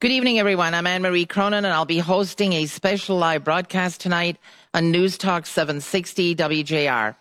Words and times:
Good 0.00 0.10
evening, 0.10 0.40
everyone. 0.40 0.74
I'm 0.74 0.88
Anne 0.88 1.02
Marie 1.02 1.24
Cronin, 1.24 1.64
and 1.64 1.72
I'll 1.72 1.84
be 1.86 2.00
hosting 2.00 2.52
a 2.52 2.66
special 2.66 3.16
live 3.16 3.44
broadcast 3.44 4.00
tonight 4.00 4.36
on 4.74 4.90
News 4.90 5.16
Talk 5.16 5.46
760 5.46 6.34
WJR. 6.34 7.14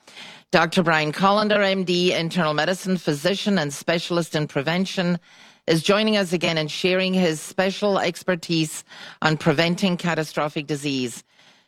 Dr. 0.49 0.81
Brian 0.81 1.13
Kolender, 1.13 1.59
MD, 1.59 2.09
internal 2.09 2.55
medicine 2.55 2.97
physician 2.97 3.59
and 3.59 3.71
specialist 3.71 4.35
in 4.35 4.47
prevention, 4.47 5.19
is 5.67 5.83
joining 5.83 6.17
us 6.17 6.33
again 6.33 6.57
and 6.57 6.69
sharing 6.69 7.13
his 7.13 7.39
special 7.39 7.99
expertise 7.99 8.83
on 9.21 9.37
preventing 9.37 9.95
catastrophic 9.95 10.65
disease. 10.65 11.23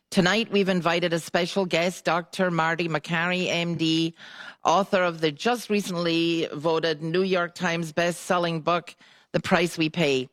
Tonight, 0.10 0.52
we've 0.52 0.70
invited 0.70 1.14
a 1.14 1.20
special 1.20 1.66
guest, 1.68 2.04
Dr. 2.04 2.50
Marty 2.50 2.90
Makary, 2.90 3.48
MD, 3.48 4.14
author 4.66 5.04
of 5.04 5.22
the 5.22 5.32
just 5.32 5.70
recently 5.70 6.50
voted 6.52 7.04
New 7.04 7.24
York 7.24 7.54
Times 7.54 7.94
best-selling 7.94 8.62
book, 8.62 8.96
The 9.34 9.40
Price 9.40 9.78
We 9.78 9.90
Pay. 9.90 10.30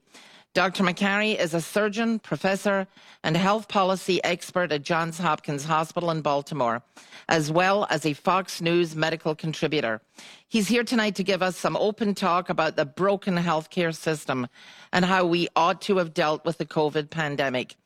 Dr. 0.54 0.84
Makary 0.84 1.38
is 1.38 1.54
a 1.54 1.62
surgeon, 1.62 2.18
professor, 2.18 2.86
and 3.24 3.34
health 3.34 3.68
policy 3.68 4.22
expert 4.22 4.70
at 4.70 4.82
Johns 4.82 5.16
Hopkins 5.18 5.64
Hospital 5.64 6.10
in 6.10 6.20
Baltimore, 6.20 6.82
as 7.30 7.50
well 7.50 7.86
as 7.88 8.04
a 8.04 8.12
Fox 8.12 8.60
News 8.60 8.94
medical 8.94 9.34
contributor. 9.34 10.02
He's 10.46 10.68
here 10.68 10.84
tonight 10.84 11.14
to 11.14 11.22
give 11.22 11.42
us 11.42 11.56
some 11.56 11.74
open 11.78 12.14
talk 12.14 12.50
about 12.50 12.76
the 12.76 12.84
broken 12.84 13.36
healthcare 13.36 13.96
system 13.96 14.46
and 14.92 15.06
how 15.06 15.24
we 15.24 15.48
ought 15.56 15.80
to 15.82 15.96
have 15.96 16.12
dealt 16.12 16.44
with 16.44 16.58
the 16.58 16.66
COVID 16.66 17.08
pandemic. 17.08 17.76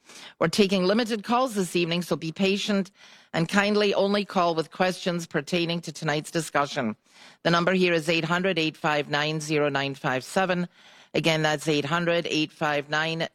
We're 0.40 0.48
taking 0.48 0.82
limited 0.82 1.22
calls 1.22 1.54
this 1.54 1.76
evening, 1.76 2.02
so 2.02 2.16
be 2.16 2.32
patient 2.32 2.90
and 3.32 3.48
kindly 3.48 3.94
only 3.94 4.24
call 4.24 4.56
with 4.56 4.72
questions 4.72 5.24
pertaining 5.24 5.82
to 5.82 5.92
tonight's 5.92 6.32
discussion. 6.32 6.96
The 7.44 7.50
number 7.52 7.74
here 7.74 7.92
is 7.92 8.08
800 8.08 8.58
859 8.58 9.38
0957. 9.70 10.68
Again, 11.16 11.40
that's 11.40 11.66
800 11.66 12.26
859 12.26 13.26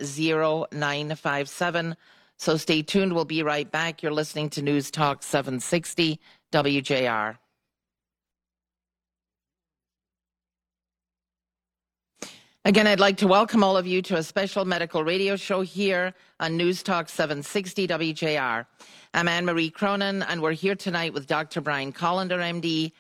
0957. 0.72 1.98
So 2.38 2.56
stay 2.56 2.84
tuned. 2.84 3.12
We'll 3.12 3.26
be 3.26 3.42
right 3.42 3.70
back. 3.72 4.04
You're 4.04 4.12
listening 4.12 4.52
to 4.52 4.62
News 4.62 4.92
Talk 4.92 5.24
760 5.24 6.20
WJR. 6.52 7.38
Again, 12.66 12.86
I'd 12.86 13.00
like 13.00 13.18
to 13.18 13.28
welcome 13.28 13.64
all 13.64 13.76
of 13.76 13.88
you 13.88 14.04
to 14.04 14.18
a 14.18 14.22
special 14.22 14.64
medical 14.64 15.04
radio 15.04 15.36
show 15.36 15.62
here 15.62 16.14
on 16.40 16.56
News 16.56 16.84
Talk 16.84 17.10
760 17.10 17.88
WJR. 17.88 18.68
I'm 19.16 19.28
Anne 19.28 19.46
Marie 19.46 19.72
Cronin, 19.72 20.22
and 20.22 20.40
we're 20.40 20.52
here 20.52 20.76
tonight 20.76 21.14
with 21.14 21.26
Dr. 21.26 21.62
Brian 21.62 21.92
Kolender, 21.92 22.38
MD, 22.38 22.92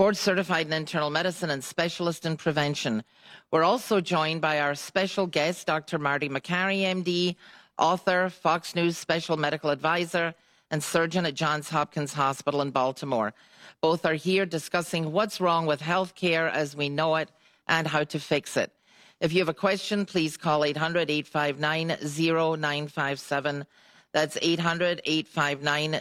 board 0.00 0.16
certified 0.16 0.66
in 0.66 0.72
internal 0.72 1.10
medicine 1.10 1.50
and 1.50 1.62
specialist 1.62 2.24
in 2.24 2.34
prevention. 2.34 3.04
We're 3.50 3.64
also 3.64 4.00
joined 4.00 4.40
by 4.40 4.58
our 4.60 4.74
special 4.74 5.26
guest, 5.26 5.66
Dr. 5.66 5.98
Marty 5.98 6.26
Makary, 6.26 6.84
MD, 6.84 7.36
author, 7.76 8.30
Fox 8.30 8.74
News 8.74 8.96
special 8.96 9.36
medical 9.36 9.68
advisor, 9.68 10.34
and 10.70 10.82
surgeon 10.82 11.26
at 11.26 11.34
Johns 11.34 11.68
Hopkins 11.68 12.14
Hospital 12.14 12.62
in 12.62 12.70
Baltimore. 12.70 13.34
Both 13.82 14.06
are 14.06 14.14
here 14.14 14.46
discussing 14.46 15.12
what's 15.12 15.38
wrong 15.38 15.66
with 15.66 15.82
healthcare 15.82 16.50
as 16.50 16.74
we 16.74 16.88
know 16.88 17.16
it 17.16 17.28
and 17.68 17.86
how 17.86 18.04
to 18.04 18.18
fix 18.18 18.56
it. 18.56 18.72
If 19.20 19.34
you 19.34 19.40
have 19.40 19.50
a 19.50 19.64
question, 19.68 20.06
please 20.06 20.38
call 20.38 20.64
800 20.64 21.10
859 21.10 21.88
0957. 22.00 23.66
That's 24.14 24.38
800 24.40 25.02
859 25.04 26.00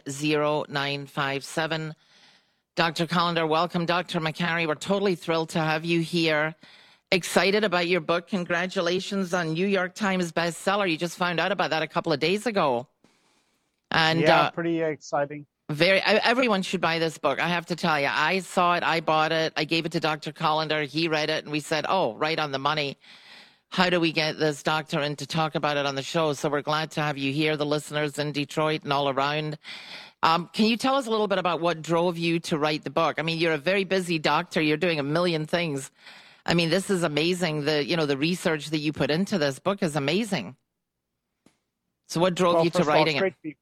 0957. 0.69 1.95
Dr. 2.79 3.07
Kolender, 3.07 3.45
welcome. 3.45 3.85
Dr. 3.85 4.21
Makary, 4.21 4.65
we're 4.65 4.73
totally 4.73 5.13
thrilled 5.13 5.49
to 5.49 5.59
have 5.59 5.83
you 5.83 5.99
here. 5.99 6.55
Excited 7.11 7.65
about 7.65 7.89
your 7.89 7.99
book. 7.99 8.29
Congratulations 8.29 9.33
on 9.33 9.51
New 9.51 9.67
York 9.67 9.95
Times 9.95 10.31
bestseller. 10.31 10.89
You 10.89 10.95
just 10.95 11.17
found 11.17 11.41
out 11.41 11.51
about 11.51 11.71
that 11.71 11.83
a 11.83 11.87
couple 11.87 12.13
of 12.13 12.21
days 12.21 12.45
ago. 12.45 12.87
And 13.91 14.21
yeah, 14.21 14.43
uh, 14.43 14.51
pretty 14.51 14.79
exciting. 14.79 15.45
Very. 15.69 15.99
Everyone 15.99 16.61
should 16.61 16.79
buy 16.79 16.99
this 16.99 17.17
book. 17.17 17.41
I 17.41 17.49
have 17.49 17.65
to 17.65 17.75
tell 17.75 17.99
you, 17.99 18.07
I 18.09 18.39
saw 18.39 18.75
it, 18.75 18.83
I 18.83 19.01
bought 19.01 19.33
it, 19.33 19.51
I 19.57 19.65
gave 19.65 19.85
it 19.85 19.91
to 19.91 19.99
Dr. 19.99 20.31
Kolender. 20.31 20.85
He 20.85 21.09
read 21.09 21.29
it, 21.29 21.43
and 21.43 21.51
we 21.51 21.59
said, 21.59 21.85
"Oh, 21.89 22.15
right 22.15 22.39
on 22.39 22.53
the 22.53 22.59
money." 22.59 22.97
How 23.71 23.91
do 23.91 23.99
we 23.99 24.11
get 24.11 24.39
this 24.39 24.63
doctor 24.63 24.99
in 25.01 25.15
to 25.17 25.27
talk 25.27 25.53
about 25.53 25.77
it 25.77 25.85
on 25.85 25.93
the 25.93 26.01
show? 26.01 26.33
So 26.33 26.49
we're 26.49 26.63
glad 26.63 26.89
to 26.91 27.01
have 27.01 27.19
you 27.19 27.31
here, 27.31 27.55
the 27.55 27.67
listeners 27.67 28.17
in 28.17 28.31
Detroit 28.31 28.83
and 28.83 28.91
all 28.91 29.09
around. 29.09 29.59
Um, 30.21 30.49
can 30.51 30.65
you 30.65 30.75
tell 30.75 30.95
us 30.95 31.07
a 31.07 31.09
little 31.09 31.27
bit 31.27 31.37
about 31.37 31.61
what 31.61 31.81
drove 31.81 32.17
you 32.17 32.39
to 32.41 32.57
write 32.57 32.83
the 32.83 32.89
book? 32.89 33.15
I 33.19 33.21
mean, 33.21 33.37
you're 33.37 33.53
a 33.53 33.57
very 33.57 33.85
busy 33.85 34.19
doctor. 34.19 34.61
You're 34.61 34.77
doing 34.77 34.99
a 34.99 35.03
million 35.03 35.45
things. 35.45 35.91
I 36.45 36.53
mean, 36.53 36.69
this 36.69 36.89
is 36.89 37.03
amazing. 37.03 37.65
The 37.65 37.85
you 37.85 37.95
know 37.95 38.05
the 38.05 38.17
research 38.17 38.69
that 38.71 38.79
you 38.79 38.91
put 38.91 39.11
into 39.11 39.37
this 39.37 39.59
book 39.59 39.81
is 39.81 39.95
amazing. 39.95 40.55
So, 42.07 42.19
what 42.19 42.35
drove 42.35 42.55
well, 42.55 42.63
you 42.65 42.69
to 42.71 42.83
writing 42.83 43.19
all, 43.19 43.29
it? 43.43 43.57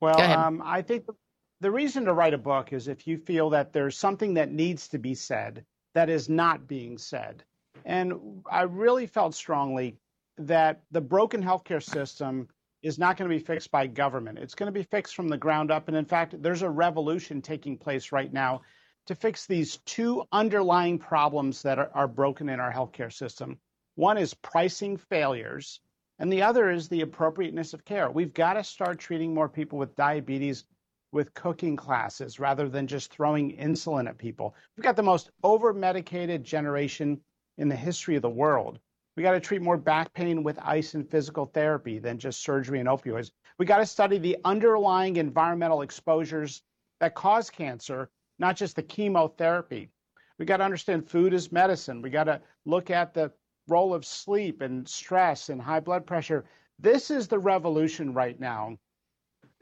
Well, 0.00 0.20
um, 0.20 0.62
I 0.64 0.82
think 0.82 1.06
the, 1.06 1.14
the 1.60 1.70
reason 1.70 2.04
to 2.04 2.12
write 2.12 2.34
a 2.34 2.38
book 2.38 2.72
is 2.72 2.86
if 2.86 3.06
you 3.06 3.16
feel 3.16 3.50
that 3.50 3.72
there's 3.72 3.96
something 3.96 4.34
that 4.34 4.52
needs 4.52 4.88
to 4.88 4.98
be 4.98 5.14
said 5.14 5.64
that 5.94 6.10
is 6.10 6.28
not 6.28 6.68
being 6.68 6.98
said. 6.98 7.42
And 7.84 8.42
I 8.50 8.62
really 8.62 9.06
felt 9.06 9.34
strongly 9.34 9.96
that 10.36 10.82
the 10.90 11.00
broken 11.00 11.42
healthcare 11.42 11.82
system 11.82 12.48
is 12.84 12.98
not 12.98 13.16
going 13.16 13.28
to 13.28 13.34
be 13.34 13.42
fixed 13.42 13.70
by 13.70 13.86
government. 13.86 14.38
It's 14.38 14.54
going 14.54 14.66
to 14.66 14.78
be 14.78 14.82
fixed 14.82 15.16
from 15.16 15.28
the 15.28 15.38
ground 15.38 15.70
up. 15.70 15.88
And 15.88 15.96
in 15.96 16.04
fact, 16.04 16.40
there's 16.42 16.60
a 16.60 16.68
revolution 16.68 17.40
taking 17.40 17.78
place 17.78 18.12
right 18.12 18.30
now 18.30 18.60
to 19.06 19.14
fix 19.14 19.46
these 19.46 19.78
two 19.86 20.22
underlying 20.32 20.98
problems 20.98 21.62
that 21.62 21.78
are, 21.78 21.90
are 21.94 22.06
broken 22.06 22.50
in 22.50 22.60
our 22.60 22.72
healthcare 22.72 23.12
system. 23.12 23.58
One 23.94 24.18
is 24.18 24.34
pricing 24.34 24.98
failures, 24.98 25.80
and 26.18 26.30
the 26.30 26.42
other 26.42 26.70
is 26.70 26.88
the 26.88 27.00
appropriateness 27.00 27.72
of 27.72 27.86
care. 27.86 28.10
We've 28.10 28.34
got 28.34 28.54
to 28.54 28.64
start 28.64 28.98
treating 28.98 29.32
more 29.32 29.48
people 29.48 29.78
with 29.78 29.96
diabetes 29.96 30.64
with 31.10 31.32
cooking 31.32 31.76
classes 31.76 32.38
rather 32.38 32.68
than 32.68 32.86
just 32.86 33.10
throwing 33.10 33.56
insulin 33.56 34.08
at 34.08 34.18
people. 34.18 34.54
We've 34.76 34.84
got 34.84 34.96
the 34.96 35.02
most 35.02 35.30
over 35.42 35.72
medicated 35.72 36.44
generation 36.44 37.20
in 37.56 37.68
the 37.68 37.76
history 37.76 38.16
of 38.16 38.22
the 38.22 38.28
world. 38.28 38.78
We 39.16 39.22
got 39.22 39.32
to 39.32 39.40
treat 39.40 39.62
more 39.62 39.76
back 39.76 40.12
pain 40.12 40.42
with 40.42 40.58
ice 40.60 40.94
and 40.94 41.08
physical 41.08 41.46
therapy 41.46 41.98
than 41.98 42.18
just 42.18 42.42
surgery 42.42 42.80
and 42.80 42.88
opioids. 42.88 43.30
We 43.58 43.66
got 43.66 43.78
to 43.78 43.86
study 43.86 44.18
the 44.18 44.36
underlying 44.44 45.16
environmental 45.16 45.82
exposures 45.82 46.62
that 47.00 47.14
cause 47.14 47.48
cancer, 47.48 48.10
not 48.38 48.56
just 48.56 48.74
the 48.74 48.82
chemotherapy. 48.82 49.90
We 50.38 50.46
got 50.46 50.56
to 50.56 50.64
understand 50.64 51.08
food 51.08 51.32
is 51.32 51.52
medicine. 51.52 52.02
We 52.02 52.10
got 52.10 52.24
to 52.24 52.40
look 52.64 52.90
at 52.90 53.14
the 53.14 53.32
role 53.68 53.94
of 53.94 54.04
sleep 54.04 54.62
and 54.62 54.86
stress 54.88 55.48
and 55.48 55.62
high 55.62 55.80
blood 55.80 56.06
pressure. 56.06 56.44
This 56.80 57.10
is 57.10 57.28
the 57.28 57.38
revolution 57.38 58.12
right 58.12 58.38
now 58.40 58.76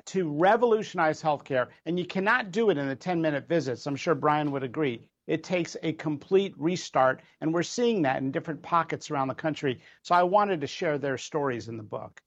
to 0.06 0.32
revolutionize 0.32 1.22
healthcare, 1.22 1.68
and 1.84 1.98
you 1.98 2.06
cannot 2.06 2.50
do 2.50 2.70
it 2.70 2.78
in 2.78 2.88
a 2.88 2.96
10 2.96 3.20
minute 3.20 3.46
visits. 3.46 3.86
I'm 3.86 3.96
sure 3.96 4.14
Brian 4.14 4.50
would 4.50 4.64
agree. 4.64 5.02
It 5.26 5.44
takes 5.44 5.76
a 5.82 5.92
complete 5.92 6.54
restart, 6.58 7.22
and 7.40 7.54
we're 7.54 7.62
seeing 7.62 8.02
that 8.02 8.20
in 8.20 8.32
different 8.32 8.62
pockets 8.62 9.10
around 9.10 9.28
the 9.28 9.34
country. 9.34 9.80
So 10.02 10.14
I 10.14 10.22
wanted 10.22 10.60
to 10.62 10.66
share 10.66 10.98
their 10.98 11.16
stories 11.16 11.68
in 11.68 11.76
the 11.76 11.82
book. 11.82 12.20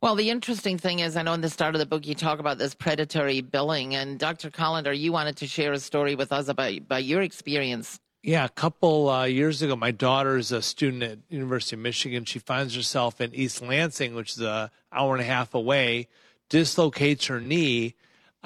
Well, 0.00 0.14
the 0.14 0.30
interesting 0.30 0.78
thing 0.78 1.00
is, 1.00 1.16
I 1.16 1.22
know 1.22 1.34
in 1.34 1.40
the 1.40 1.50
start 1.50 1.74
of 1.74 1.78
the 1.78 1.86
book 1.86 2.06
you 2.06 2.14
talk 2.14 2.38
about 2.38 2.58
this 2.58 2.74
predatory 2.74 3.42
billing, 3.42 3.94
and 3.94 4.18
Dr. 4.18 4.50
Kolender, 4.50 4.98
you 4.98 5.12
wanted 5.12 5.36
to 5.38 5.46
share 5.46 5.72
a 5.72 5.80
story 5.80 6.14
with 6.14 6.32
us 6.32 6.48
about, 6.48 6.74
about 6.76 7.04
your 7.04 7.20
experience. 7.20 8.00
Yeah, 8.22 8.44
a 8.44 8.48
couple 8.48 9.08
uh, 9.08 9.24
years 9.24 9.62
ago, 9.62 9.76
my 9.76 9.90
daughter 9.90 10.36
is 10.36 10.50
a 10.50 10.62
student 10.62 11.02
at 11.02 11.18
University 11.28 11.76
of 11.76 11.80
Michigan. 11.80 12.24
She 12.24 12.38
finds 12.38 12.74
herself 12.74 13.20
in 13.20 13.34
East 13.34 13.62
Lansing, 13.62 14.14
which 14.14 14.32
is 14.32 14.40
an 14.40 14.70
hour 14.92 15.14
and 15.14 15.22
a 15.22 15.26
half 15.26 15.54
away, 15.54 16.08
dislocates 16.48 17.26
her 17.26 17.40
knee, 17.40 17.94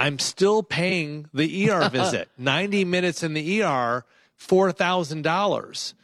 I'm 0.03 0.19
still 0.19 0.65
paying 0.65 1.29
the 1.33 1.71
ER 1.71 1.89
visit. 1.93 2.29
90 2.37 2.85
minutes 2.85 3.23
in 3.23 3.35
the 3.35 3.63
ER, 3.63 4.05
$4,000. 4.41 5.95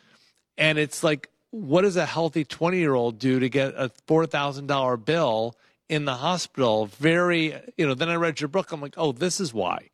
And 0.56 0.78
it's 0.78 1.02
like, 1.02 1.28
what 1.50 1.82
does 1.82 1.96
a 1.96 2.06
healthy 2.06 2.44
20 2.44 2.78
year 2.78 2.94
old 2.94 3.18
do 3.18 3.40
to 3.40 3.48
get 3.48 3.74
a 3.76 3.90
$4,000 4.06 5.04
bill 5.04 5.56
in 5.88 6.04
the 6.04 6.14
hospital? 6.14 6.86
Very, 6.86 7.56
you 7.76 7.88
know, 7.88 7.94
then 7.94 8.08
I 8.08 8.14
read 8.14 8.40
your 8.40 8.46
book. 8.46 8.70
I'm 8.70 8.80
like, 8.80 8.94
oh, 8.96 9.10
this 9.10 9.40
is 9.40 9.52
why 9.52 9.90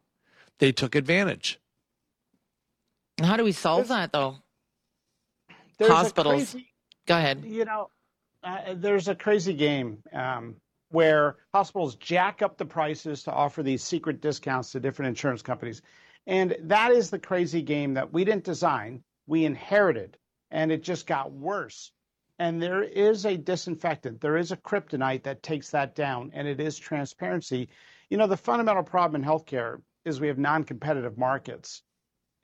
they 0.58 0.70
took 0.70 0.94
advantage. 0.94 1.58
How 3.22 3.38
do 3.38 3.44
we 3.44 3.52
solve 3.52 3.88
there's, 3.88 3.88
that 3.88 4.12
though? 4.12 4.36
Hospitals. 5.80 6.52
Crazy, 6.52 6.66
Go 7.06 7.16
ahead. 7.16 7.42
You 7.46 7.64
know, 7.64 7.88
uh, 8.42 8.74
there's 8.74 9.08
a 9.08 9.14
crazy 9.14 9.54
game. 9.54 10.02
Um, 10.12 10.56
where 10.94 11.38
hospitals 11.52 11.96
jack 11.96 12.40
up 12.40 12.56
the 12.56 12.64
prices 12.64 13.24
to 13.24 13.32
offer 13.32 13.64
these 13.64 13.82
secret 13.82 14.20
discounts 14.20 14.70
to 14.70 14.78
different 14.78 15.08
insurance 15.08 15.42
companies. 15.42 15.82
And 16.28 16.56
that 16.62 16.92
is 16.92 17.10
the 17.10 17.18
crazy 17.18 17.62
game 17.62 17.94
that 17.94 18.12
we 18.12 18.24
didn't 18.24 18.44
design, 18.44 19.02
we 19.26 19.44
inherited, 19.44 20.16
and 20.52 20.70
it 20.70 20.84
just 20.84 21.08
got 21.08 21.32
worse. 21.32 21.90
And 22.38 22.62
there 22.62 22.84
is 22.84 23.26
a 23.26 23.36
disinfectant, 23.36 24.20
there 24.20 24.36
is 24.36 24.52
a 24.52 24.56
kryptonite 24.56 25.24
that 25.24 25.42
takes 25.42 25.70
that 25.70 25.96
down, 25.96 26.30
and 26.32 26.46
it 26.46 26.60
is 26.60 26.78
transparency. 26.78 27.68
You 28.08 28.16
know, 28.16 28.28
the 28.28 28.36
fundamental 28.36 28.84
problem 28.84 29.20
in 29.20 29.28
healthcare 29.28 29.82
is 30.04 30.20
we 30.20 30.28
have 30.28 30.38
non 30.38 30.62
competitive 30.62 31.18
markets. 31.18 31.82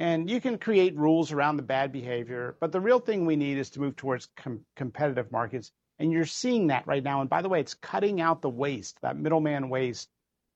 And 0.01 0.29
you 0.29 0.41
can 0.41 0.59
create 0.59 0.97
rules 0.97 1.31
around 1.31 1.57
the 1.57 1.63
bad 1.63 1.93
behavior, 1.93 2.57
but 2.59 2.73
the 2.73 2.81
real 2.81 2.99
thing 2.99 3.27
we 3.27 3.37
need 3.37 3.59
is 3.59 3.71
to 3.71 3.81
move 3.81 3.95
towards 3.95 4.27
com- 4.37 4.65
competitive 4.75 5.31
markets 5.31 5.71
And 6.01 6.11
you're 6.11 6.25
seeing 6.25 6.67
that 6.69 6.87
right 6.87 7.05
now. 7.05 7.21
And 7.21 7.31
by 7.31 7.43
the 7.43 7.49
way, 7.49 7.61
it's 7.61 7.75
cutting 7.75 8.21
out 8.21 8.41
the 8.41 8.49
waste, 8.49 8.99
that 9.03 9.19
middleman 9.19 9.69
waste, 9.69 10.09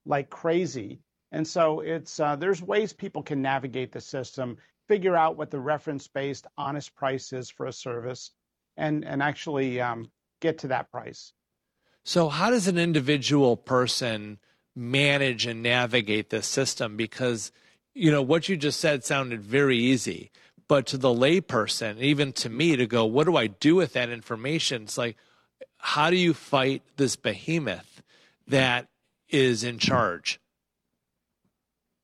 like 0.06 0.30
crazy. 0.30 1.00
And 1.32 1.46
so 1.46 1.80
it's 1.80 2.18
uh, 2.18 2.34
there's 2.34 2.62
ways 2.62 2.92
people 2.92 3.22
can 3.22 3.42
navigate 3.42 3.92
the 3.92 4.00
system, 4.00 4.56
figure 4.88 5.16
out 5.16 5.36
what 5.36 5.50
the 5.50 5.60
reference-based 5.60 6.46
honest 6.56 6.94
price 6.94 7.32
is 7.32 7.50
for 7.50 7.66
a 7.66 7.72
service, 7.72 8.30
and 8.76 9.04
and 9.04 9.22
actually 9.22 9.80
um, 9.80 10.10
get 10.40 10.58
to 10.58 10.68
that 10.68 10.90
price. 10.90 11.32
So, 12.04 12.28
how 12.28 12.50
does 12.50 12.68
an 12.68 12.78
individual 12.78 13.56
person 13.56 14.38
manage 14.74 15.46
and 15.46 15.62
navigate 15.62 16.30
this 16.30 16.46
system? 16.46 16.96
Because 16.96 17.52
you 17.94 18.10
know 18.10 18.22
what 18.22 18.48
you 18.48 18.56
just 18.56 18.80
said 18.80 19.04
sounded 19.04 19.42
very 19.42 19.76
easy, 19.78 20.30
but 20.68 20.86
to 20.86 20.98
the 20.98 21.08
layperson, 21.08 22.00
even 22.00 22.32
to 22.34 22.48
me, 22.48 22.76
to 22.76 22.86
go, 22.86 23.04
what 23.04 23.26
do 23.26 23.36
I 23.36 23.46
do 23.46 23.74
with 23.74 23.92
that 23.94 24.10
information? 24.10 24.82
It's 24.82 24.98
like, 24.98 25.16
how 25.78 26.10
do 26.10 26.16
you 26.16 26.34
fight 26.34 26.82
this 26.96 27.16
behemoth 27.16 28.02
that 28.48 28.86
is 29.28 29.64
in 29.64 29.78
charge? 29.78 30.40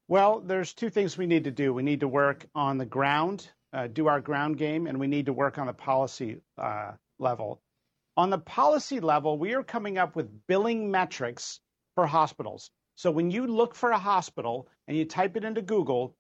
Well, 0.08 0.40
there's 0.40 0.74
two 0.74 0.90
things 0.90 1.16
we 1.16 1.26
need 1.26 1.44
to 1.44 1.50
do. 1.50 1.72
We 1.72 1.84
need 1.84 2.00
to 2.00 2.08
work 2.08 2.44
on 2.54 2.78
the 2.78 2.84
ground, 2.84 3.48
uh, 3.72 3.86
do 3.86 4.08
our 4.08 4.20
ground 4.20 4.58
game, 4.58 4.86
and 4.86 4.98
we 4.98 5.06
need 5.06 5.26
to 5.26 5.32
work 5.32 5.56
on 5.56 5.66
the 5.66 5.72
policy 5.72 6.40
uh, 6.58 6.92
level. 7.18 7.62
On 8.16 8.28
the 8.28 8.38
policy 8.38 8.98
level, 9.00 9.38
we 9.38 9.54
are 9.54 9.62
coming 9.62 9.98
up 9.98 10.16
with 10.16 10.46
billing 10.48 10.90
metrics 10.90 11.60
for 11.94 12.06
hospitals. 12.06 12.70
So 12.96 13.10
when 13.10 13.30
you 13.30 13.46
look 13.46 13.74
for 13.74 13.92
a 13.92 13.98
hospital 13.98 14.68
and 14.88 14.96
you 14.96 15.04
type 15.04 15.36
it 15.36 15.44
into 15.44 15.62
Google, 15.62 16.16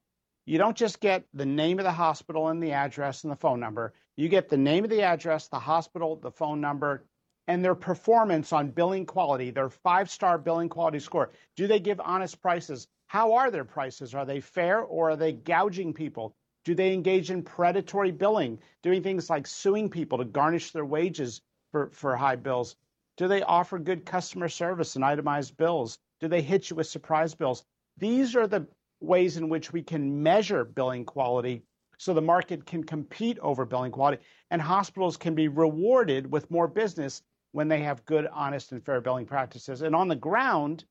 you 0.46 0.56
don't 0.56 0.76
just 0.76 1.00
get 1.00 1.24
the 1.34 1.44
name 1.46 1.78
of 1.78 1.84
the 1.84 1.92
hospital 1.92 2.48
and 2.48 2.62
the 2.62 2.72
address 2.72 3.24
and 3.24 3.32
the 3.32 3.36
phone 3.36 3.60
number. 3.60 3.92
You 4.16 4.28
get 4.28 4.48
the 4.48 4.56
name 4.56 4.84
of 4.84 4.90
the 4.90 5.02
address, 5.02 5.48
the 5.48 5.58
hospital, 5.58 6.16
the 6.16 6.30
phone 6.30 6.60
number, 6.60 7.04
and 7.50 7.64
their 7.64 7.74
performance 7.74 8.52
on 8.52 8.70
billing 8.70 9.04
quality, 9.04 9.50
their 9.50 9.68
five 9.68 10.08
star 10.08 10.38
billing 10.38 10.68
quality 10.68 11.00
score. 11.00 11.32
Do 11.56 11.66
they 11.66 11.80
give 11.80 12.00
honest 12.00 12.40
prices? 12.40 12.86
How 13.08 13.32
are 13.32 13.50
their 13.50 13.64
prices? 13.64 14.14
Are 14.14 14.24
they 14.24 14.38
fair 14.38 14.82
or 14.82 15.10
are 15.10 15.16
they 15.16 15.32
gouging 15.32 15.92
people? 15.92 16.36
Do 16.64 16.76
they 16.76 16.94
engage 16.94 17.28
in 17.32 17.42
predatory 17.42 18.12
billing, 18.12 18.60
doing 18.84 19.02
things 19.02 19.28
like 19.28 19.48
suing 19.48 19.90
people 19.90 20.18
to 20.18 20.24
garnish 20.24 20.70
their 20.70 20.84
wages 20.84 21.42
for, 21.72 21.90
for 21.90 22.14
high 22.14 22.36
bills? 22.36 22.76
Do 23.16 23.26
they 23.26 23.42
offer 23.42 23.80
good 23.80 24.06
customer 24.06 24.48
service 24.48 24.94
and 24.94 25.04
itemized 25.04 25.56
bills? 25.56 25.98
Do 26.20 26.28
they 26.28 26.42
hit 26.42 26.70
you 26.70 26.76
with 26.76 26.86
surprise 26.86 27.34
bills? 27.34 27.64
These 27.98 28.36
are 28.36 28.46
the 28.46 28.68
ways 29.00 29.36
in 29.36 29.48
which 29.48 29.72
we 29.72 29.82
can 29.82 30.22
measure 30.22 30.64
billing 30.64 31.04
quality 31.04 31.64
so 31.98 32.14
the 32.14 32.22
market 32.22 32.64
can 32.64 32.84
compete 32.84 33.40
over 33.40 33.64
billing 33.64 33.90
quality 33.90 34.22
and 34.52 34.62
hospitals 34.62 35.16
can 35.16 35.34
be 35.34 35.48
rewarded 35.48 36.30
with 36.30 36.48
more 36.48 36.68
business 36.68 37.22
when 37.52 37.68
they 37.68 37.80
have 37.80 38.04
good, 38.04 38.26
honest, 38.32 38.72
and 38.72 38.84
fair 38.84 39.00
billing 39.00 39.26
practices. 39.26 39.82
And 39.82 39.94
on 39.94 40.08
the 40.08 40.16
ground, 40.16 40.84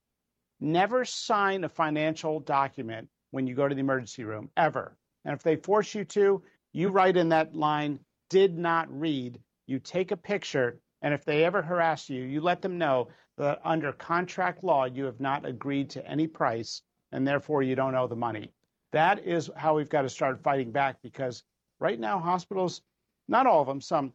never 0.60 1.06
sign 1.06 1.64
a 1.64 1.70
financial 1.70 2.40
document 2.40 3.08
when 3.32 3.48
you 3.48 3.56
go 3.56 3.68
to 3.68 3.76
the 3.76 3.82
emergency 3.82 4.24
room, 4.24 4.50
ever. 4.58 4.98
And 5.26 5.34
if 5.34 5.44
they 5.44 5.56
force 5.56 5.94
you 5.96 6.04
to, 6.06 6.42
you 6.74 6.90
write 6.90 7.18
in 7.18 7.30
that 7.30 7.56
line, 7.56 8.00
did 8.30 8.58
not 8.58 8.88
read. 8.92 9.40
You 9.68 9.80
take 9.80 10.12
a 10.12 10.18
picture, 10.18 10.80
and 11.02 11.14
if 11.14 11.26
they 11.26 11.46
ever 11.46 11.62
harass 11.62 12.10
you, 12.10 12.24
you 12.24 12.42
let 12.42 12.62
them 12.62 12.78
know 12.78 13.10
that 13.38 13.62
under 13.64 13.94
contract 13.94 14.64
law, 14.64 14.86
you 14.86 15.06
have 15.06 15.20
not 15.20 15.46
agreed 15.46 15.90
to 15.92 16.06
any 16.06 16.28
price, 16.28 16.82
and 17.12 17.28
therefore 17.28 17.64
you 17.64 17.76
don't 17.76 17.96
owe 17.96 18.08
the 18.08 18.16
money. 18.16 18.52
That 18.92 19.26
is 19.26 19.50
how 19.56 19.76
we've 19.76 19.90
got 19.90 20.02
to 20.02 20.10
start 20.10 20.44
fighting 20.44 20.72
back 20.72 20.98
because 21.02 21.44
right 21.80 22.00
now, 22.00 22.20
hospitals, 22.20 22.82
not 23.28 23.46
all 23.46 23.62
of 23.62 23.68
them, 23.68 23.82
some 23.82 24.14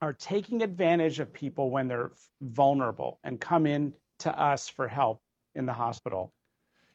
are 0.00 0.12
taking 0.12 0.62
advantage 0.62 1.18
of 1.18 1.32
people 1.32 1.70
when 1.70 1.88
they're 1.88 2.12
vulnerable 2.40 3.18
and 3.24 3.40
come 3.40 3.66
in 3.66 3.92
to 4.20 4.40
us 4.40 4.68
for 4.68 4.88
help 4.88 5.20
in 5.54 5.66
the 5.66 5.72
hospital. 5.72 6.32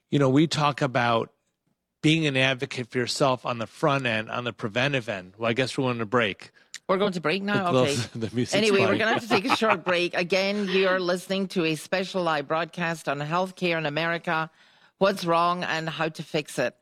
You 0.09 0.19
know, 0.19 0.29
we 0.29 0.47
talk 0.47 0.81
about 0.81 1.31
being 2.01 2.27
an 2.27 2.37
advocate 2.37 2.89
for 2.89 2.97
yourself 2.97 3.45
on 3.45 3.57
the 3.57 3.67
front 3.67 4.05
end, 4.05 4.29
on 4.29 4.43
the 4.43 4.53
preventive 4.53 5.09
end. 5.09 5.33
Well, 5.37 5.49
I 5.49 5.53
guess 5.53 5.77
we're 5.77 5.85
going 5.85 5.99
to 5.99 6.05
break. 6.05 6.51
We're 6.87 6.97
going 6.97 7.13
to 7.13 7.21
break 7.21 7.43
now? 7.43 7.73
Okay. 7.73 7.95
anyway, 8.53 8.81
we're 8.81 8.97
going 8.97 8.99
to 8.99 9.13
have 9.13 9.21
to 9.21 9.29
take 9.29 9.45
a 9.45 9.55
short 9.55 9.83
break. 9.85 10.13
Again, 10.13 10.67
you're 10.69 10.99
listening 10.99 11.47
to 11.49 11.63
a 11.65 11.75
special 11.75 12.23
live 12.23 12.47
broadcast 12.47 13.07
on 13.07 13.19
healthcare 13.19 13.77
in 13.77 13.85
America, 13.85 14.51
what's 14.97 15.23
wrong 15.23 15.63
and 15.63 15.89
how 15.89 16.09
to 16.09 16.23
fix 16.23 16.59
it. 16.59 16.75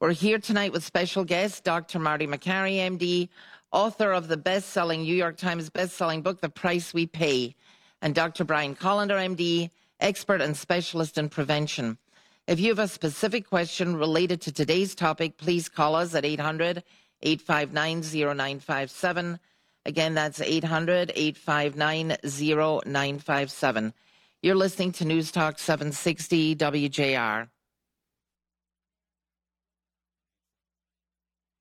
We're 0.00 0.12
here 0.12 0.38
tonight 0.38 0.72
with 0.72 0.82
special 0.82 1.24
guest, 1.24 1.62
Dr. 1.62 1.98
Marty 1.98 2.26
Makary, 2.26 2.76
MD, 2.76 3.28
author 3.74 4.12
of 4.12 4.28
the 4.28 4.36
best-selling 4.36 5.02
New 5.02 5.14
York 5.14 5.36
Times 5.36 5.68
best-selling 5.68 6.22
book, 6.22 6.40
The 6.40 6.48
Price 6.48 6.94
We 6.94 7.06
Pay, 7.06 7.56
and 8.00 8.14
Dr. 8.14 8.44
Brian 8.44 8.76
Kolender, 8.76 9.18
MD, 9.18 9.68
expert 9.98 10.40
and 10.40 10.56
specialist 10.56 11.18
in 11.18 11.28
prevention. 11.28 11.98
If 12.46 12.60
you 12.60 12.68
have 12.68 12.78
a 12.78 12.86
specific 12.86 13.48
question 13.48 13.96
related 13.96 14.40
to 14.42 14.52
today's 14.52 14.94
topic, 14.94 15.38
please 15.38 15.68
call 15.68 15.96
us 15.96 16.14
at 16.14 16.24
800 16.24 16.84
859 17.22 18.02
0957. 18.36 19.40
Again, 19.86 20.14
that's 20.14 20.40
800 20.40 21.10
859 21.14 22.16
0957. 22.22 23.94
You're 24.42 24.54
listening 24.54 24.92
to 24.92 25.04
News 25.04 25.32
Talk 25.32 25.58
760 25.58 26.54
WJR. 26.56 27.48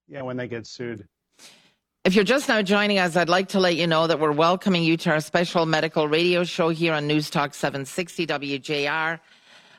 Yeah, 0.07 0.21
when 0.21 0.37
they 0.37 0.47
get 0.47 0.67
sued. 0.67 1.07
If 2.05 2.15
you're 2.15 2.25
just 2.25 2.49
now 2.49 2.61
joining 2.61 2.99
us, 2.99 3.15
I'd 3.15 3.29
like 3.29 3.47
to 3.49 3.61
let 3.61 3.77
you 3.77 3.87
know 3.87 4.07
that 4.07 4.19
we're 4.19 4.33
welcoming 4.33 4.83
you 4.83 4.97
to 4.97 5.11
our 5.11 5.21
special 5.21 5.65
medical 5.65 6.09
radio 6.09 6.43
show 6.43 6.67
here 6.67 6.93
on 6.93 7.07
News 7.07 7.29
Talk 7.29 7.53
760 7.53 8.27
WJR 8.27 9.21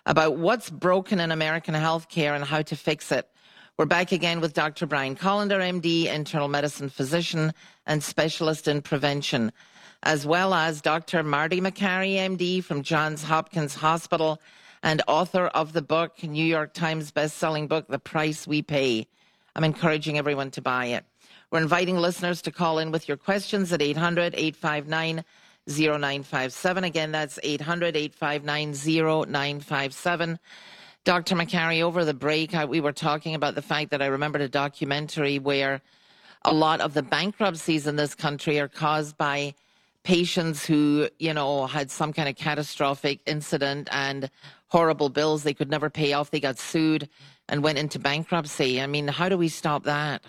about 0.07 0.39
what's 0.39 0.71
broken 0.71 1.21
in 1.21 1.31
American 1.31 1.75
healthcare 1.75 2.35
and 2.35 2.43
how 2.43 2.63
to 2.63 2.77
fix 2.77 3.13
it. 3.13 3.29
We're 3.77 3.85
back 3.85 4.11
again 4.11 4.41
with 4.41 4.55
Dr. 4.55 4.87
Brian 4.87 5.17
Kolender, 5.17 5.61
MD, 5.61 6.07
internal 6.07 6.49
medicine 6.49 6.89
physician 6.89 7.53
and 7.85 8.03
specialist 8.03 8.69
in 8.69 8.81
prevention, 8.81 9.53
as 10.03 10.27
well 10.27 10.55
as 10.55 10.81
Dr. 10.81 11.23
Marty 11.23 11.61
Makary, 11.61 12.15
MD, 12.15 12.65
from 12.65 12.83
Johns 12.83 13.23
Hopkins 13.23 13.75
Hospital 13.75 14.41
and 14.83 15.03
author 15.07 15.49
of 15.49 15.75
the 15.75 15.83
book, 15.83 16.23
New 16.23 16.47
York 16.47 16.73
Times 16.73 17.11
best-selling 17.11 17.69
book, 17.69 17.89
The 17.89 17.99
Price 17.99 18.47
We 18.47 18.63
Pay. 18.63 19.09
I'm 19.55 19.63
encouraging 19.63 20.17
everyone 20.17 20.51
to 20.53 20.63
buy 20.63 20.87
it. 20.87 21.05
We're 21.55 21.61
inviting 21.61 21.99
listeners 21.99 22.43
to 22.43 22.51
call 22.51 22.81
in 22.81 22.91
with 22.91 23.07
your 23.07 23.17
questions 23.17 23.73
at 23.73 23.81
800 23.81 24.35
859 24.35 25.25
0957. 25.69 26.83
Again, 26.83 27.13
that's 27.13 27.39
800 27.45 27.95
859 27.97 28.73
0957. 28.73 30.41
Dr. 31.05 31.37
Makary, 31.37 31.81
over 31.81 32.05
the 32.05 32.13
break, 32.13 32.57
we 32.67 32.81
were 32.81 32.91
talking 32.91 33.37
about 33.37 33.55
the 33.55 33.63
fact 33.63 33.93
that 33.93 34.03
I 34.03 34.07
remembered 34.07 34.43
a 34.43 34.49
documentary 34.49 35.39
where 35.39 35.81
a 36.45 36.53
lot 36.53 36.81
of 36.81 36.93
the 36.93 37.05
bankruptcies 37.05 37.87
in 37.87 37.95
this 37.95 38.17
country 38.17 38.59
are 38.59 38.67
caused 38.67 39.17
by 39.17 39.55
patients 40.03 40.67
who, 40.67 41.09
you 41.21 41.33
know, 41.33 41.69
had 41.69 41.89
some 41.93 42.13
kind 42.13 42.29
of 42.29 42.35
catastrophic 42.35 43.21
incident 43.27 43.89
and 43.93 44.29
horrible 44.71 45.09
bills 45.09 45.45
they 45.45 45.55
could 45.55 45.71
never 45.71 45.89
pay 45.89 46.15
off. 46.15 46.33
They 46.33 46.41
got 46.41 46.59
sued 46.59 47.09
and 47.49 47.63
went 47.63 47.79
into 47.79 48.01
bankruptcy. 48.01 48.81
I 48.81 48.89
mean, 48.89 49.07
how 49.07 49.29
do 49.29 49.39
we 49.39 49.49
stop 49.49 49.85
that? 49.85 50.21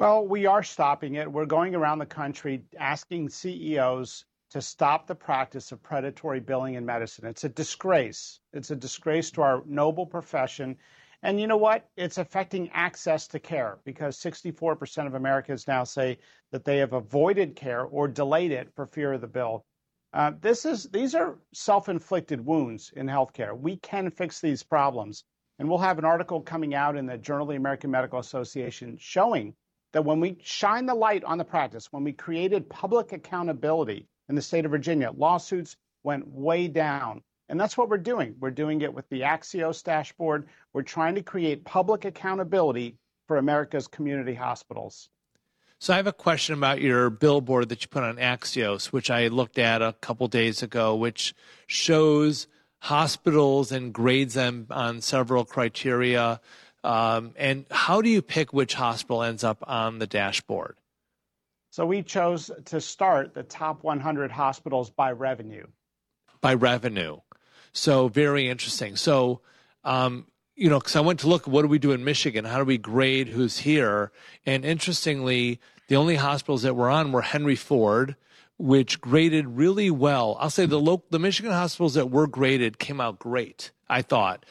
Well, 0.00 0.26
we 0.26 0.46
are 0.46 0.62
stopping 0.62 1.16
it. 1.16 1.30
We're 1.30 1.44
going 1.44 1.74
around 1.74 1.98
the 1.98 2.06
country 2.06 2.64
asking 2.78 3.28
CEOs 3.28 4.24
to 4.48 4.62
stop 4.62 5.06
the 5.06 5.14
practice 5.14 5.72
of 5.72 5.82
predatory 5.82 6.40
billing 6.40 6.76
in 6.76 6.86
medicine. 6.86 7.26
It's 7.26 7.44
a 7.44 7.50
disgrace. 7.50 8.40
It's 8.54 8.70
a 8.70 8.76
disgrace 8.76 9.30
to 9.32 9.42
our 9.42 9.62
noble 9.66 10.06
profession. 10.06 10.78
And 11.22 11.38
you 11.38 11.46
know 11.46 11.58
what? 11.58 11.90
It's 11.98 12.16
affecting 12.16 12.70
access 12.70 13.28
to 13.28 13.38
care 13.38 13.76
because 13.84 14.16
64% 14.16 15.06
of 15.06 15.16
Americans 15.16 15.68
now 15.68 15.84
say 15.84 16.18
that 16.50 16.64
they 16.64 16.78
have 16.78 16.94
avoided 16.94 17.54
care 17.54 17.84
or 17.84 18.08
delayed 18.08 18.52
it 18.52 18.72
for 18.74 18.86
fear 18.86 19.12
of 19.12 19.20
the 19.20 19.26
bill. 19.26 19.66
Uh, 20.14 20.32
this 20.40 20.64
is 20.64 20.84
these 20.84 21.14
are 21.14 21.36
self-inflicted 21.52 22.42
wounds 22.42 22.90
in 22.96 23.06
healthcare. 23.06 23.54
We 23.54 23.76
can 23.76 24.10
fix 24.10 24.40
these 24.40 24.62
problems, 24.62 25.24
and 25.58 25.68
we'll 25.68 25.76
have 25.76 25.98
an 25.98 26.06
article 26.06 26.40
coming 26.40 26.74
out 26.74 26.96
in 26.96 27.04
the 27.04 27.18
Journal 27.18 27.42
of 27.42 27.50
the 27.50 27.56
American 27.56 27.90
Medical 27.90 28.18
Association 28.18 28.96
showing 28.98 29.54
that 29.92 30.04
when 30.04 30.20
we 30.20 30.38
shine 30.42 30.86
the 30.86 30.94
light 30.94 31.24
on 31.24 31.38
the 31.38 31.44
practice, 31.44 31.92
when 31.92 32.04
we 32.04 32.12
created 32.12 32.68
public 32.68 33.12
accountability 33.12 34.06
in 34.28 34.34
the 34.34 34.42
state 34.42 34.64
of 34.64 34.70
Virginia, 34.70 35.10
lawsuits 35.16 35.76
went 36.04 36.26
way 36.28 36.68
down. 36.68 37.22
And 37.48 37.58
that's 37.58 37.76
what 37.76 37.88
we're 37.88 37.98
doing. 37.98 38.36
We're 38.38 38.52
doing 38.52 38.80
it 38.82 38.94
with 38.94 39.08
the 39.08 39.22
Axios 39.22 39.82
dashboard. 39.82 40.48
We're 40.72 40.82
trying 40.82 41.16
to 41.16 41.22
create 41.22 41.64
public 41.64 42.04
accountability 42.04 42.96
for 43.26 43.38
America's 43.38 43.88
community 43.88 44.34
hospitals. 44.34 45.08
So 45.80 45.94
I 45.94 45.96
have 45.96 46.06
a 46.06 46.12
question 46.12 46.54
about 46.54 46.80
your 46.80 47.10
billboard 47.10 47.70
that 47.70 47.82
you 47.82 47.88
put 47.88 48.04
on 48.04 48.16
Axios, 48.16 48.86
which 48.86 49.10
I 49.10 49.28
looked 49.28 49.58
at 49.58 49.82
a 49.82 49.94
couple 50.00 50.28
days 50.28 50.62
ago, 50.62 50.94
which 50.94 51.34
shows 51.66 52.46
hospitals 52.80 53.72
and 53.72 53.92
grades 53.92 54.34
them 54.34 54.66
on 54.70 55.00
several 55.00 55.44
criteria 55.44 56.40
um, 56.82 57.34
and 57.36 57.66
how 57.70 58.00
do 58.00 58.08
you 58.08 58.22
pick 58.22 58.52
which 58.52 58.74
hospital 58.74 59.22
ends 59.22 59.44
up 59.44 59.62
on 59.66 59.98
the 59.98 60.06
dashboard? 60.06 60.76
So 61.70 61.86
we 61.86 62.02
chose 62.02 62.50
to 62.66 62.80
start 62.80 63.34
the 63.34 63.42
top 63.42 63.84
100 63.84 64.30
hospitals 64.30 64.90
by 64.90 65.12
revenue. 65.12 65.66
By 66.40 66.54
revenue. 66.54 67.18
So 67.72 68.08
very 68.08 68.48
interesting. 68.48 68.96
So, 68.96 69.40
um, 69.84 70.26
you 70.56 70.68
know, 70.68 70.78
because 70.78 70.96
I 70.96 71.00
went 71.00 71.20
to 71.20 71.28
look, 71.28 71.46
what 71.46 71.62
do 71.62 71.68
we 71.68 71.78
do 71.78 71.92
in 71.92 72.04
Michigan? 72.04 72.44
How 72.44 72.58
do 72.58 72.64
we 72.64 72.76
grade 72.78 73.28
who's 73.28 73.58
here? 73.58 74.10
And 74.44 74.64
interestingly, 74.64 75.60
the 75.88 75.96
only 75.96 76.16
hospitals 76.16 76.62
that 76.62 76.74
were 76.74 76.90
on 76.90 77.12
were 77.12 77.22
Henry 77.22 77.56
Ford, 77.56 78.16
which 78.58 79.00
graded 79.00 79.46
really 79.46 79.90
well. 79.90 80.36
I'll 80.40 80.50
say 80.50 80.66
the 80.66 80.80
local, 80.80 81.06
the 81.10 81.18
Michigan 81.18 81.52
hospitals 81.52 81.94
that 81.94 82.10
were 82.10 82.26
graded 82.26 82.78
came 82.78 83.00
out 83.00 83.18
great. 83.18 83.70
I 83.88 84.02
thought. 84.02 84.44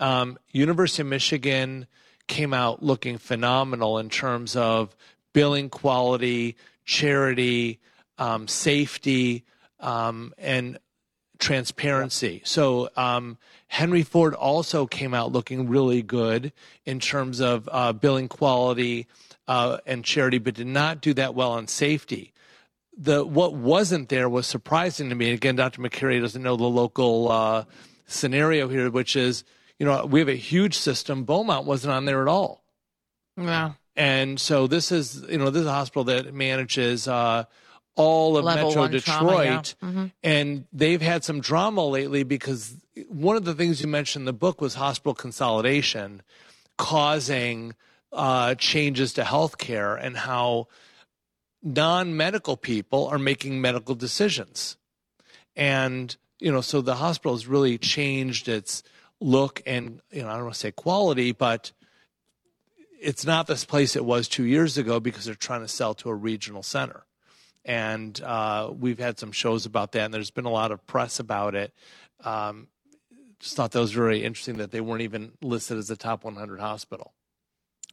Um, 0.00 0.38
University 0.52 1.02
of 1.02 1.08
Michigan 1.08 1.86
came 2.26 2.54
out 2.54 2.82
looking 2.82 3.18
phenomenal 3.18 3.98
in 3.98 4.08
terms 4.08 4.56
of 4.56 4.96
billing 5.32 5.68
quality, 5.68 6.56
charity, 6.84 7.80
um, 8.18 8.48
safety, 8.48 9.44
um, 9.80 10.32
and 10.38 10.78
transparency. 11.38 12.40
So 12.44 12.88
um, 12.96 13.38
Henry 13.66 14.02
Ford 14.02 14.34
also 14.34 14.86
came 14.86 15.14
out 15.14 15.32
looking 15.32 15.68
really 15.68 16.02
good 16.02 16.52
in 16.86 17.00
terms 17.00 17.40
of 17.40 17.68
uh, 17.70 17.92
billing 17.92 18.28
quality 18.28 19.06
uh, 19.46 19.78
and 19.84 20.04
charity, 20.04 20.38
but 20.38 20.54
did 20.54 20.66
not 20.66 21.00
do 21.00 21.12
that 21.14 21.34
well 21.34 21.52
on 21.52 21.66
safety. 21.66 22.32
The 22.96 23.24
what 23.24 23.54
wasn't 23.54 24.08
there 24.08 24.28
was 24.28 24.46
surprising 24.46 25.08
to 25.08 25.14
me. 25.16 25.32
Again, 25.32 25.56
Dr. 25.56 25.82
Makary 25.82 26.20
doesn't 26.20 26.42
know 26.42 26.56
the 26.56 26.64
local 26.64 27.30
uh, 27.30 27.64
scenario 28.06 28.68
here, 28.68 28.88
which 28.88 29.16
is 29.16 29.44
you 29.78 29.86
know 29.86 30.06
we 30.06 30.20
have 30.20 30.28
a 30.28 30.36
huge 30.36 30.76
system. 30.76 31.24
Beaumont 31.24 31.66
wasn't 31.66 31.92
on 31.92 32.04
there 32.04 32.22
at 32.22 32.28
all. 32.28 32.64
Yeah. 33.36 33.72
And 33.96 34.40
so 34.40 34.66
this 34.66 34.90
is, 34.90 35.24
you 35.28 35.38
know, 35.38 35.50
this 35.50 35.60
is 35.62 35.66
a 35.66 35.72
hospital 35.72 36.04
that 36.04 36.34
manages 36.34 37.06
uh, 37.06 37.44
all 37.96 38.36
of 38.36 38.44
Level 38.44 38.68
Metro 38.68 38.88
Detroit, 38.88 39.18
trauma, 39.20 39.44
yeah. 39.44 39.60
mm-hmm. 39.60 40.06
and 40.22 40.64
they've 40.72 41.00
had 41.00 41.22
some 41.22 41.40
drama 41.40 41.86
lately 41.86 42.24
because 42.24 42.76
one 43.08 43.36
of 43.36 43.44
the 43.44 43.54
things 43.54 43.80
you 43.80 43.86
mentioned 43.86 44.22
in 44.22 44.26
the 44.26 44.32
book 44.32 44.60
was 44.60 44.74
hospital 44.74 45.14
consolidation 45.14 46.22
causing 46.76 47.74
uh, 48.12 48.56
changes 48.56 49.12
to 49.12 49.22
healthcare 49.22 49.96
and 50.00 50.16
how 50.16 50.66
non-medical 51.62 52.56
people 52.56 53.06
are 53.06 53.18
making 53.18 53.60
medical 53.60 53.94
decisions, 53.94 54.76
and 55.54 56.16
you 56.40 56.50
know, 56.50 56.60
so 56.60 56.80
the 56.80 56.96
hospital 56.96 57.32
has 57.32 57.46
really 57.46 57.78
changed 57.78 58.48
its 58.48 58.82
look 59.24 59.62
and 59.66 60.00
you 60.12 60.22
know, 60.22 60.28
I 60.28 60.34
don't 60.34 60.44
want 60.44 60.54
to 60.54 60.60
say 60.60 60.70
quality, 60.70 61.32
but 61.32 61.72
it's 63.00 63.24
not 63.24 63.46
this 63.46 63.64
place 63.64 63.96
it 63.96 64.04
was 64.04 64.28
two 64.28 64.44
years 64.44 64.78
ago 64.78 65.00
because 65.00 65.24
they're 65.24 65.34
trying 65.34 65.62
to 65.62 65.68
sell 65.68 65.94
to 65.94 66.10
a 66.10 66.14
regional 66.14 66.62
center. 66.62 67.04
And 67.64 68.20
uh, 68.22 68.70
we've 68.78 68.98
had 68.98 69.18
some 69.18 69.32
shows 69.32 69.64
about 69.64 69.92
that, 69.92 70.04
and 70.04 70.12
there's 70.14 70.30
been 70.30 70.44
a 70.44 70.50
lot 70.50 70.70
of 70.70 70.86
press 70.86 71.18
about 71.18 71.54
it. 71.54 71.72
Um, 72.22 72.68
just 73.40 73.56
thought 73.56 73.72
that 73.72 73.80
was 73.80 73.92
very 73.92 74.22
interesting 74.22 74.58
that 74.58 74.70
they 74.70 74.82
weren't 74.82 75.02
even 75.02 75.32
listed 75.42 75.78
as 75.78 75.90
a 75.90 75.96
top 75.96 76.24
100 76.24 76.60
hospital. 76.60 77.14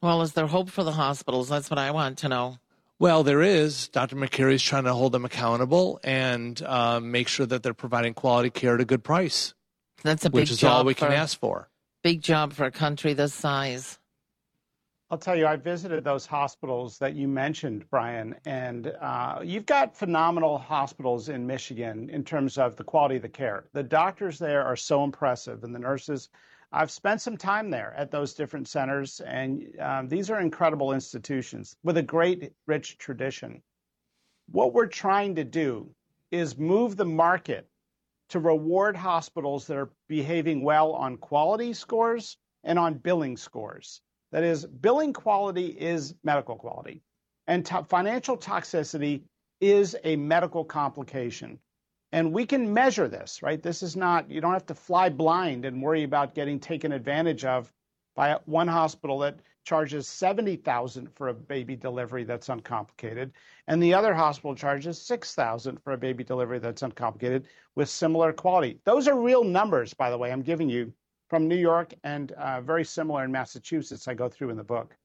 Well, 0.01 0.21
is 0.21 0.33
there 0.33 0.47
hope 0.47 0.69
for 0.69 0.83
the 0.83 0.93
hospitals? 0.93 1.47
That's 1.47 1.69
what 1.69 1.79
I 1.79 1.91
want 1.91 2.17
to 2.19 2.29
know. 2.29 2.57
Well, 3.00 3.23
there 3.23 3.41
is. 3.41 3.88
Dr. 3.88 4.15
Makary's 4.17 4.61
trying 4.61 4.83
to 4.83 4.93
hold 4.93 5.13
them 5.13 5.25
accountable 5.25 6.00
and 6.03 6.61
uh, 6.61 7.00
make 7.00 7.27
sure 7.29 7.45
that 7.45 7.63
they're 7.63 7.73
providing 7.73 8.13
quality 8.13 8.50
care 8.50 8.75
at 8.75 8.81
a 8.81 8.85
good 8.85 9.03
price. 9.03 9.53
That's 10.03 10.25
a 10.25 10.29
big 10.29 10.41
which 10.41 10.51
is 10.51 10.60
job 10.60 10.72
all 10.72 10.84
we 10.86 10.93
for, 10.93 11.08
can 11.08 11.13
ask 11.13 11.39
for. 11.39 11.70
Big 12.03 12.22
job 12.22 12.53
for 12.53 12.65
a 12.65 12.72
country 12.72 13.13
this 13.13 13.34
size. 13.34 14.00
I'll 15.12 15.17
tell 15.17 15.36
you, 15.36 15.46
I 15.46 15.58
visited 15.58 16.05
those 16.05 16.25
hospitals 16.25 16.98
that 17.00 17.15
you 17.15 17.27
mentioned, 17.27 17.84
Brian, 17.89 18.34
and 18.46 18.93
uh, 19.01 19.41
you've 19.43 19.65
got 19.65 19.93
phenomenal 19.93 20.58
hospitals 20.58 21.27
in 21.27 21.46
Michigan 21.46 22.10
in 22.10 22.24
terms 22.24 22.58
of 22.58 22.77
the 22.77 22.84
quality 22.86 23.17
of 23.17 23.22
the 23.22 23.29
care. 23.29 23.65
The 23.74 23.84
doctors 23.84 24.39
there 24.39 24.63
are 24.63 24.77
so 24.77 25.03
impressive, 25.03 25.65
and 25.65 25.75
the 25.75 25.79
nurses. 25.79 26.29
I've 26.72 26.91
spent 26.91 27.20
some 27.20 27.36
time 27.36 27.70
there 27.70 27.93
at 27.98 28.10
those 28.10 28.34
different 28.34 28.70
centers, 28.70 29.20
and 29.20 29.67
um, 29.81 30.08
these 30.08 30.29
are 30.29 30.39
incredible 30.39 30.93
institutions 30.93 31.75
with 31.84 31.98
a 31.98 32.03
great, 32.03 32.53
rich 32.65 32.98
tradition. 32.98 33.62
What 34.50 34.74
we're 34.74 34.88
trying 34.88 35.36
to 35.36 35.43
do 35.43 35.93
is 36.31 36.58
move 36.58 36.96
the 36.96 37.03
market 37.03 37.67
to 38.31 38.39
reward 38.39 38.95
hospitals 38.95 39.67
that 39.67 39.77
are 39.77 39.91
behaving 40.07 40.63
well 40.63 40.93
on 40.93 41.17
quality 41.17 41.73
scores 41.73 42.38
and 42.63 42.79
on 42.79 42.95
billing 42.95 43.38
scores. 43.38 44.01
That 44.31 44.43
is, 44.43 44.65
billing 44.65 45.13
quality 45.13 45.67
is 45.67 46.15
medical 46.23 46.55
quality, 46.55 47.03
and 47.47 47.65
to- 47.65 47.83
financial 47.83 48.38
toxicity 48.38 49.23
is 49.59 49.97
a 50.03 50.15
medical 50.15 50.63
complication. 50.63 51.59
And 52.13 52.33
we 52.33 52.45
can 52.45 52.73
measure 52.73 53.07
this, 53.07 53.41
right? 53.41 53.61
This 53.61 53.83
is 53.83 53.95
not, 53.95 54.29
you 54.29 54.41
don't 54.41 54.53
have 54.53 54.65
to 54.67 54.75
fly 54.75 55.09
blind 55.09 55.65
and 55.65 55.81
worry 55.81 56.03
about 56.03 56.35
getting 56.35 56.59
taken 56.59 56.91
advantage 56.91 57.45
of 57.45 57.71
by 58.15 58.38
one 58.45 58.67
hospital 58.67 59.19
that 59.19 59.39
charges 59.63 60.08
70,000 60.08 61.10
for 61.15 61.30
a 61.30 61.34
baby 61.34 61.75
delivery 61.75 62.24
that's 62.24 62.50
uncomplicated 62.50 63.32
and 63.68 63.82
the 63.82 63.94
other 63.94 64.13
hospital 64.13 64.56
charges 64.56 65.01
6,000 65.01 65.77
for 65.84 65.94
a 65.94 65.98
baby 65.98 66.24
delivery 66.24 66.60
that's 66.60 66.82
uncomplicated 66.82 67.48
with 67.75 67.89
similar 67.89 68.34
quality. 68.34 68.80
Those 68.86 69.08
are 69.08 69.20
real 69.20 69.44
numbers 69.44 69.94
by 69.94 70.10
the 70.10 70.18
way 70.18 70.32
I'm 70.32 70.41
giving 70.41 70.70
you 70.70 70.94
from 71.30 71.48
New 71.48 71.56
York 71.58 71.94
and 72.03 72.32
uh, 72.34 72.62
very 72.62 72.84
similar 72.84 73.24
in 73.24 73.32
Massachusetts. 73.32 74.08
I 74.08 74.13
go 74.13 74.27
through 74.27 74.50
in 74.50 74.58
the 74.58 74.63
book. 74.63 74.96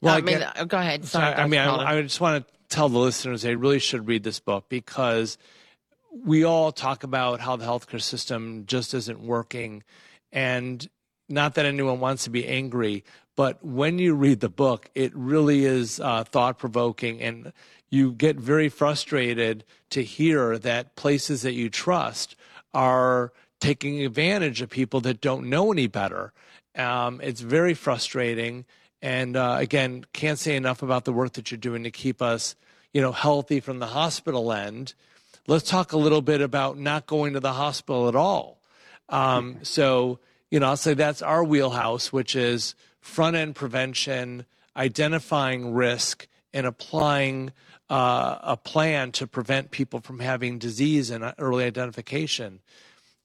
Well, 0.00 0.14
I 0.14 0.20
mean, 0.20 0.42
uh, 0.42 0.64
go 0.64 0.78
ahead. 0.78 1.04
Sorry, 1.04 1.34
I 1.34 1.46
mean, 1.46 1.60
I, 1.60 1.98
I 1.98 2.02
just 2.02 2.20
want 2.20 2.46
to 2.46 2.54
tell 2.68 2.88
the 2.88 2.98
listeners 2.98 3.42
they 3.42 3.56
really 3.56 3.78
should 3.78 4.06
read 4.06 4.22
this 4.22 4.38
book 4.38 4.66
because 4.68 5.38
we 6.12 6.44
all 6.44 6.72
talk 6.72 7.04
about 7.04 7.40
how 7.40 7.56
the 7.56 7.64
healthcare 7.64 8.00
system 8.00 8.64
just 8.66 8.94
isn't 8.94 9.20
working, 9.20 9.82
and 10.30 10.88
not 11.28 11.54
that 11.54 11.66
anyone 11.66 12.00
wants 12.00 12.24
to 12.24 12.30
be 12.30 12.46
angry, 12.46 13.04
but 13.38 13.64
when 13.64 14.00
you 14.00 14.16
read 14.16 14.40
the 14.40 14.48
book, 14.48 14.90
it 14.96 15.14
really 15.14 15.64
is 15.64 16.00
uh, 16.00 16.24
thought 16.24 16.58
provoking, 16.58 17.22
and 17.22 17.52
you 17.88 18.10
get 18.10 18.34
very 18.34 18.68
frustrated 18.68 19.62
to 19.90 20.02
hear 20.02 20.58
that 20.58 20.96
places 20.96 21.42
that 21.42 21.52
you 21.52 21.70
trust 21.70 22.34
are 22.74 23.32
taking 23.60 24.04
advantage 24.04 24.60
of 24.60 24.68
people 24.68 25.00
that 25.02 25.20
don't 25.20 25.48
know 25.48 25.70
any 25.70 25.86
better. 25.86 26.32
Um, 26.74 27.20
it's 27.22 27.40
very 27.40 27.74
frustrating. 27.74 28.64
And 29.02 29.36
uh, 29.36 29.58
again, 29.60 30.04
can't 30.12 30.40
say 30.40 30.56
enough 30.56 30.82
about 30.82 31.04
the 31.04 31.12
work 31.12 31.34
that 31.34 31.52
you're 31.52 31.58
doing 31.58 31.84
to 31.84 31.92
keep 31.92 32.20
us, 32.20 32.56
you 32.92 33.00
know, 33.00 33.12
healthy 33.12 33.60
from 33.60 33.78
the 33.78 33.86
hospital 33.86 34.52
end. 34.52 34.94
Let's 35.46 35.70
talk 35.70 35.92
a 35.92 35.96
little 35.96 36.22
bit 36.22 36.40
about 36.40 36.76
not 36.76 37.06
going 37.06 37.34
to 37.34 37.40
the 37.40 37.52
hospital 37.52 38.08
at 38.08 38.16
all. 38.16 38.58
Um, 39.08 39.58
so, 39.62 40.18
you 40.50 40.58
know, 40.58 40.66
I'll 40.66 40.76
say 40.76 40.94
that's 40.94 41.22
our 41.22 41.44
wheelhouse, 41.44 42.12
which 42.12 42.34
is 42.34 42.74
front 43.08 43.34
end 43.34 43.56
prevention, 43.56 44.44
identifying 44.76 45.74
risk, 45.74 46.28
and 46.52 46.66
applying 46.66 47.52
uh, 47.90 48.38
a 48.42 48.56
plan 48.56 49.10
to 49.12 49.26
prevent 49.26 49.70
people 49.70 50.00
from 50.00 50.20
having 50.20 50.58
disease 50.58 51.10
and 51.10 51.32
early 51.38 51.64
identification. 51.64 52.60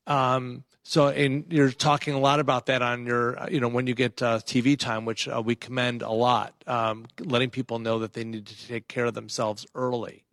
Um, 0.08 0.64
so, 0.84 1.08
and 1.08 1.46
you're 1.50 1.72
talking 1.72 2.14
a 2.14 2.20
lot 2.20 2.40
about 2.40 2.66
that 2.66 2.82
on 2.82 3.06
your, 3.06 3.38
you 3.50 3.60
know, 3.60 3.68
when 3.68 3.88
you 3.88 3.94
get 3.94 4.22
uh, 4.22 4.40
TV 4.40 4.78
time, 4.78 5.06
which 5.06 5.28
uh, 5.28 5.42
we 5.44 5.56
commend 5.56 6.02
a 6.02 6.12
lot, 6.12 6.54
um, 6.68 7.06
letting 7.20 7.50
people 7.50 7.80
know 7.80 8.00
that 8.00 8.14
they 8.14 8.24
need 8.24 8.48
to 8.48 8.68
take 8.68 8.88
care 8.88 9.06
of 9.06 9.14
themselves 9.14 9.66
early. 9.76 10.24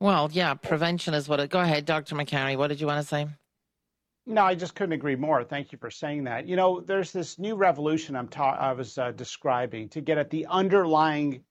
Well, 0.00 0.28
yeah, 0.32 0.54
prevention 0.54 1.14
is 1.14 1.28
what 1.28 1.40
it. 1.40 1.50
Go 1.50 1.60
ahead, 1.60 1.86
Dr. 1.86 2.14
Makary. 2.14 2.56
What 2.56 2.68
did 2.68 2.80
you 2.80 2.86
want 2.86 3.02
to 3.02 3.08
say? 3.08 3.26
No, 4.26 4.42
I 4.42 4.54
just 4.54 4.74
couldn't 4.74 4.94
agree 4.94 5.16
more. 5.16 5.44
Thank 5.44 5.70
you 5.70 5.78
for 5.78 5.90
saying 5.90 6.24
that. 6.24 6.46
You 6.46 6.56
know, 6.56 6.80
there's 6.80 7.12
this 7.12 7.38
new 7.38 7.56
revolution 7.56 8.16
I'm 8.16 8.28
ta- 8.28 8.56
I 8.58 8.72
was 8.72 8.96
uh, 8.96 9.12
describing 9.12 9.90
to 9.90 10.00
get 10.00 10.16
at 10.16 10.30
the 10.30 10.46
underlying, 10.46 11.42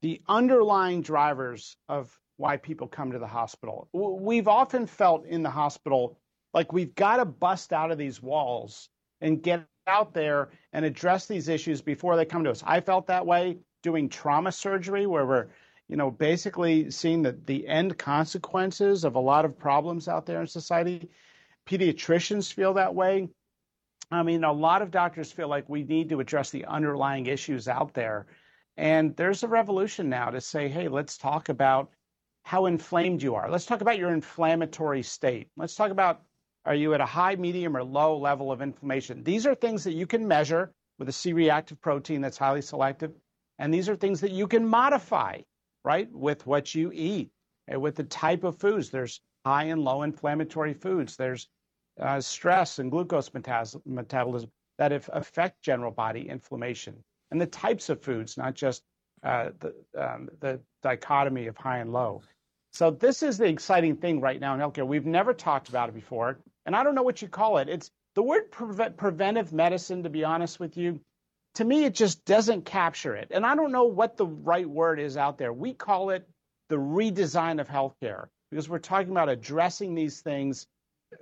the 0.00 0.22
underlying 0.26 1.02
drivers 1.02 1.76
of 1.88 2.18
why 2.38 2.56
people 2.56 2.86
come 2.86 3.12
to 3.12 3.18
the 3.18 3.26
hospital. 3.26 3.88
We've 3.92 4.48
often 4.48 4.86
felt 4.86 5.26
in 5.26 5.42
the 5.42 5.50
hospital 5.50 6.18
like 6.54 6.72
we've 6.72 6.94
got 6.94 7.18
to 7.18 7.26
bust 7.26 7.74
out 7.74 7.90
of 7.90 7.98
these 7.98 8.22
walls 8.22 8.88
and 9.20 9.42
get 9.42 9.66
out 9.86 10.14
there 10.14 10.50
and 10.72 10.84
address 10.84 11.26
these 11.26 11.48
issues 11.48 11.82
before 11.82 12.16
they 12.16 12.24
come 12.24 12.44
to 12.44 12.50
us. 12.50 12.62
I 12.66 12.80
felt 12.80 13.06
that 13.08 13.26
way 13.26 13.58
doing 13.82 14.08
trauma 14.08 14.52
surgery 14.52 15.06
where 15.06 15.26
we're 15.26 15.48
you 15.88 15.96
know 15.96 16.10
basically 16.10 16.90
seeing 16.90 17.22
the, 17.22 17.38
the 17.46 17.66
end 17.68 17.98
consequences 17.98 19.04
of 19.04 19.14
a 19.14 19.20
lot 19.20 19.44
of 19.44 19.58
problems 19.58 20.08
out 20.08 20.24
there 20.24 20.40
in 20.40 20.46
society 20.46 21.10
pediatricians 21.68 22.52
feel 22.52 22.74
that 22.74 22.94
way 22.94 23.28
i 24.10 24.22
mean 24.22 24.42
a 24.44 24.52
lot 24.52 24.82
of 24.82 24.90
doctors 24.90 25.30
feel 25.30 25.48
like 25.48 25.68
we 25.68 25.82
need 25.84 26.08
to 26.08 26.20
address 26.20 26.50
the 26.50 26.64
underlying 26.64 27.26
issues 27.26 27.68
out 27.68 27.92
there 27.94 28.26
and 28.76 29.14
there's 29.16 29.42
a 29.42 29.48
revolution 29.48 30.08
now 30.08 30.30
to 30.30 30.40
say 30.40 30.68
hey 30.68 30.88
let's 30.88 31.18
talk 31.18 31.48
about 31.48 31.90
how 32.48 32.64
inflamed 32.64 33.22
you 33.22 33.34
are. 33.34 33.50
Let's 33.50 33.66
talk 33.66 33.82
about 33.82 33.98
your 33.98 34.10
inflammatory 34.10 35.02
state. 35.02 35.50
Let's 35.58 35.74
talk 35.74 35.90
about 35.90 36.22
are 36.64 36.74
you 36.74 36.94
at 36.94 37.00
a 37.02 37.04
high, 37.04 37.36
medium, 37.36 37.76
or 37.76 37.84
low 37.84 38.16
level 38.16 38.50
of 38.50 38.62
inflammation? 38.62 39.22
These 39.22 39.46
are 39.46 39.54
things 39.54 39.84
that 39.84 39.92
you 39.92 40.06
can 40.06 40.26
measure 40.26 40.72
with 40.98 41.10
a 41.10 41.12
C 41.12 41.34
reactive 41.34 41.78
protein 41.82 42.22
that's 42.22 42.38
highly 42.38 42.62
selective. 42.62 43.12
And 43.58 43.72
these 43.72 43.86
are 43.86 43.96
things 43.96 44.22
that 44.22 44.30
you 44.30 44.46
can 44.46 44.66
modify, 44.66 45.40
right, 45.84 46.08
with 46.10 46.46
what 46.46 46.74
you 46.74 46.90
eat, 46.94 47.30
and 47.66 47.82
with 47.82 47.96
the 47.96 48.04
type 48.04 48.44
of 48.44 48.58
foods. 48.58 48.88
There's 48.88 49.20
high 49.44 49.64
and 49.64 49.82
low 49.82 50.00
inflammatory 50.00 50.72
foods. 50.72 51.16
There's 51.16 51.50
uh, 52.00 52.20
stress 52.20 52.78
and 52.78 52.90
glucose 52.90 53.30
metabolism 53.32 54.50
that 54.78 54.92
affect 55.12 55.62
general 55.62 55.90
body 55.90 56.28
inflammation. 56.28 56.94
And 57.30 57.40
the 57.40 57.46
types 57.46 57.88
of 57.88 58.02
foods, 58.02 58.36
not 58.36 58.54
just 58.54 58.84
uh, 59.22 59.50
the, 59.58 59.74
um, 59.96 60.28
the 60.40 60.60
dichotomy 60.82 61.46
of 61.48 61.56
high 61.56 61.78
and 61.78 61.92
low. 61.92 62.22
So 62.72 62.90
this 62.90 63.22
is 63.22 63.38
the 63.38 63.46
exciting 63.46 63.96
thing 63.96 64.20
right 64.20 64.40
now 64.40 64.54
in 64.54 64.60
healthcare. 64.60 64.86
We've 64.86 65.06
never 65.06 65.34
talked 65.34 65.68
about 65.68 65.88
it 65.88 65.94
before, 65.94 66.38
and 66.66 66.76
I 66.76 66.84
don't 66.84 66.94
know 66.94 67.02
what 67.02 67.20
you 67.20 67.28
call 67.28 67.58
it. 67.58 67.68
It's 67.68 67.90
the 68.14 68.22
word 68.22 68.50
pre- 68.50 68.90
preventive 68.90 69.52
medicine. 69.52 70.02
To 70.04 70.10
be 70.10 70.24
honest 70.24 70.60
with 70.60 70.76
you, 70.76 71.00
to 71.54 71.64
me 71.64 71.84
it 71.84 71.94
just 71.94 72.24
doesn't 72.24 72.64
capture 72.64 73.16
it, 73.16 73.28
and 73.32 73.44
I 73.44 73.56
don't 73.56 73.72
know 73.72 73.84
what 73.84 74.16
the 74.16 74.26
right 74.26 74.68
word 74.68 75.00
is 75.00 75.16
out 75.16 75.38
there. 75.38 75.52
We 75.52 75.72
call 75.74 76.10
it 76.10 76.28
the 76.68 76.76
redesign 76.76 77.60
of 77.60 77.68
healthcare 77.68 78.28
because 78.50 78.68
we're 78.68 78.78
talking 78.78 79.10
about 79.10 79.28
addressing 79.28 79.94
these 79.94 80.20
things 80.20 80.66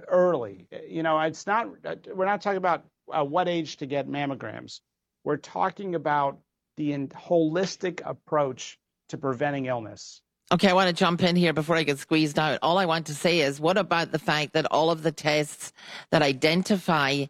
early. 0.09 0.67
You 0.89 1.03
know, 1.03 1.19
it's 1.21 1.47
not. 1.47 1.69
We're 2.13 2.27
not 2.27 2.43
talking 2.43 2.59
about 2.59 2.85
uh, 3.13 3.25
what 3.25 3.49
age 3.49 3.79
to 3.79 3.87
get 3.87 4.09
mammograms. 4.09 4.81
We're 5.25 5.37
talking 5.37 5.95
about 5.95 6.39
the 6.77 6.93
holistic 6.93 8.01
approach 8.05 8.79
to 9.09 9.19
preventing 9.19 9.67
illness. 9.67 10.21
Okay, 10.53 10.69
I 10.69 10.75
want 10.75 10.89
to 10.89 10.95
jump 10.95 11.23
in 11.25 11.35
here 11.35 11.53
before 11.53 11.75
I 11.75 11.83
get 11.83 11.99
squeezed 11.99 12.39
out. 12.39 12.61
All 12.63 12.79
I 12.79 12.87
want 12.87 13.07
to 13.07 13.15
say 13.15 13.41
is, 13.41 13.59
what 13.59 13.77
about 13.77 14.13
the 14.13 14.19
fact 14.19 14.53
that 14.53 14.67
all 14.71 14.91
of 14.91 15.03
the 15.03 15.11
tests 15.11 15.73
that 16.11 16.23
identify 16.23 17.25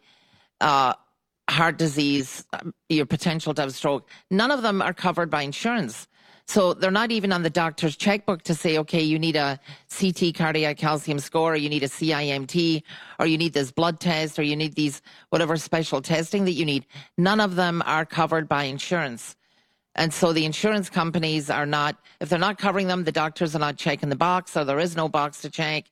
uh, 0.61 0.93
heart 1.49 1.77
disease, 1.77 2.45
um, 2.53 2.73
your 2.89 3.05
potential 3.07 3.53
to 3.55 3.61
have 3.61 3.73
stroke, 3.73 4.07
none 4.29 4.51
of 4.51 4.61
them 4.61 4.81
are 4.81 4.93
covered 4.93 5.31
by 5.31 5.41
insurance. 5.41 6.07
So 6.47 6.73
they're 6.73 6.91
not 6.91 7.11
even 7.11 7.33
on 7.33 7.43
the 7.43 7.49
doctor's 7.49 7.97
checkbook 7.97 8.41
to 8.43 8.55
say, 8.55 8.77
okay, 8.77 9.01
you 9.01 9.19
need 9.19 9.35
a 9.35 9.59
CT 9.99 10.33
cardiac 10.33 10.77
calcium 10.77 11.19
score, 11.19 11.53
or 11.53 11.55
you 11.57 11.67
need 11.67 11.83
a 11.83 11.87
CIMT, 11.87 12.83
or 13.19 13.25
you 13.25 13.37
need 13.37 13.51
this 13.51 13.69
blood 13.69 13.99
test, 13.99 14.39
or 14.39 14.43
you 14.43 14.55
need 14.55 14.75
these 14.75 15.01
whatever 15.29 15.57
special 15.57 16.01
testing 16.01 16.45
that 16.45 16.53
you 16.53 16.65
need. 16.65 16.85
None 17.17 17.41
of 17.41 17.55
them 17.55 17.83
are 17.85 18.05
covered 18.05 18.47
by 18.47 18.63
insurance. 18.63 19.35
And 19.95 20.13
so 20.13 20.31
the 20.31 20.45
insurance 20.45 20.89
companies 20.89 21.49
are 21.49 21.65
not, 21.65 21.97
if 22.21 22.29
they're 22.29 22.39
not 22.39 22.59
covering 22.59 22.87
them, 22.87 23.03
the 23.03 23.11
doctors 23.11 23.53
are 23.53 23.59
not 23.59 23.77
checking 23.77 24.09
the 24.09 24.15
box 24.15 24.55
or 24.55 24.63
there 24.63 24.79
is 24.79 24.95
no 24.95 25.09
box 25.09 25.41
to 25.41 25.49
check. 25.49 25.85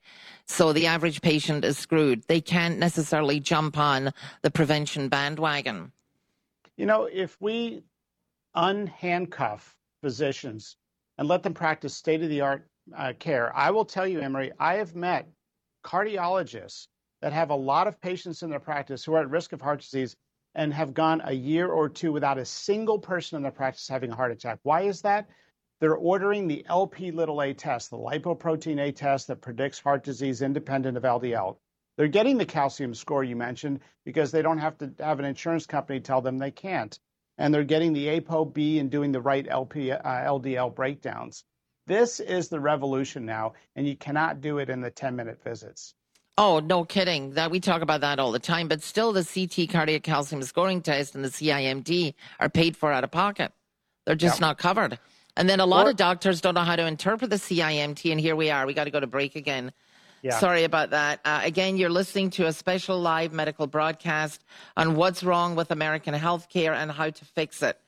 So 0.46 0.72
the 0.72 0.86
average 0.86 1.22
patient 1.22 1.66
is 1.66 1.78
screwed. 1.78 2.24
They 2.28 2.40
can't 2.40 2.78
necessarily 2.78 3.40
jump 3.40 3.80
on 3.80 4.14
the 4.44 4.52
prevention 4.52 5.10
bandwagon. 5.10 5.92
You 6.78 6.86
know, 6.86 7.10
if 7.12 7.36
we 7.42 7.84
unhandcuff 8.56 9.74
physicians 10.06 10.78
and 11.18 11.28
let 11.28 11.42
them 11.42 11.56
practice 11.56 11.96
state 11.96 12.22
of 12.22 12.30
the 12.30 12.42
art 12.42 12.68
uh, 12.96 13.12
care, 13.18 13.52
I 13.58 13.72
will 13.72 13.86
tell 13.86 14.06
you, 14.06 14.20
Emory, 14.20 14.52
I 14.60 14.76
have 14.76 14.94
met 14.94 15.28
cardiologists 15.84 16.86
that 17.24 17.34
have 17.34 17.50
a 17.50 17.56
lot 17.56 17.88
of 17.88 18.00
patients 18.00 18.44
in 18.44 18.52
their 18.52 18.60
practice 18.60 19.04
who 19.04 19.16
are 19.16 19.22
at 19.22 19.32
risk 19.32 19.52
of 19.52 19.62
heart 19.62 19.82
disease 19.82 20.16
and 20.54 20.72
have 20.72 20.94
gone 20.94 21.24
a 21.26 21.34
year 21.34 21.70
or 21.70 21.90
two 21.90 22.12
without 22.12 22.38
a 22.38 22.46
single 22.46 23.00
person 23.00 23.36
in 23.36 23.42
their 23.42 23.52
practice 23.52 23.88
having 23.88 24.12
a 24.12 24.16
heart 24.16 24.32
attack. 24.32 24.60
Why 24.62 24.82
is 24.82 25.02
that? 25.02 25.28
They're 25.82 25.96
ordering 25.96 26.48
the 26.48 26.64
LP 26.70 27.10
little 27.10 27.42
a 27.42 27.52
test, 27.52 27.90
the 27.90 27.98
lipoprotein 27.98 28.80
A 28.80 28.92
test 28.92 29.26
that 29.28 29.42
predicts 29.42 29.80
heart 29.80 30.04
disease 30.04 30.44
independent 30.44 30.98
of 30.98 31.04
LDL. 31.04 31.58
They're 31.98 32.08
getting 32.08 32.38
the 32.38 32.46
calcium 32.46 32.94
score 32.94 33.24
you 33.24 33.36
mentioned 33.36 33.80
because 34.06 34.32
they 34.32 34.44
don't 34.44 34.60
have 34.60 34.78
to 34.78 34.94
have 35.00 35.18
an 35.18 35.26
insurance 35.26 35.66
company 35.66 36.00
tell 36.00 36.22
them 36.22 36.38
they 36.38 36.52
can't. 36.52 37.00
And 37.38 37.54
they're 37.54 37.64
getting 37.64 37.94
the 37.94 38.20
ApoB 38.20 38.80
and 38.80 38.90
doing 38.90 39.12
the 39.12 39.22
right 39.22 39.46
LP, 39.50 39.92
uh, 39.92 40.02
LDL 40.04 40.74
breakdowns. 40.74 41.44
This 41.88 42.20
is 42.20 42.48
the 42.48 42.60
revolution 42.60 43.26
now, 43.26 43.54
and 43.76 43.88
you 43.88 43.96
cannot 43.96 44.42
do 44.42 44.58
it 44.58 44.70
in 44.70 44.82
the 44.82 44.90
10 44.90 45.16
minute 45.16 45.44
visits. 45.44 45.94
Oh, 46.38 46.60
no 46.60 46.84
kidding. 46.84 47.32
That 47.32 47.52
we 47.52 47.60
talk 47.60 47.82
about 47.82 48.02
that 48.02 48.20
all 48.20 48.32
the 48.32 48.40
time, 48.40 48.68
but 48.68 48.82
still 48.82 49.14
the 49.14 49.24
CT 49.24 49.70
cardiac 49.70 50.04
calcium 50.04 50.44
scoring 50.44 50.82
test 50.82 51.16
and 51.16 51.24
the 51.24 51.30
CIMT 51.30 52.14
are 52.40 52.50
paid 52.50 52.76
for 52.76 52.92
out 52.92 53.04
of 53.04 53.12
pocket. 53.12 53.54
They're 54.06 54.16
just 54.16 54.36
yep. 54.36 54.42
not 54.42 54.58
covered. 54.58 55.00
And 55.38 55.50
then 55.50 55.60
a 55.60 55.66
lot 55.66 55.88
or, 55.88 55.92
of 55.92 55.96
doctors 55.96 56.42
don't 56.42 56.56
know 56.56 56.62
how 56.62 56.76
to 56.76 56.86
interpret 56.86 57.30
the 57.30 57.38
CIMT, 57.38 58.12
and 58.12 58.20
here 58.20 58.36
we 58.36 58.50
are. 58.50 58.66
We 58.66 58.74
got 58.74 58.86
to 58.86 58.92
go 58.92 59.00
to 59.00 59.08
break 59.08 59.36
again. 59.36 59.72
Yeah. 60.26 60.40
Sorry 60.40 60.64
about 60.64 60.90
that. 60.90 61.20
Uh, 61.24 61.42
again, 61.44 61.78
you're 61.78 61.92
listening 61.92 62.32
to 62.32 62.48
a 62.48 62.52
special 62.52 63.00
live 63.00 63.32
medical 63.32 63.68
broadcast 63.68 64.44
on 64.76 64.96
what's 64.96 65.24
wrong 65.24 65.54
with 65.54 65.70
American 65.70 66.16
healthcare 66.16 66.74
and 66.74 66.92
how 66.92 67.12
to 67.12 67.26
fix 67.26 67.62
it. 67.62 67.80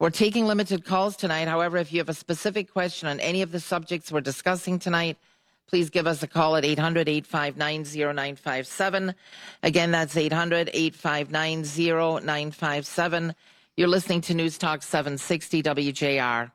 We're 0.00 0.10
taking 0.10 0.46
limited 0.46 0.84
calls 0.84 1.14
tonight. 1.14 1.46
However, 1.46 1.76
if 1.76 1.92
you 1.92 2.00
have 2.00 2.08
a 2.08 2.14
specific 2.14 2.72
question 2.72 3.06
on 3.06 3.20
any 3.20 3.40
of 3.40 3.52
the 3.52 3.60
subjects 3.60 4.10
we're 4.10 4.20
discussing 4.20 4.80
tonight, 4.80 5.16
please 5.68 5.90
give 5.90 6.08
us 6.08 6.24
a 6.24 6.26
call 6.26 6.56
at 6.56 6.64
800 6.64 7.08
859 7.08 7.84
0957. 8.16 9.14
Again, 9.62 9.92
that's 9.92 10.16
800 10.16 10.70
859 10.74 11.62
0957. 11.62 13.32
You're 13.76 13.86
listening 13.86 14.22
to 14.22 14.34
News 14.34 14.58
Talk 14.58 14.82
760 14.82 15.62
WJR. 15.62 16.50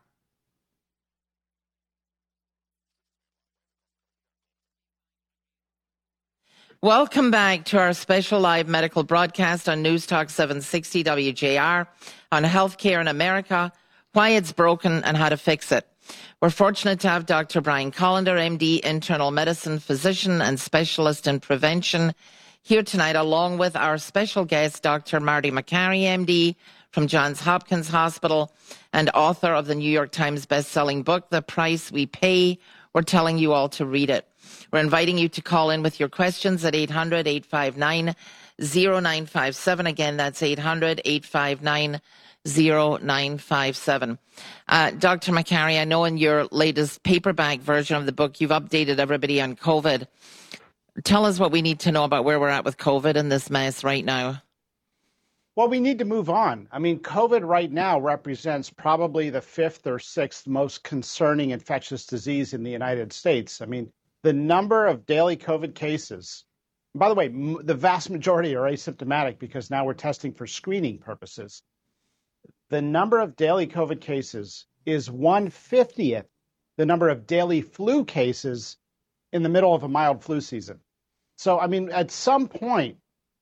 Welcome 6.85 7.31
back 7.31 7.65
to 7.65 7.79
our 7.79 7.93
special 7.93 8.39
live 8.39 8.67
medical 8.67 9.01
broadcast 9.01 9.67
on 9.67 9.81
News 9.81 10.05
Talk 10.05 10.29
760 10.29 11.03
WJR 11.03 11.87
on 12.31 12.43
healthcare 12.43 13.01
in 13.01 13.07
America, 13.07 13.71
why 14.13 14.29
it's 14.29 14.51
broken, 14.51 15.03
and 15.03 15.17
how 15.17 15.29
to 15.29 15.35
fix 15.35 15.71
it. 15.71 15.87
We're 16.41 16.51
fortunate 16.51 16.99
to 16.99 17.09
have 17.09 17.25
Dr. 17.25 17.59
Brian 17.59 17.91
Kolender, 17.91 18.37
MD, 18.37 18.81
internal 18.81 19.31
medicine 19.31 19.79
physician 19.79 20.43
and 20.43 20.59
specialist 20.59 21.25
in 21.25 21.39
prevention, 21.39 22.13
here 22.61 22.83
tonight, 22.83 23.15
along 23.15 23.57
with 23.57 23.75
our 23.75 23.97
special 23.97 24.45
guest, 24.45 24.83
Dr. 24.83 25.19
Marty 25.19 25.49
Makary, 25.49 26.03
MD, 26.03 26.55
from 26.91 27.07
Johns 27.07 27.41
Hopkins 27.41 27.87
Hospital 27.87 28.53
and 28.93 29.09
author 29.15 29.53
of 29.53 29.65
the 29.65 29.73
New 29.73 29.89
York 29.89 30.11
Times 30.11 30.45
bestselling 30.45 31.03
book, 31.03 31.31
The 31.31 31.41
Price 31.41 31.91
We 31.91 32.05
Pay. 32.05 32.59
We're 32.93 33.01
telling 33.01 33.39
you 33.39 33.53
all 33.53 33.69
to 33.69 33.87
read 33.87 34.11
it. 34.11 34.27
We're 34.71 34.79
inviting 34.79 35.17
you 35.17 35.29
to 35.29 35.41
call 35.41 35.69
in 35.69 35.83
with 35.83 35.99
your 35.99 36.09
questions 36.09 36.65
at 36.65 36.75
800 36.75 37.27
859 37.27 38.15
0957. 38.59 39.87
Again, 39.87 40.17
that's 40.17 40.41
800 40.41 41.01
859 41.03 42.01
0957. 42.45 44.19
Uh, 44.67 44.91
Dr. 44.91 45.31
Makary, 45.31 45.79
I 45.79 45.83
know 45.85 46.05
in 46.05 46.17
your 46.17 46.45
latest 46.51 47.03
paperback 47.03 47.59
version 47.59 47.97
of 47.97 48.05
the 48.05 48.11
book, 48.11 48.39
you've 48.39 48.51
updated 48.51 48.99
everybody 48.99 49.41
on 49.41 49.55
COVID. 49.55 50.07
Tell 51.03 51.25
us 51.25 51.39
what 51.39 51.51
we 51.51 51.61
need 51.61 51.79
to 51.81 51.91
know 51.91 52.03
about 52.03 52.23
where 52.23 52.39
we're 52.39 52.49
at 52.49 52.63
with 52.63 52.77
COVID 52.77 53.15
and 53.15 53.31
this 53.31 53.49
mess 53.49 53.83
right 53.83 54.05
now. 54.05 54.41
Well, 55.55 55.69
we 55.69 55.79
need 55.79 55.99
to 55.99 56.05
move 56.05 56.29
on. 56.29 56.67
I 56.71 56.79
mean, 56.79 56.99
COVID 56.99 57.47
right 57.47 57.71
now 57.71 57.97
represents 57.99 58.69
probably 58.69 59.29
the 59.29 59.41
fifth 59.41 59.87
or 59.87 59.99
sixth 59.99 60.47
most 60.47 60.83
concerning 60.83 61.51
infectious 61.51 62.05
disease 62.05 62.53
in 62.53 62.61
the 62.61 62.71
United 62.71 63.13
States. 63.13 63.61
I 63.61 63.65
mean, 63.65 63.91
the 64.25 64.33
number 64.33 64.87
of 64.87 65.05
daily 65.05 65.37
COVID 65.37 65.75
cases, 65.75 66.43
by 66.93 67.09
the 67.09 67.15
way, 67.15 67.27
the 67.27 67.75
vast 67.75 68.09
majority 68.09 68.55
are 68.55 68.69
asymptomatic 68.69 69.39
because 69.39 69.69
now 69.69 69.85
we're 69.85 69.93
testing 69.93 70.33
for 70.33 70.47
screening 70.47 70.97
purposes 70.97 71.63
the 72.69 72.81
number 72.81 73.19
of 73.19 73.35
daily 73.35 73.67
COVID 73.67 74.01
cases 74.01 74.65
is 74.85 75.09
150th 75.09 76.25
the 76.77 76.85
number 76.85 77.07
of 77.07 77.25
daily 77.25 77.61
flu 77.61 78.03
cases 78.03 78.75
in 79.31 79.43
the 79.43 79.49
middle 79.49 79.73
of 79.73 79.83
a 79.83 79.87
mild 79.87 80.21
flu 80.21 80.41
season. 80.41 80.77
So, 81.37 81.57
I 81.57 81.67
mean, 81.67 81.89
at 81.89 82.11
some 82.11 82.49
point, 82.49 82.97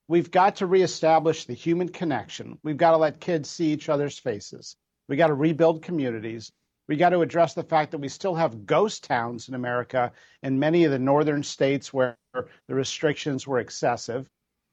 we've 0.07 0.29
got 0.29 0.57
to 0.57 0.67
reestablish 0.67 1.45
the 1.45 1.55
human 1.55 1.89
connection. 1.89 2.59
We've 2.63 2.77
got 2.77 2.91
to 2.91 2.97
let 2.97 3.19
kids 3.19 3.49
see 3.49 3.73
each 3.73 3.89
other's 3.89 4.19
faces. 4.19 4.75
We've 5.07 5.17
got 5.17 5.27
to 5.27 5.33
rebuild 5.33 5.81
communities. 5.81 6.51
We 6.87 6.97
got 6.97 7.09
to 7.09 7.21
address 7.21 7.53
the 7.53 7.63
fact 7.63 7.91
that 7.91 7.99
we 7.99 8.09
still 8.09 8.35
have 8.35 8.65
ghost 8.65 9.03
towns 9.05 9.47
in 9.47 9.55
America 9.55 10.11
in 10.41 10.59
many 10.59 10.83
of 10.83 10.91
the 10.91 10.99
northern 10.99 11.43
states 11.43 11.93
where 11.93 12.17
the 12.33 12.75
restrictions 12.75 13.47
were 13.47 13.59
excessive. 13.59 14.29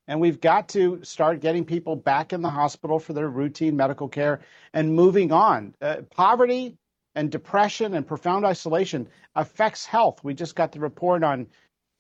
And 0.09 0.21
we've 0.21 0.41
got 0.41 0.69
to 0.71 1.05
start 1.05 1.41
getting 1.41 1.65
people 1.65 1.95
back 1.95 2.33
in 2.33 2.43
the 2.43 2.51
hospital 2.51 2.99
for 2.99 3.13
their 3.13 3.29
routine 3.29 3.77
medical 3.77 4.09
care 4.09 4.41
and 4.75 4.93
moving 4.93 5.31
on. 5.31 5.75
Uh, 5.81 6.03
poverty 6.11 6.77
and 7.15 7.31
depression 7.31 7.95
and 7.95 8.07
profound 8.07 8.45
isolation 8.45 9.09
affects 9.37 9.87
health. 9.87 10.25
We 10.25 10.35
just 10.35 10.57
got 10.57 10.73
the 10.73 10.81
report 10.81 11.23
on 11.23 11.47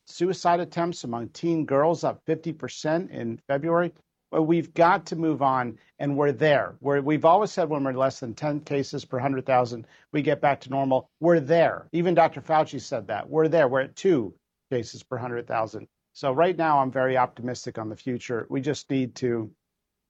suicide 0.07 0.59
attempts 0.59 1.05
among 1.05 1.29
teen 1.29 1.64
girls 1.64 2.03
up 2.03 2.25
50% 2.27 3.11
in 3.11 3.38
February. 3.46 3.92
Well, 4.30 4.46
we've 4.46 4.72
got 4.74 5.06
to 5.06 5.16
move 5.16 5.42
on, 5.42 5.78
and 5.98 6.16
we're 6.16 6.32
there. 6.32 6.76
We're, 6.80 7.00
we've 7.00 7.24
always 7.24 7.50
said 7.50 7.68
when 7.68 7.82
we're 7.82 7.92
less 7.92 8.20
than 8.20 8.34
10 8.34 8.60
cases 8.60 9.04
per 9.04 9.16
100,000, 9.16 9.86
we 10.12 10.22
get 10.22 10.40
back 10.40 10.60
to 10.60 10.70
normal. 10.70 11.10
We're 11.18 11.40
there. 11.40 11.88
Even 11.92 12.14
Dr. 12.14 12.40
Fauci 12.40 12.80
said 12.80 13.08
that. 13.08 13.28
We're 13.28 13.48
there. 13.48 13.66
We're 13.66 13.80
at 13.82 13.96
two 13.96 14.34
cases 14.70 15.02
per 15.02 15.16
100,000. 15.16 15.88
So 16.12 16.32
right 16.32 16.56
now, 16.56 16.78
I'm 16.78 16.92
very 16.92 17.16
optimistic 17.16 17.76
on 17.76 17.88
the 17.88 17.96
future. 17.96 18.46
We 18.48 18.60
just 18.60 18.88
need 18.88 19.16
to 19.16 19.50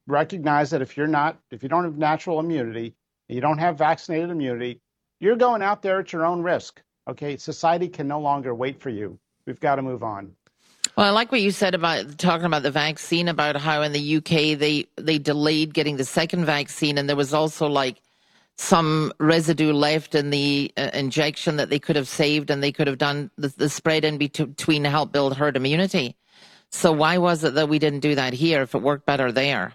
recognize 0.06 0.70
that 0.70 0.83
if 0.83 0.96
you're 0.96 1.06
not, 1.06 1.38
if 1.50 1.62
you 1.62 1.68
don't 1.70 1.85
have 1.85 1.96
natural 1.96 2.40
immunity, 2.40 2.94
you 3.28 3.40
don't 3.40 3.59
have 3.59 3.78
vaccinated 3.78 4.30
immunity, 4.30 4.80
you're 5.20 5.37
going 5.37 5.62
out 5.62 5.83
there 5.83 6.00
at 6.00 6.12
your 6.12 6.26
own 6.26 6.42
risk. 6.42 6.83
Okay, 7.09 7.37
society 7.37 7.88
can 7.88 8.09
no 8.09 8.20
longer 8.20 8.54
wait 8.54 8.80
for 8.80 8.90
you. 8.90 9.18
We've 9.46 9.61
got 9.61 9.76
to 9.76 9.83
move 9.83 10.02
on. 10.02 10.33
Well, 10.96 11.07
I 11.07 11.11
like 11.11 11.33
what 11.33 11.40
you 11.40 11.50
said 11.50 11.74
about 11.74 12.18
talking 12.18 12.46
about 12.46 12.62
the 12.62 12.70
vaccine, 12.70 13.29
about 13.29 13.57
how 13.57 13.83
in 13.83 13.92
the 13.92 14.16
UK 14.16 14.59
they 14.59 14.87
they 14.96 15.18
delayed 15.18 15.72
getting 15.72 15.96
the 15.96 16.05
second 16.05 16.44
vaccine, 16.44 16.98
and 16.98 17.09
there 17.09 17.16
was 17.16 17.33
also 17.33 17.66
like 17.66 18.03
some 18.57 19.12
residue 19.18 19.72
left 19.72 20.14
in 20.14 20.31
the 20.31 20.70
uh, 20.76 20.90
injection 20.92 21.57
that 21.57 21.70
they 21.70 21.79
could 21.79 21.96
have 21.96 22.09
saved, 22.09 22.50
and 22.50 22.62
they 22.62 22.72
could 22.72 22.87
have 22.87 22.98
done 22.98 23.31
the, 23.38 23.48
the 23.48 23.68
spread 23.68 24.05
in 24.05 24.18
between 24.18 24.83
to 24.83 24.90
help 24.90 25.12
build 25.12 25.37
herd 25.37 25.57
immunity. 25.57 26.16
So 26.70 26.92
why 26.92 27.18
was 27.18 27.42
it 27.42 27.55
that 27.55 27.68
we 27.68 27.79
didn't 27.79 28.00
do 28.00 28.14
that 28.14 28.33
here 28.33 28.62
if 28.62 28.74
it 28.74 28.83
worked 28.83 29.07
better 29.07 29.33
there? 29.33 29.72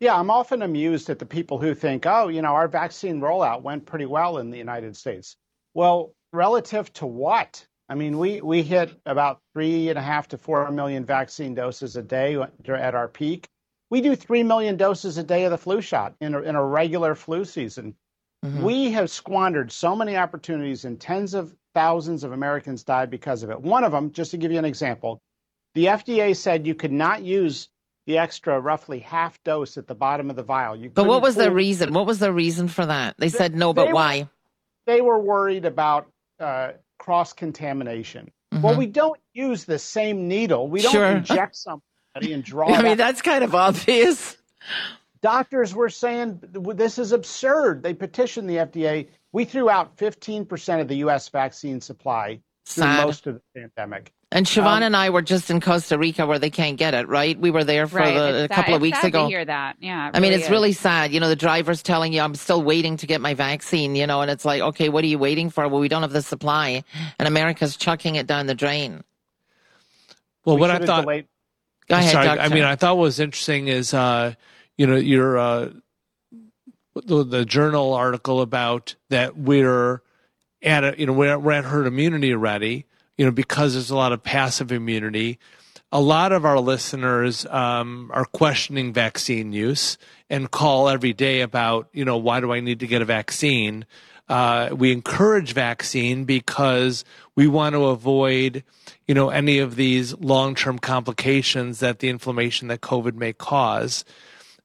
Yeah, 0.00 0.18
I'm 0.18 0.30
often 0.30 0.62
amused 0.62 1.10
at 1.10 1.18
the 1.18 1.26
people 1.26 1.58
who 1.58 1.74
think, 1.74 2.06
oh, 2.06 2.28
you 2.28 2.40
know, 2.40 2.54
our 2.54 2.68
vaccine 2.68 3.20
rollout 3.20 3.62
went 3.62 3.84
pretty 3.84 4.06
well 4.06 4.38
in 4.38 4.50
the 4.50 4.58
United 4.58 4.96
States. 4.96 5.36
Well, 5.74 6.14
relative 6.32 6.92
to 6.94 7.06
what? 7.06 7.66
I 7.90 7.96
mean, 7.96 8.18
we, 8.18 8.40
we 8.40 8.62
hit 8.62 8.94
about 9.04 9.40
three 9.52 9.88
and 9.88 9.98
a 9.98 10.02
half 10.02 10.28
to 10.28 10.38
four 10.38 10.70
million 10.70 11.04
vaccine 11.04 11.56
doses 11.56 11.96
a 11.96 12.02
day 12.02 12.40
at 12.68 12.94
our 12.94 13.08
peak. 13.08 13.48
We 13.90 14.00
do 14.00 14.14
three 14.14 14.44
million 14.44 14.76
doses 14.76 15.18
a 15.18 15.24
day 15.24 15.44
of 15.44 15.50
the 15.50 15.58
flu 15.58 15.80
shot 15.80 16.14
in 16.20 16.34
a, 16.36 16.40
in 16.42 16.54
a 16.54 16.64
regular 16.64 17.16
flu 17.16 17.44
season. 17.44 17.96
Mm-hmm. 18.44 18.62
We 18.62 18.92
have 18.92 19.10
squandered 19.10 19.72
so 19.72 19.96
many 19.96 20.16
opportunities, 20.16 20.84
and 20.84 21.00
tens 21.00 21.34
of 21.34 21.52
thousands 21.74 22.22
of 22.22 22.30
Americans 22.30 22.84
died 22.84 23.10
because 23.10 23.42
of 23.42 23.50
it. 23.50 23.60
One 23.60 23.82
of 23.82 23.90
them, 23.90 24.12
just 24.12 24.30
to 24.30 24.36
give 24.36 24.52
you 24.52 24.58
an 24.58 24.64
example, 24.64 25.20
the 25.74 25.86
FDA 25.86 26.36
said 26.36 26.68
you 26.68 26.76
could 26.76 26.92
not 26.92 27.22
use 27.24 27.68
the 28.06 28.18
extra 28.18 28.60
roughly 28.60 29.00
half 29.00 29.42
dose 29.42 29.76
at 29.76 29.88
the 29.88 29.96
bottom 29.96 30.30
of 30.30 30.36
the 30.36 30.44
vial. 30.44 30.76
You 30.76 30.90
but 30.90 31.06
what 31.06 31.22
was 31.22 31.34
the 31.34 31.50
reason? 31.50 31.92
What 31.92 32.06
was 32.06 32.20
the 32.20 32.32
reason 32.32 32.68
for 32.68 32.86
that? 32.86 33.16
They, 33.18 33.26
they 33.26 33.36
said 33.36 33.56
no, 33.56 33.74
but 33.74 33.92
why? 33.92 34.28
they 34.86 35.00
were 35.00 35.18
worried 35.18 35.64
about 35.64 36.08
uh, 36.38 36.72
cross 37.00 37.32
contamination. 37.32 38.30
Mm-hmm. 38.52 38.62
Well, 38.62 38.76
we 38.76 38.86
don't 38.86 39.18
use 39.32 39.64
the 39.64 39.78
same 39.78 40.28
needle. 40.28 40.68
We 40.68 40.82
don't 40.82 40.92
sure. 40.92 41.06
inject 41.06 41.56
somebody 41.56 42.32
and 42.32 42.44
draw. 42.44 42.68
I 42.74 42.82
mean, 42.82 42.98
that's 42.98 43.22
kind 43.22 43.42
of 43.42 43.54
obvious. 43.54 44.36
Doctors 45.22 45.74
were 45.74 45.88
saying 45.88 46.40
this 46.52 46.98
is 46.98 47.12
absurd. 47.12 47.82
They 47.82 47.94
petitioned 47.94 48.48
the 48.48 48.56
FDA. 48.56 49.08
We 49.32 49.44
threw 49.44 49.68
out 49.68 49.96
15% 49.96 50.80
of 50.80 50.88
the 50.88 50.96
U.S. 50.96 51.28
vaccine 51.28 51.80
supply 51.80 52.40
Sad. 52.74 53.06
most 53.06 53.26
of 53.26 53.34
the 53.34 53.40
pandemic. 53.54 54.12
And 54.32 54.46
Siobhan 54.46 54.76
um, 54.76 54.82
and 54.84 54.96
I 54.96 55.10
were 55.10 55.22
just 55.22 55.50
in 55.50 55.60
Costa 55.60 55.98
Rica 55.98 56.24
where 56.24 56.38
they 56.38 56.50
can't 56.50 56.76
get 56.76 56.94
it, 56.94 57.08
right? 57.08 57.38
We 57.38 57.50
were 57.50 57.64
there 57.64 57.88
for 57.88 57.98
right. 57.98 58.14
the, 58.14 58.44
a 58.44 58.48
couple 58.48 58.74
of 58.74 58.80
weeks 58.80 59.02
ago. 59.02 59.24
To 59.24 59.28
hear 59.28 59.44
that, 59.44 59.76
yeah. 59.80 60.10
I 60.14 60.20
mean, 60.20 60.32
it's 60.32 60.44
is. 60.44 60.50
really 60.50 60.72
sad. 60.72 61.12
You 61.12 61.18
know, 61.18 61.28
the 61.28 61.34
driver's 61.34 61.82
telling 61.82 62.12
you, 62.12 62.20
"I'm 62.20 62.36
still 62.36 62.62
waiting 62.62 62.96
to 62.98 63.08
get 63.08 63.20
my 63.20 63.34
vaccine." 63.34 63.96
You 63.96 64.06
know, 64.06 64.20
and 64.20 64.30
it's 64.30 64.44
like, 64.44 64.62
okay, 64.62 64.88
what 64.88 65.02
are 65.02 65.08
you 65.08 65.18
waiting 65.18 65.50
for? 65.50 65.66
Well, 65.66 65.80
we 65.80 65.88
don't 65.88 66.02
have 66.02 66.12
the 66.12 66.22
supply, 66.22 66.84
and 67.18 67.26
America's 67.26 67.76
chucking 67.76 68.14
it 68.14 68.28
down 68.28 68.46
the 68.46 68.54
drain. 68.54 69.02
Well, 70.44 70.56
we 70.56 70.60
what 70.60 70.70
I 70.70 70.78
thought. 70.78 71.02
Delayed. 71.02 71.26
Go 71.88 71.96
ahead, 71.96 72.12
sorry, 72.12 72.26
doctor. 72.26 72.42
I 72.42 72.48
mean, 72.50 72.62
I 72.62 72.76
thought 72.76 72.98
what 72.98 73.02
was 73.02 73.18
interesting 73.18 73.66
is, 73.66 73.92
uh, 73.92 74.34
you 74.76 74.86
know, 74.86 74.94
your 74.94 75.38
uh, 75.38 75.70
the, 76.94 77.24
the 77.24 77.44
journal 77.44 77.94
article 77.94 78.40
about 78.40 78.94
that 79.08 79.36
we're 79.36 80.02
at 80.62 80.84
a, 80.84 80.94
you 80.98 81.06
know 81.06 81.12
we're, 81.12 81.52
at 81.52 81.64
herd 81.64 81.86
immunity 81.86 82.32
already 82.32 82.86
you 83.20 83.26
know, 83.26 83.32
because 83.32 83.74
there's 83.74 83.90
a 83.90 83.96
lot 83.96 84.12
of 84.12 84.22
passive 84.22 84.72
immunity. 84.72 85.38
A 85.92 86.00
lot 86.00 86.32
of 86.32 86.46
our 86.46 86.58
listeners 86.58 87.44
um, 87.44 88.10
are 88.14 88.24
questioning 88.24 88.94
vaccine 88.94 89.52
use 89.52 89.98
and 90.30 90.50
call 90.50 90.88
every 90.88 91.12
day 91.12 91.42
about, 91.42 91.90
you 91.92 92.02
know, 92.02 92.16
why 92.16 92.40
do 92.40 92.50
I 92.50 92.60
need 92.60 92.80
to 92.80 92.86
get 92.86 93.02
a 93.02 93.04
vaccine? 93.04 93.84
Uh, 94.26 94.70
we 94.72 94.90
encourage 94.90 95.52
vaccine 95.52 96.24
because 96.24 97.04
we 97.36 97.46
want 97.46 97.74
to 97.74 97.88
avoid, 97.88 98.64
you 99.06 99.14
know, 99.14 99.28
any 99.28 99.58
of 99.58 99.76
these 99.76 100.14
long-term 100.14 100.78
complications 100.78 101.80
that 101.80 101.98
the 101.98 102.08
inflammation 102.08 102.68
that 102.68 102.80
COVID 102.80 103.16
may 103.16 103.34
cause. 103.34 104.02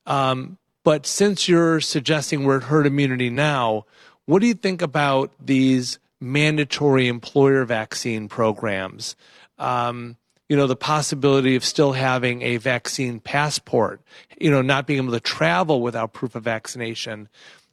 Um, 0.05 0.59
but 0.85 1.05
since 1.05 1.49
you're 1.49 1.81
suggesting 1.81 2.45
we're 2.45 2.59
at 2.59 2.63
herd 2.63 2.87
immunity 2.87 3.29
now, 3.29 3.85
what 4.25 4.39
do 4.39 4.47
you 4.47 4.53
think 4.53 4.81
about 4.81 5.31
these 5.39 5.99
mandatory 6.19 7.07
employer 7.07 7.65
vaccine 7.65 8.27
programs. 8.27 9.15
Um, 9.57 10.17
you 10.49 10.55
know, 10.55 10.67
the 10.67 10.75
possibility 10.75 11.55
of 11.55 11.65
still 11.65 11.93
having 11.93 12.41
a 12.41 12.57
vaccine 12.57 13.19
passport, 13.19 14.01
you 14.39 14.51
know, 14.51 14.61
not 14.61 14.85
being 14.85 15.03
able 15.03 15.13
to 15.13 15.19
travel 15.19 15.81
without 15.81 16.13
proof 16.13 16.35
of 16.35 16.43
vaccination. 16.43 17.29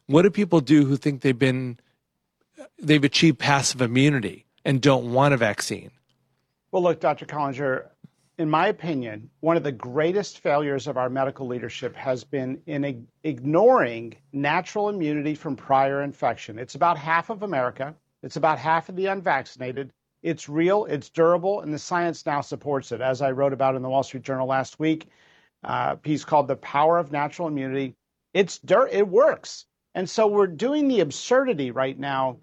What 0.07 0.23
do 0.23 0.29
people 0.29 0.59
do 0.59 0.85
who 0.85 0.97
think 0.97 1.21
they've 1.21 1.37
been, 1.37 1.77
they've 2.79 3.03
achieved 3.03 3.37
passive 3.37 3.81
immunity 3.81 4.45
and 4.65 4.81
don't 4.81 5.13
want 5.13 5.33
a 5.33 5.37
vaccine? 5.37 5.91
Well, 6.71 6.81
look, 6.81 6.99
Dr. 6.99 7.25
Kolender, 7.27 7.85
in 8.37 8.49
my 8.49 8.67
opinion, 8.67 9.29
one 9.41 9.57
of 9.57 9.63
the 9.63 9.71
greatest 9.71 10.39
failures 10.39 10.87
of 10.87 10.97
our 10.97 11.09
medical 11.09 11.45
leadership 11.45 11.95
has 11.95 12.23
been 12.23 12.59
in 12.65 13.07
ignoring 13.23 14.15
natural 14.31 14.89
immunity 14.89 15.35
from 15.35 15.55
prior 15.55 16.01
infection. 16.01 16.57
It's 16.57 16.75
about 16.75 16.97
half 16.97 17.29
of 17.29 17.43
America. 17.43 17.93
It's 18.23 18.37
about 18.37 18.57
half 18.57 18.89
of 18.89 18.95
the 18.95 19.05
unvaccinated. 19.05 19.91
It's 20.23 20.49
real, 20.49 20.85
it's 20.85 21.09
durable, 21.09 21.61
and 21.61 21.73
the 21.73 21.77
science 21.77 22.25
now 22.25 22.41
supports 22.41 22.91
it. 22.91 23.01
As 23.01 23.21
I 23.21 23.31
wrote 23.31 23.53
about 23.53 23.75
in 23.75 23.81
the 23.81 23.89
Wall 23.89 24.03
Street 24.03 24.23
Journal 24.23 24.47
last 24.47 24.79
week, 24.79 25.07
uh, 25.63 25.89
a 25.91 25.97
piece 25.97 26.23
called 26.23 26.47
"The 26.47 26.55
Power 26.55 26.97
of 26.97 27.11
Natural 27.11 27.47
Immunity." 27.47 27.93
It's 28.33 28.57
dirt, 28.57 28.89
it 28.91 29.07
works, 29.07 29.65
and 29.93 30.09
so 30.09 30.25
we're 30.25 30.47
doing 30.47 30.87
the 30.87 31.01
absurdity 31.01 31.71
right 31.71 31.99
now 31.99 32.37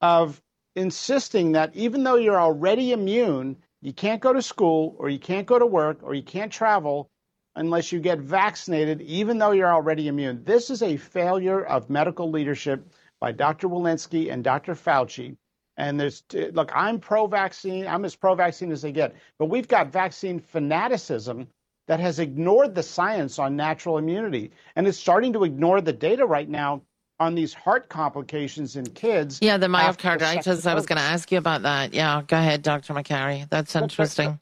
of 0.00 0.42
insisting 0.74 1.52
that 1.52 1.76
even 1.76 2.02
though 2.02 2.16
you're 2.16 2.40
already 2.40 2.92
immune, 2.92 3.56
you 3.82 3.92
can't 3.92 4.22
go 4.22 4.32
to 4.32 4.40
school 4.40 4.94
or 4.98 5.10
you 5.10 5.18
can't 5.18 5.46
go 5.46 5.58
to 5.58 5.66
work 5.66 5.98
or 6.02 6.14
you 6.14 6.22
can't 6.22 6.52
travel 6.52 7.10
unless 7.56 7.92
you 7.92 8.00
get 8.00 8.20
vaccinated, 8.20 9.02
even 9.02 9.38
though 9.38 9.50
you're 9.50 9.72
already 9.72 10.08
immune. 10.08 10.42
This 10.44 10.70
is 10.70 10.82
a 10.82 10.96
failure 10.96 11.64
of 11.64 11.90
medical 11.90 12.30
leadership 12.30 12.94
by 13.20 13.32
Dr. 13.32 13.68
Walensky 13.68 14.32
and 14.32 14.42
Dr. 14.42 14.74
Fauci. 14.74 15.36
And 15.76 15.98
there's, 15.98 16.22
look, 16.52 16.70
I'm 16.74 17.00
pro 17.00 17.26
vaccine. 17.26 17.86
I'm 17.86 18.04
as 18.04 18.14
pro 18.14 18.34
vaccine 18.34 18.70
as 18.70 18.82
they 18.82 18.92
get. 18.92 19.16
But 19.38 19.46
we've 19.46 19.68
got 19.68 19.92
vaccine 19.92 20.38
fanaticism 20.38 21.48
that 21.88 21.98
has 22.00 22.20
ignored 22.20 22.74
the 22.74 22.82
science 22.82 23.38
on 23.38 23.56
natural 23.56 23.98
immunity. 23.98 24.52
And 24.76 24.86
it's 24.86 24.98
starting 24.98 25.32
to 25.32 25.44
ignore 25.44 25.80
the 25.80 25.92
data 25.92 26.24
right 26.24 26.48
now 26.48 26.82
on 27.20 27.34
these 27.34 27.54
heart 27.54 27.88
complications 27.88 28.76
in 28.76 28.86
kids. 28.86 29.38
Yeah, 29.40 29.56
the 29.56 29.66
myocarditis. 29.66 30.66
I 30.66 30.74
was 30.74 30.86
going 30.86 30.98
to 30.98 31.02
ask 31.02 31.30
you 31.30 31.38
about 31.38 31.62
that. 31.62 31.94
Yeah, 31.94 32.22
go 32.26 32.36
ahead, 32.36 32.62
Dr. 32.62 32.94
Makary. 32.94 33.48
That's 33.48 33.76
interesting. 33.76 34.38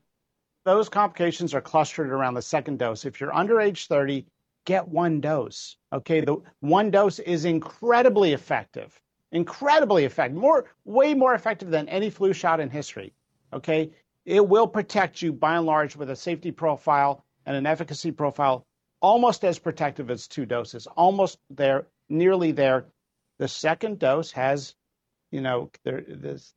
Those 0.65 0.89
complications 0.89 1.55
are 1.55 1.61
clustered 1.61 2.11
around 2.11 2.35
the 2.35 2.43
second 2.43 2.79
dose. 2.79 3.05
If 3.05 3.21
you're 3.21 3.35
under 3.35 3.61
age 3.61 3.87
30, 3.87 4.27
get 4.65 4.87
one 4.87 5.21
dose. 5.21 5.77
Okay, 5.93 6.21
the 6.21 6.37
one 6.61 6.91
dose 6.91 7.19
is 7.21 7.45
incredibly 7.45 8.33
effective, 8.33 9.01
incredibly 9.33 10.05
effective, 10.05 10.37
more, 10.37 10.67
way 10.85 11.15
more 11.15 11.35
effective 11.35 11.71
than 11.71 11.89
any 11.89 12.11
flu 12.11 12.33
shot 12.33 12.61
in 12.61 12.71
history. 12.71 13.13
Okay, 13.53 13.91
it 14.27 14.47
will 14.47 14.67
protect 14.67 15.23
you 15.23 15.33
by 15.33 15.57
and 15.57 15.67
large 15.67 15.97
with 15.97 16.11
a 16.11 16.17
safety 16.17 16.53
profile 16.53 17.25
and 17.47 17.57
an 17.57 17.67
efficacy 17.67 18.13
profile 18.13 18.65
almost 19.01 19.45
as 19.45 19.59
protective 19.59 20.11
as 20.11 20.29
two 20.29 20.45
doses, 20.45 20.87
almost 20.89 21.39
there, 21.49 21.87
nearly 22.11 22.53
there. 22.53 22.87
The 23.39 23.49
second 23.49 23.99
dose 23.99 24.33
has, 24.33 24.75
you 25.31 25.41
know, 25.41 25.71
there, 25.85 26.05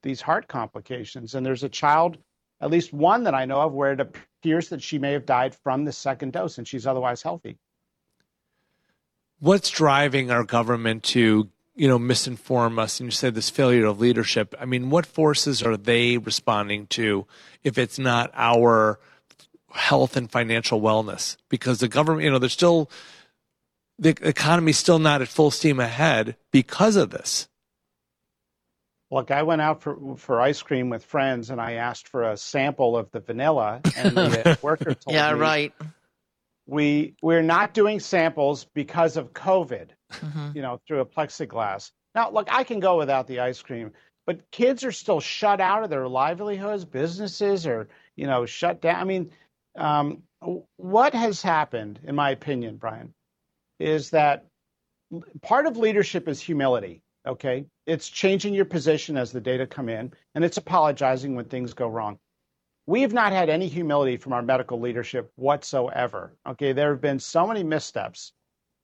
these 0.01 0.21
heart 0.21 0.47
complications, 0.47 1.35
and 1.35 1.45
there's 1.45 1.63
a 1.63 1.69
child, 1.69 2.17
at 2.59 2.71
least 2.71 2.91
one 2.91 3.23
that 3.23 3.33
I 3.33 3.45
know 3.45 3.61
of, 3.61 3.73
where 3.73 3.93
it 3.93 4.01
appears 4.01 4.69
that 4.69 4.81
she 4.81 4.99
may 4.99 5.13
have 5.13 5.25
died 5.25 5.55
from 5.55 5.85
the 5.85 5.93
second 5.93 6.33
dose, 6.33 6.57
and 6.57 6.67
she's 6.67 6.85
otherwise 6.87 7.21
healthy. 7.21 7.57
What's 9.39 9.69
driving 9.69 10.31
our 10.31 10.43
government 10.43 11.03
to 11.03 11.49
you 11.75 11.87
know 11.87 11.99
misinform 11.99 12.79
us? 12.79 12.99
And 12.99 13.07
you 13.07 13.11
said 13.11 13.35
this 13.35 13.49
failure 13.49 13.85
of 13.85 13.99
leadership. 13.99 14.55
I 14.59 14.65
mean 14.65 14.89
what 14.89 15.05
forces 15.05 15.61
are 15.61 15.75
they 15.75 16.17
responding 16.17 16.87
to 16.87 17.25
if 17.63 17.77
it's 17.77 17.99
not 17.99 18.31
our 18.35 18.99
health 19.71 20.15
and 20.15 20.31
financial 20.31 20.79
wellness? 20.79 21.35
Because 21.49 21.79
the 21.79 21.89
government 21.89 22.23
you 22.23 22.31
know 22.31 22.39
they're 22.39 22.47
still 22.47 22.89
the 23.99 24.15
economy's 24.21 24.77
still 24.77 24.99
not 24.99 25.21
at 25.21 25.27
full 25.27 25.51
steam 25.51 25.79
ahead 25.79 26.35
because 26.51 26.95
of 26.95 27.09
this 27.09 27.47
Look, 29.11 29.29
I 29.29 29.43
went 29.43 29.61
out 29.61 29.83
for 29.83 30.15
for 30.17 30.41
ice 30.41 30.63
cream 30.63 30.89
with 30.89 31.05
friends, 31.05 31.51
and 31.51 31.61
I 31.61 31.73
asked 31.73 32.07
for 32.07 32.23
a 32.23 32.35
sample 32.35 32.97
of 32.97 33.11
the 33.11 33.19
vanilla, 33.19 33.79
and 33.95 34.17
the 34.17 34.57
worker 34.63 34.95
told 34.95 35.13
yeah, 35.13 35.31
me, 35.33 35.39
right 35.39 35.73
we 36.65 37.15
we're 37.21 37.41
not 37.41 37.73
doing 37.73 37.99
samples 37.99 38.65
because 38.73 39.17
of 39.17 39.33
COVID, 39.33 39.89
mm-hmm. 40.11 40.49
you 40.55 40.61
know, 40.61 40.79
through 40.87 41.01
a 41.01 41.05
plexiglass. 41.05 41.91
Now, 42.15 42.31
look, 42.31 42.47
I 42.51 42.63
can 42.63 42.79
go 42.79 42.97
without 42.97 43.27
the 43.27 43.39
ice 43.41 43.61
cream, 43.61 43.91
but 44.25 44.49
kids 44.51 44.83
are 44.83 44.91
still 44.91 45.19
shut 45.19 45.59
out 45.59 45.83
of 45.83 45.89
their 45.89 46.07
livelihoods, 46.07 46.85
businesses 46.85 47.67
are, 47.67 47.89
you 48.15 48.27
know, 48.27 48.45
shut 48.45 48.81
down. 48.81 48.95
I 48.95 49.03
mean, 49.03 49.31
um, 49.75 50.23
what 50.77 51.13
has 51.13 51.41
happened, 51.41 51.99
in 52.03 52.15
my 52.15 52.29
opinion, 52.31 52.77
Brian, 52.77 53.13
is 53.83 54.09
that 54.11 54.45
part 55.41 55.65
of 55.65 55.77
leadership 55.77 56.27
is 56.27 56.39
humility. 56.39 57.01
Okay, 57.27 57.65
it's 57.85 58.09
changing 58.09 58.53
your 58.53 58.65
position 58.65 59.17
as 59.17 59.31
the 59.31 59.39
data 59.41 59.65
come 59.65 59.89
in, 59.89 60.11
and 60.35 60.43
it's 60.43 60.57
apologizing 60.57 61.35
when 61.35 61.45
things 61.45 61.73
go 61.73 61.87
wrong. 61.87 62.19
We 62.85 63.01
have 63.01 63.13
not 63.13 63.31
had 63.31 63.49
any 63.49 63.67
humility 63.67 64.17
from 64.17 64.33
our 64.33 64.41
medical 64.41 64.79
leadership 64.79 65.31
whatsoever. 65.35 66.35
Okay, 66.47 66.73
there 66.73 66.91
have 66.91 67.01
been 67.01 67.19
so 67.19 67.47
many 67.47 67.63
missteps, 67.63 68.33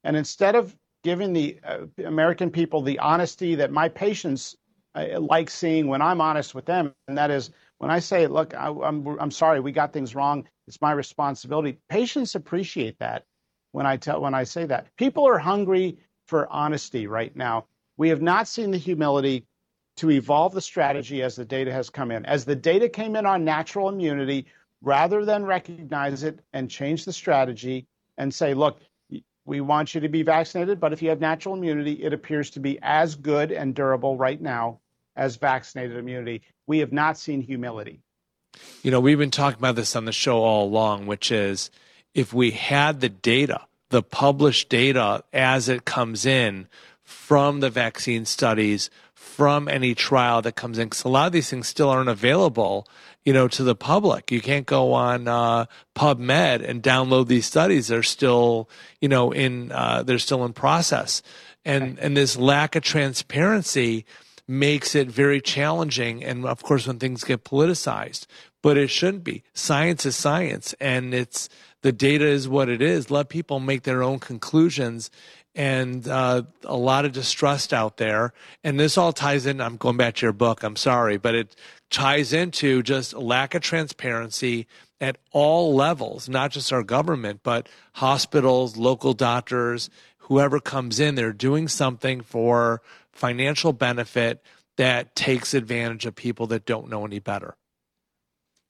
and 0.04 0.16
instead 0.16 0.54
of 0.54 0.74
giving 1.04 1.32
the 1.34 1.58
uh, 1.64 1.86
American 2.04 2.50
people 2.50 2.80
the 2.82 2.98
honesty 2.98 3.54
that 3.56 3.72
my 3.72 3.88
patients 3.88 4.56
uh, 4.94 5.20
like 5.20 5.50
seeing 5.50 5.86
when 5.86 6.02
I'm 6.02 6.20
honest 6.20 6.54
with 6.54 6.64
them, 6.66 6.94
and 7.08 7.18
that 7.18 7.30
is 7.30 7.50
when 7.78 7.90
I 7.90 7.98
say, 7.98 8.26
"Look, 8.26 8.54
I, 8.54 8.68
I'm 8.68 9.06
I'm 9.20 9.30
sorry, 9.30 9.60
we 9.60 9.72
got 9.72 9.92
things 9.92 10.14
wrong. 10.14 10.46
It's 10.66 10.80
my 10.80 10.92
responsibility." 10.92 11.78
Patients 11.90 12.34
appreciate 12.34 12.98
that 13.00 13.24
when 13.72 13.86
I 13.86 13.96
tell 13.96 14.20
when 14.20 14.34
I 14.34 14.44
say 14.44 14.66
that. 14.66 14.94
People 14.96 15.26
are 15.26 15.38
hungry 15.38 15.98
for 16.26 16.50
honesty 16.52 17.06
right 17.06 17.34
now. 17.34 17.66
We 17.96 18.08
have 18.08 18.22
not 18.22 18.48
seen 18.48 18.70
the 18.70 18.78
humility 18.78 19.44
to 19.96 20.10
evolve 20.10 20.54
the 20.54 20.60
strategy 20.60 21.22
as 21.22 21.36
the 21.36 21.44
data 21.44 21.72
has 21.72 21.90
come 21.90 22.10
in. 22.10 22.24
As 22.24 22.44
the 22.44 22.56
data 22.56 22.88
came 22.88 23.16
in 23.16 23.26
on 23.26 23.44
natural 23.44 23.88
immunity, 23.88 24.46
rather 24.82 25.24
than 25.24 25.44
recognize 25.44 26.22
it 26.22 26.40
and 26.52 26.70
change 26.70 27.04
the 27.04 27.12
strategy 27.12 27.86
and 28.16 28.32
say, 28.32 28.54
look, 28.54 28.80
we 29.44 29.60
want 29.60 29.94
you 29.94 30.00
to 30.00 30.08
be 30.08 30.22
vaccinated, 30.22 30.78
but 30.78 30.92
if 30.92 31.02
you 31.02 31.08
have 31.08 31.20
natural 31.20 31.54
immunity, 31.54 31.92
it 32.02 32.12
appears 32.12 32.50
to 32.50 32.60
be 32.60 32.78
as 32.82 33.14
good 33.14 33.50
and 33.50 33.74
durable 33.74 34.16
right 34.16 34.40
now 34.40 34.78
as 35.16 35.36
vaccinated 35.36 35.96
immunity. 35.96 36.42
We 36.66 36.78
have 36.78 36.92
not 36.92 37.18
seen 37.18 37.40
humility. 37.40 38.00
You 38.82 38.90
know, 38.90 39.00
we've 39.00 39.18
been 39.18 39.30
talking 39.30 39.58
about 39.58 39.76
this 39.76 39.96
on 39.96 40.04
the 40.04 40.12
show 40.12 40.38
all 40.42 40.66
along, 40.66 41.06
which 41.06 41.32
is 41.32 41.70
if 42.14 42.32
we 42.32 42.52
had 42.52 43.00
the 43.00 43.08
data, 43.08 43.62
the 43.90 44.02
published 44.02 44.68
data 44.68 45.24
as 45.32 45.68
it 45.68 45.84
comes 45.84 46.26
in 46.26 46.68
from 47.02 47.60
the 47.60 47.70
vaccine 47.70 48.24
studies, 48.24 48.90
from 49.14 49.68
any 49.68 49.94
trial 49.94 50.42
that 50.42 50.54
comes 50.54 50.78
in, 50.78 50.86
because 50.86 51.04
a 51.04 51.08
lot 51.08 51.26
of 51.26 51.32
these 51.32 51.50
things 51.50 51.66
still 51.66 51.88
aren't 51.88 52.08
available, 52.08 52.86
you 53.24 53.32
know, 53.32 53.48
to 53.48 53.62
the 53.62 53.74
public. 53.74 54.30
You 54.30 54.40
can't 54.40 54.66
go 54.66 54.92
on 54.92 55.28
uh, 55.28 55.66
PubMed 55.94 56.68
and 56.68 56.82
download 56.82 57.28
these 57.28 57.46
studies. 57.46 57.88
They're 57.88 58.02
still, 58.02 58.68
you 59.00 59.08
know, 59.08 59.32
in 59.32 59.72
uh, 59.72 60.02
they're 60.02 60.18
still 60.18 60.44
in 60.44 60.52
process, 60.52 61.22
and 61.64 61.98
and 61.98 62.16
this 62.16 62.36
lack 62.36 62.76
of 62.76 62.82
transparency 62.82 64.04
makes 64.48 64.94
it 64.94 65.08
very 65.08 65.40
challenging. 65.40 66.24
And 66.24 66.44
of 66.44 66.62
course, 66.62 66.86
when 66.86 66.98
things 66.98 67.24
get 67.24 67.44
politicized, 67.44 68.26
but 68.62 68.76
it 68.76 68.88
shouldn't 68.88 69.24
be. 69.24 69.42
Science 69.54 70.04
is 70.04 70.16
science, 70.16 70.74
and 70.80 71.14
it's 71.14 71.48
the 71.82 71.92
data 71.92 72.26
is 72.26 72.48
what 72.48 72.68
it 72.68 72.82
is. 72.82 73.10
Let 73.10 73.28
people 73.28 73.60
make 73.60 73.82
their 73.82 74.02
own 74.02 74.18
conclusions. 74.18 75.10
And 75.54 76.06
uh, 76.06 76.42
a 76.64 76.76
lot 76.76 77.04
of 77.04 77.12
distrust 77.12 77.72
out 77.72 77.96
there. 77.96 78.32
And 78.62 78.78
this 78.78 78.96
all 78.96 79.12
ties 79.12 79.46
in. 79.46 79.60
I'm 79.60 79.76
going 79.76 79.96
back 79.96 80.14
to 80.16 80.26
your 80.26 80.32
book. 80.32 80.62
I'm 80.62 80.76
sorry, 80.76 81.16
but 81.16 81.34
it 81.34 81.56
ties 81.90 82.32
into 82.32 82.82
just 82.82 83.14
lack 83.14 83.54
of 83.54 83.62
transparency 83.62 84.68
at 85.00 85.18
all 85.32 85.74
levels, 85.74 86.28
not 86.28 86.52
just 86.52 86.72
our 86.72 86.84
government, 86.84 87.40
but 87.42 87.68
hospitals, 87.94 88.76
local 88.76 89.12
doctors, 89.12 89.90
whoever 90.18 90.60
comes 90.60 91.00
in, 91.00 91.16
they're 91.16 91.32
doing 91.32 91.66
something 91.66 92.20
for 92.20 92.82
financial 93.10 93.72
benefit 93.72 94.44
that 94.76 95.16
takes 95.16 95.52
advantage 95.52 96.06
of 96.06 96.14
people 96.14 96.46
that 96.46 96.64
don't 96.64 96.88
know 96.88 97.04
any 97.04 97.18
better. 97.18 97.56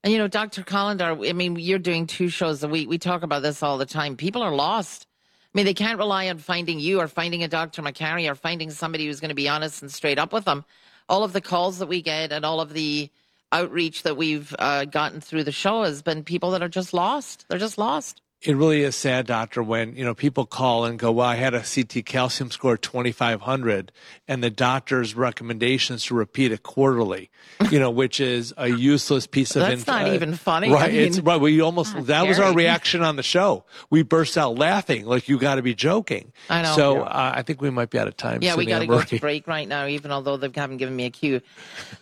And 0.02 0.12
you 0.12 0.18
know, 0.18 0.28
Dr. 0.28 0.62
Kolender, 0.62 1.28
I 1.28 1.32
mean, 1.32 1.56
you're 1.56 1.78
doing 1.78 2.06
two 2.06 2.28
shows 2.28 2.62
a 2.62 2.68
week. 2.68 2.88
We 2.88 2.98
talk 2.98 3.22
about 3.22 3.42
this 3.42 3.62
all 3.62 3.76
the 3.76 3.86
time. 3.86 4.16
People 4.16 4.42
are 4.42 4.54
lost. 4.54 5.06
I 5.52 5.58
mean, 5.58 5.66
they 5.66 5.74
can't 5.74 5.98
rely 5.98 6.28
on 6.28 6.38
finding 6.38 6.80
you 6.80 7.00
or 7.00 7.08
finding 7.08 7.42
a 7.42 7.48
Dr. 7.48 7.82
Makary 7.82 8.30
or 8.30 8.34
finding 8.34 8.70
somebody 8.70 9.06
who's 9.06 9.20
going 9.20 9.30
to 9.30 9.34
be 9.34 9.48
honest 9.48 9.82
and 9.82 9.90
straight 9.90 10.18
up 10.18 10.32
with 10.32 10.44
them. 10.44 10.64
All 11.08 11.24
of 11.24 11.32
the 11.32 11.40
calls 11.40 11.78
that 11.78 11.88
we 11.88 12.02
get 12.02 12.32
and 12.32 12.44
all 12.44 12.60
of 12.60 12.72
the 12.72 13.10
outreach 13.52 14.04
that 14.04 14.16
we've 14.16 14.54
uh, 14.58 14.84
gotten 14.84 15.20
through 15.20 15.44
the 15.44 15.52
show 15.52 15.82
has 15.82 16.02
been 16.02 16.22
people 16.22 16.52
that 16.52 16.62
are 16.62 16.68
just 16.68 16.94
lost. 16.94 17.46
They're 17.48 17.58
just 17.58 17.78
lost 17.78 18.22
it 18.42 18.56
really 18.56 18.82
is 18.82 18.96
sad, 18.96 19.26
doctor, 19.26 19.62
when 19.62 19.94
you 19.96 20.04
know 20.04 20.14
people 20.14 20.46
call 20.46 20.86
and 20.86 20.98
go, 20.98 21.12
"Well, 21.12 21.26
I 21.26 21.34
had 21.34 21.52
a 21.52 21.62
CT 21.62 22.06
calcium 22.06 22.50
score 22.50 22.74
of 22.74 22.80
2,500," 22.80 23.90
and 24.26 24.42
the 24.42 24.48
doctor's 24.48 25.14
recommendations 25.14 26.06
to 26.06 26.14
repeat 26.14 26.50
it 26.50 26.62
quarterly, 26.62 27.28
you 27.70 27.78
know, 27.78 27.90
which 27.90 28.18
is 28.18 28.54
a 28.56 28.68
useless 28.68 29.26
piece 29.26 29.56
of. 29.56 29.62
Information. 29.62 29.84
That's 29.84 29.88
inf- 29.88 30.06
not 30.06 30.14
even 30.14 30.34
funny, 30.34 30.70
right? 30.70 30.88
I 30.88 30.92
mean, 30.92 31.00
it's 31.02 31.20
right. 31.20 31.38
We 31.38 31.60
almost 31.60 31.94
that 31.94 32.04
scary. 32.04 32.28
was 32.28 32.38
our 32.38 32.54
reaction 32.54 33.02
on 33.02 33.16
the 33.16 33.22
show. 33.22 33.64
We 33.90 34.02
burst 34.02 34.38
out 34.38 34.56
laughing, 34.56 35.04
like 35.04 35.28
you 35.28 35.38
got 35.38 35.56
to 35.56 35.62
be 35.62 35.74
joking. 35.74 36.32
I 36.48 36.62
know. 36.62 36.74
So 36.76 37.02
uh, 37.02 37.32
I 37.34 37.42
think 37.42 37.60
we 37.60 37.68
might 37.68 37.90
be 37.90 37.98
out 37.98 38.08
of 38.08 38.16
time. 38.16 38.38
Yeah, 38.40 38.56
we 38.56 38.64
got 38.64 38.78
to 38.78 38.86
go 38.86 39.02
to 39.02 39.18
break 39.20 39.46
right 39.48 39.68
now, 39.68 39.86
even 39.86 40.10
although 40.10 40.38
they 40.38 40.50
haven't 40.54 40.78
given 40.78 40.96
me 40.96 41.04
a 41.04 41.10
cue. 41.10 41.42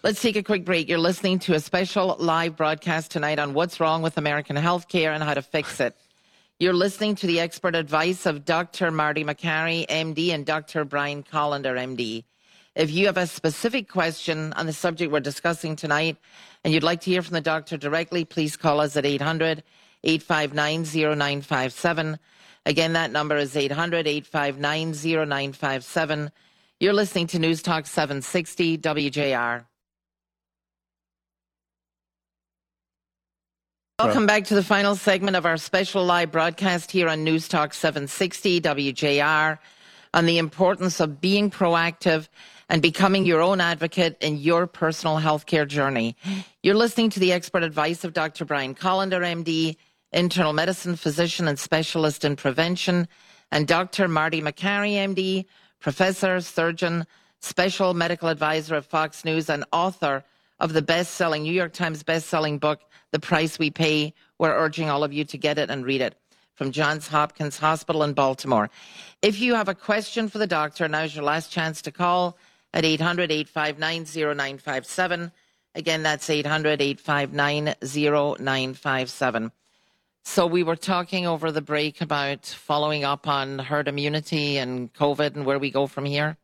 Let's 0.05 0.23
take 0.23 0.37
a 0.37 0.45
quick 0.45 0.65
break. 0.65 0.89
You're 0.89 0.99
listening 0.99 1.41
to 1.41 1.55
a 1.55 1.61
special 1.61 2.15
live 2.21 2.57
broadcast 2.57 3.11
tonight 3.11 3.41
on 3.41 3.55
what's 3.55 3.81
wrong 3.81 4.03
with 4.03 4.19
American 4.19 4.55
healthcare 4.55 5.13
and 5.13 5.25
how 5.25 5.35
to 5.35 5.43
fix 5.43 5.81
it. 5.81 5.97
You're 6.61 6.73
listening 6.73 7.15
to 7.15 7.29
the 7.29 7.39
expert 7.39 7.77
advice 7.77 8.27
of 8.27 8.45
Dr. 8.45 8.91
Marty 8.91 9.23
Makary, 9.23 9.87
MD, 9.87 10.31
and 10.31 10.45
Dr. 10.45 10.85
Brian 10.85 11.23
Kolender, 11.23 11.79
MD. 11.79 12.25
If 12.75 12.91
you 12.91 13.07
have 13.07 13.17
a 13.17 13.29
specific 13.29 13.89
question 13.89 14.53
on 14.55 14.67
the 14.67 14.73
subject 14.73 15.13
we're 15.13 15.21
discussing 15.21 15.77
tonight 15.77 16.17
and 16.65 16.75
you'd 16.75 16.83
like 16.83 17.01
to 17.03 17.13
hear 17.13 17.23
from 17.23 17.35
the 17.35 17.41
doctor 17.41 17.77
directly, 17.77 18.25
please 18.25 18.57
call 18.57 18.81
us 18.81 18.97
at 18.97 19.07
800 19.07 19.63
859 20.03 20.83
0957. 20.83 22.19
Again, 22.67 22.93
that 22.95 23.13
number 23.13 23.37
is 23.37 23.57
800 23.57 24.09
859 24.09 24.95
0957. 24.95 26.33
You're 26.81 26.93
listening 26.93 27.29
to 27.29 27.39
News 27.39 27.63
Talk 27.63 27.87
760 27.87 28.79
WJR. 28.79 29.65
Welcome 34.01 34.27
back 34.27 34.45
to 34.45 34.55
the 34.55 34.63
final 34.63 34.95
segment 34.95 35.35
of 35.35 35.45
our 35.45 35.57
special 35.57 36.05
live 36.05 36.31
broadcast 36.31 36.93
here 36.93 37.09
on 37.09 37.25
News 37.25 37.49
Talk 37.49 37.75
760 37.75 38.61
WJR 38.61 39.59
on 40.15 40.25
the 40.25 40.39
importance 40.39 41.01
of 41.01 41.21
being 41.21 41.51
proactive 41.51 42.29
and 42.69 42.81
becoming 42.81 43.27
your 43.27 43.41
own 43.41 43.61
advocate 43.61 44.17
in 44.21 44.37
your 44.37 44.69
personal 44.69 45.17
healthcare 45.17 45.67
journey. 45.67 46.15
You're 46.63 46.77
listening 46.77 47.11
to 47.11 47.19
the 47.19 47.33
expert 47.33 47.65
advice 47.65 48.05
of 48.05 48.13
Dr. 48.13 48.45
Brian 48.45 48.77
Kolender, 48.77 49.21
MD, 49.21 49.75
internal 50.13 50.53
medicine 50.53 50.95
physician 50.95 51.49
and 51.49 51.59
specialist 51.59 52.25
in 52.25 52.37
prevention, 52.37 53.09
and 53.51 53.67
Dr. 53.67 54.07
Marty 54.07 54.41
Makary, 54.41 54.93
MD, 54.93 55.45
professor, 55.81 56.41
surgeon, 56.41 57.05
special 57.41 57.95
medical 57.95 58.29
advisor 58.29 58.77
of 58.77 58.87
Fox 58.87 59.25
News, 59.25 59.51
and 59.51 59.65
author 59.73 60.23
of 60.61 60.73
the 60.73 60.83
best-selling 60.83 61.43
New 61.43 61.53
York 61.53 61.73
Times 61.73 62.03
best-selling 62.03 62.59
book 62.59 62.81
the 63.11 63.21
price 63.21 63.59
we 63.59 63.71
pay. 63.71 64.13
We're 64.39 64.55
urging 64.55 64.91
all 64.91 65.05
of 65.05 65.13
you 65.13 65.25
to 65.25 65.39
get 65.39 65.59
it 65.59 65.71
and 65.71 65.85
read 65.85 66.01
it 66.01 66.15
from 66.55 66.73
Johns 66.73 67.09
Hopkins 67.09 67.59
Hospital 67.59 68.03
in 68.03 68.15
Baltimore. 68.15 68.69
If 69.23 69.41
you 69.41 69.55
have 69.55 69.69
a 69.69 69.75
question 69.75 70.29
for 70.29 70.39
the 70.39 70.47
doctor, 70.47 70.89
now's 70.89 71.15
your 71.15 71.25
last 71.25 71.53
chance 71.53 71.81
to 71.83 71.93
call 71.93 72.37
at 72.75 72.85
800 72.85 73.31
859 73.31 74.05
0957. 74.37 75.33
Again, 75.75 76.03
that's 76.03 76.29
800 76.29 76.83
859 76.83 77.75
0957. 77.81 79.53
So, 80.25 80.47
we 80.47 80.63
were 80.63 80.77
talking 80.77 81.27
over 81.27 81.51
the 81.51 81.63
break 81.63 82.03
about 82.03 82.45
following 82.45 83.05
up 83.05 83.27
on 83.27 83.61
herd 83.61 83.89
immunity 83.89 84.59
and 84.59 84.93
COVID 84.93 85.37
and 85.37 85.47
where 85.47 85.59
we 85.59 85.71
go 85.71 85.87
from 85.87 86.05
here. 86.05 86.37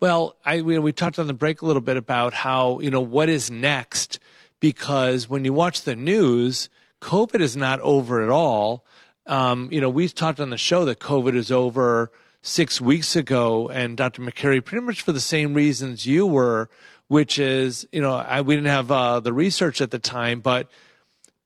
Well, 0.00 0.36
I, 0.44 0.62
we, 0.62 0.78
we 0.78 0.92
talked 0.92 1.18
on 1.18 1.26
the 1.26 1.34
break 1.34 1.60
a 1.60 1.66
little 1.66 1.82
bit 1.82 1.96
about 1.96 2.32
how, 2.32 2.78
you 2.80 2.90
know, 2.90 3.00
what 3.00 3.28
is 3.28 3.50
next 3.50 4.20
because 4.60 5.28
when 5.28 5.44
you 5.44 5.52
watch 5.52 5.82
the 5.82 5.96
news, 5.96 6.68
COVID 7.00 7.40
is 7.40 7.56
not 7.56 7.80
over 7.80 8.22
at 8.22 8.30
all. 8.30 8.84
Um, 9.26 9.68
you 9.72 9.80
know, 9.80 9.90
we 9.90 10.08
talked 10.08 10.38
on 10.38 10.50
the 10.50 10.56
show 10.56 10.84
that 10.84 11.00
COVID 11.00 11.34
is 11.34 11.50
over 11.50 12.12
six 12.42 12.80
weeks 12.80 13.16
ago, 13.16 13.68
and 13.68 13.96
Dr. 13.96 14.22
Makary, 14.22 14.64
pretty 14.64 14.86
much 14.86 15.02
for 15.02 15.12
the 15.12 15.20
same 15.20 15.52
reasons 15.52 16.06
you 16.06 16.26
were, 16.26 16.70
which 17.08 17.38
is, 17.38 17.86
you 17.90 18.00
know, 18.00 18.14
I, 18.14 18.40
we 18.42 18.54
didn't 18.54 18.68
have 18.68 18.90
uh, 18.92 19.18
the 19.18 19.32
research 19.32 19.80
at 19.80 19.90
the 19.90 19.98
time, 19.98 20.40
but 20.40 20.70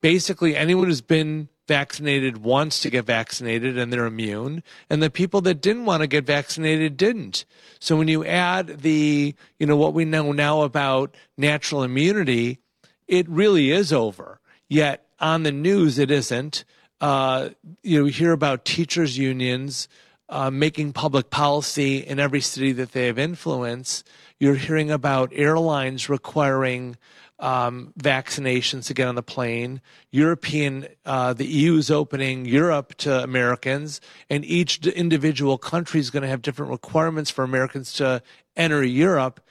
basically 0.01 0.55
anyone 0.55 0.85
who's 0.85 1.01
been 1.01 1.49
vaccinated 1.73 2.37
wants 2.37 2.81
to 2.81 2.89
get 2.91 3.05
vaccinated 3.05 3.77
and 3.77 3.91
they're 3.91 4.05
immune, 4.05 4.61
and 4.89 5.01
the 5.01 5.09
people 5.09 5.41
that 5.41 5.61
didn't 5.61 5.85
want 5.85 6.01
to 6.01 6.07
get 6.07 6.25
vaccinated 6.25 6.97
didn't. 6.97 7.45
So 7.79 7.97
when 7.97 8.07
you 8.07 8.23
add 8.23 8.81
the, 8.81 9.33
you 9.59 9.65
know, 9.65 9.75
what 9.75 9.95
we 9.95 10.05
know 10.05 10.31
now 10.31 10.61
about 10.61 11.15
natural 11.35 11.81
immunity, 11.83 12.59
it 13.07 13.27
really 13.27 13.71
is 13.71 13.91
over. 13.91 14.39
Yet 14.69 15.05
on 15.19 15.43
the 15.43 15.51
news, 15.51 15.97
it 15.97 16.11
isn't. 16.11 16.63
Uh, 17.01 17.49
you 17.81 17.99
know, 17.99 18.05
hear 18.05 18.31
about 18.31 18.65
teachers' 18.65 19.17
unions 19.17 19.87
uh, 20.29 20.49
making 20.49 20.93
public 20.93 21.29
policy 21.29 21.97
in 21.97 22.19
every 22.19 22.41
city 22.41 22.71
that 22.73 22.91
they 22.91 23.07
have 23.07 23.19
influence. 23.19 24.03
You're 24.39 24.55
hearing 24.55 24.91
about 24.91 25.31
airlines 25.33 26.09
requiring 26.09 26.97
um, 27.39 27.93
vaccinations 27.99 28.87
to 28.87 28.93
get 28.93 29.07
on 29.07 29.15
the 29.15 29.23
plane. 29.23 29.81
European, 30.11 30.87
uh, 31.05 31.33
the 31.33 31.45
EU 31.45 31.77
is 31.77 31.91
opening 31.91 32.45
Europe 32.45 32.95
to 32.95 33.23
Americans, 33.23 34.01
and 34.29 34.45
each 34.45 34.85
individual 34.87 35.57
country 35.57 35.99
is 35.99 36.09
going 36.09 36.23
to 36.23 36.29
have 36.29 36.41
different 36.41 36.71
requirements 36.71 37.29
for 37.29 37.43
Americans 37.43 37.93
to 37.93 38.21
enter 38.55 38.83
Europe. 38.83 39.41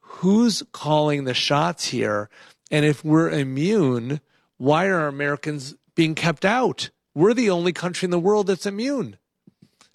Who's 0.00 0.62
calling 0.72 1.24
the 1.24 1.34
shots 1.34 1.86
here? 1.86 2.28
And 2.70 2.84
if 2.84 3.04
we're 3.04 3.30
immune, 3.30 4.20
why 4.58 4.86
are 4.86 5.06
Americans 5.06 5.74
being 5.94 6.14
kept 6.14 6.44
out? 6.44 6.90
We're 7.14 7.34
the 7.34 7.50
only 7.50 7.72
country 7.72 8.06
in 8.06 8.10
the 8.10 8.18
world 8.18 8.46
that's 8.46 8.66
immune. 8.66 9.16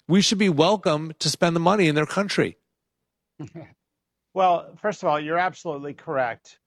We 0.06 0.22
should 0.22 0.38
be 0.38 0.48
welcome 0.48 1.12
to 1.18 1.28
spend 1.28 1.54
the 1.54 1.60
money 1.60 1.88
in 1.88 1.94
their 1.94 2.06
country. 2.06 2.56
Well, 4.38 4.76
first 4.80 5.02
of 5.02 5.08
all, 5.08 5.18
you're 5.18 5.36
absolutely 5.36 5.94
correct. 5.94 6.60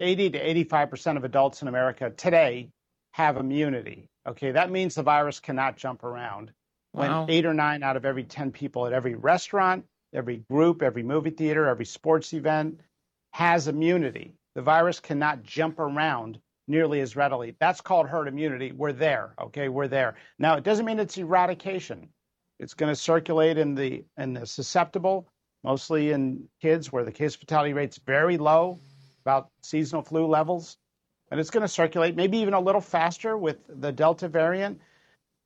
80 0.00 0.30
to 0.30 0.64
85% 0.66 1.16
of 1.16 1.24
adults 1.24 1.62
in 1.62 1.68
America 1.68 2.10
today 2.10 2.70
have 3.12 3.36
immunity. 3.36 4.08
Okay, 4.26 4.52
that 4.52 4.70
means 4.70 4.94
the 4.94 5.02
virus 5.02 5.40
cannot 5.40 5.76
jump 5.76 6.04
around. 6.04 6.52
Wow. 6.92 7.20
When 7.22 7.30
eight 7.30 7.46
or 7.46 7.54
nine 7.54 7.82
out 7.82 7.96
of 7.96 8.04
every 8.04 8.24
10 8.24 8.50
people 8.50 8.86
at 8.86 8.92
every 8.92 9.14
restaurant, 9.14 9.84
every 10.12 10.38
group, 10.50 10.82
every 10.82 11.02
movie 11.02 11.30
theater, 11.30 11.66
every 11.66 11.84
sports 11.84 12.32
event 12.32 12.80
has 13.32 13.68
immunity. 13.68 14.34
The 14.54 14.62
virus 14.62 14.98
cannot 15.00 15.42
jump 15.42 15.78
around 15.78 16.40
nearly 16.66 17.00
as 17.00 17.16
readily. 17.16 17.56
That's 17.60 17.80
called 17.80 18.08
herd 18.08 18.28
immunity. 18.28 18.72
We're 18.72 18.92
there. 18.92 19.34
Okay, 19.40 19.68
we're 19.68 19.88
there. 19.88 20.16
Now, 20.38 20.56
it 20.56 20.64
doesn't 20.64 20.84
mean 20.84 20.98
it's 20.98 21.18
eradication. 21.18 22.08
It's 22.58 22.74
going 22.74 22.92
to 22.92 22.96
circulate 22.96 23.56
in 23.56 23.74
the 23.74 24.04
in 24.18 24.34
the 24.34 24.46
susceptible, 24.46 25.28
mostly 25.64 26.10
in 26.10 26.48
kids 26.60 26.92
where 26.92 27.04
the 27.04 27.12
case 27.12 27.34
fatality 27.34 27.72
rate's 27.72 27.98
very 27.98 28.36
low 28.36 28.78
about 29.24 29.50
seasonal 29.62 30.02
flu 30.02 30.26
levels. 30.26 30.76
And 31.30 31.38
it's 31.38 31.50
going 31.50 31.62
to 31.62 31.68
circulate 31.68 32.16
maybe 32.16 32.38
even 32.38 32.54
a 32.54 32.60
little 32.60 32.80
faster 32.80 33.36
with 33.36 33.58
the 33.68 33.92
Delta 33.92 34.28
variant. 34.28 34.80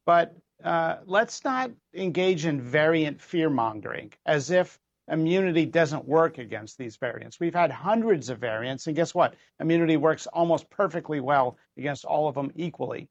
But 0.06 0.34
uh, 0.62 0.96
let's 1.06 1.44
not 1.44 1.70
engage 1.94 2.46
in 2.46 2.60
variant 2.60 3.20
fear 3.20 3.50
mongering 3.50 4.12
as 4.24 4.50
if 4.50 4.78
immunity 5.08 5.66
doesn't 5.66 6.06
work 6.06 6.38
against 6.38 6.78
these 6.78 6.96
variants. 6.96 7.38
We've 7.38 7.54
had 7.54 7.70
hundreds 7.70 8.30
of 8.30 8.38
variants, 8.38 8.86
and 8.86 8.96
guess 8.96 9.14
what? 9.14 9.34
Immunity 9.60 9.96
works 9.96 10.26
almost 10.26 10.70
perfectly 10.70 11.20
well 11.20 11.58
against 11.76 12.04
all 12.04 12.28
of 12.28 12.34
them 12.34 12.50
equally. 12.54 13.08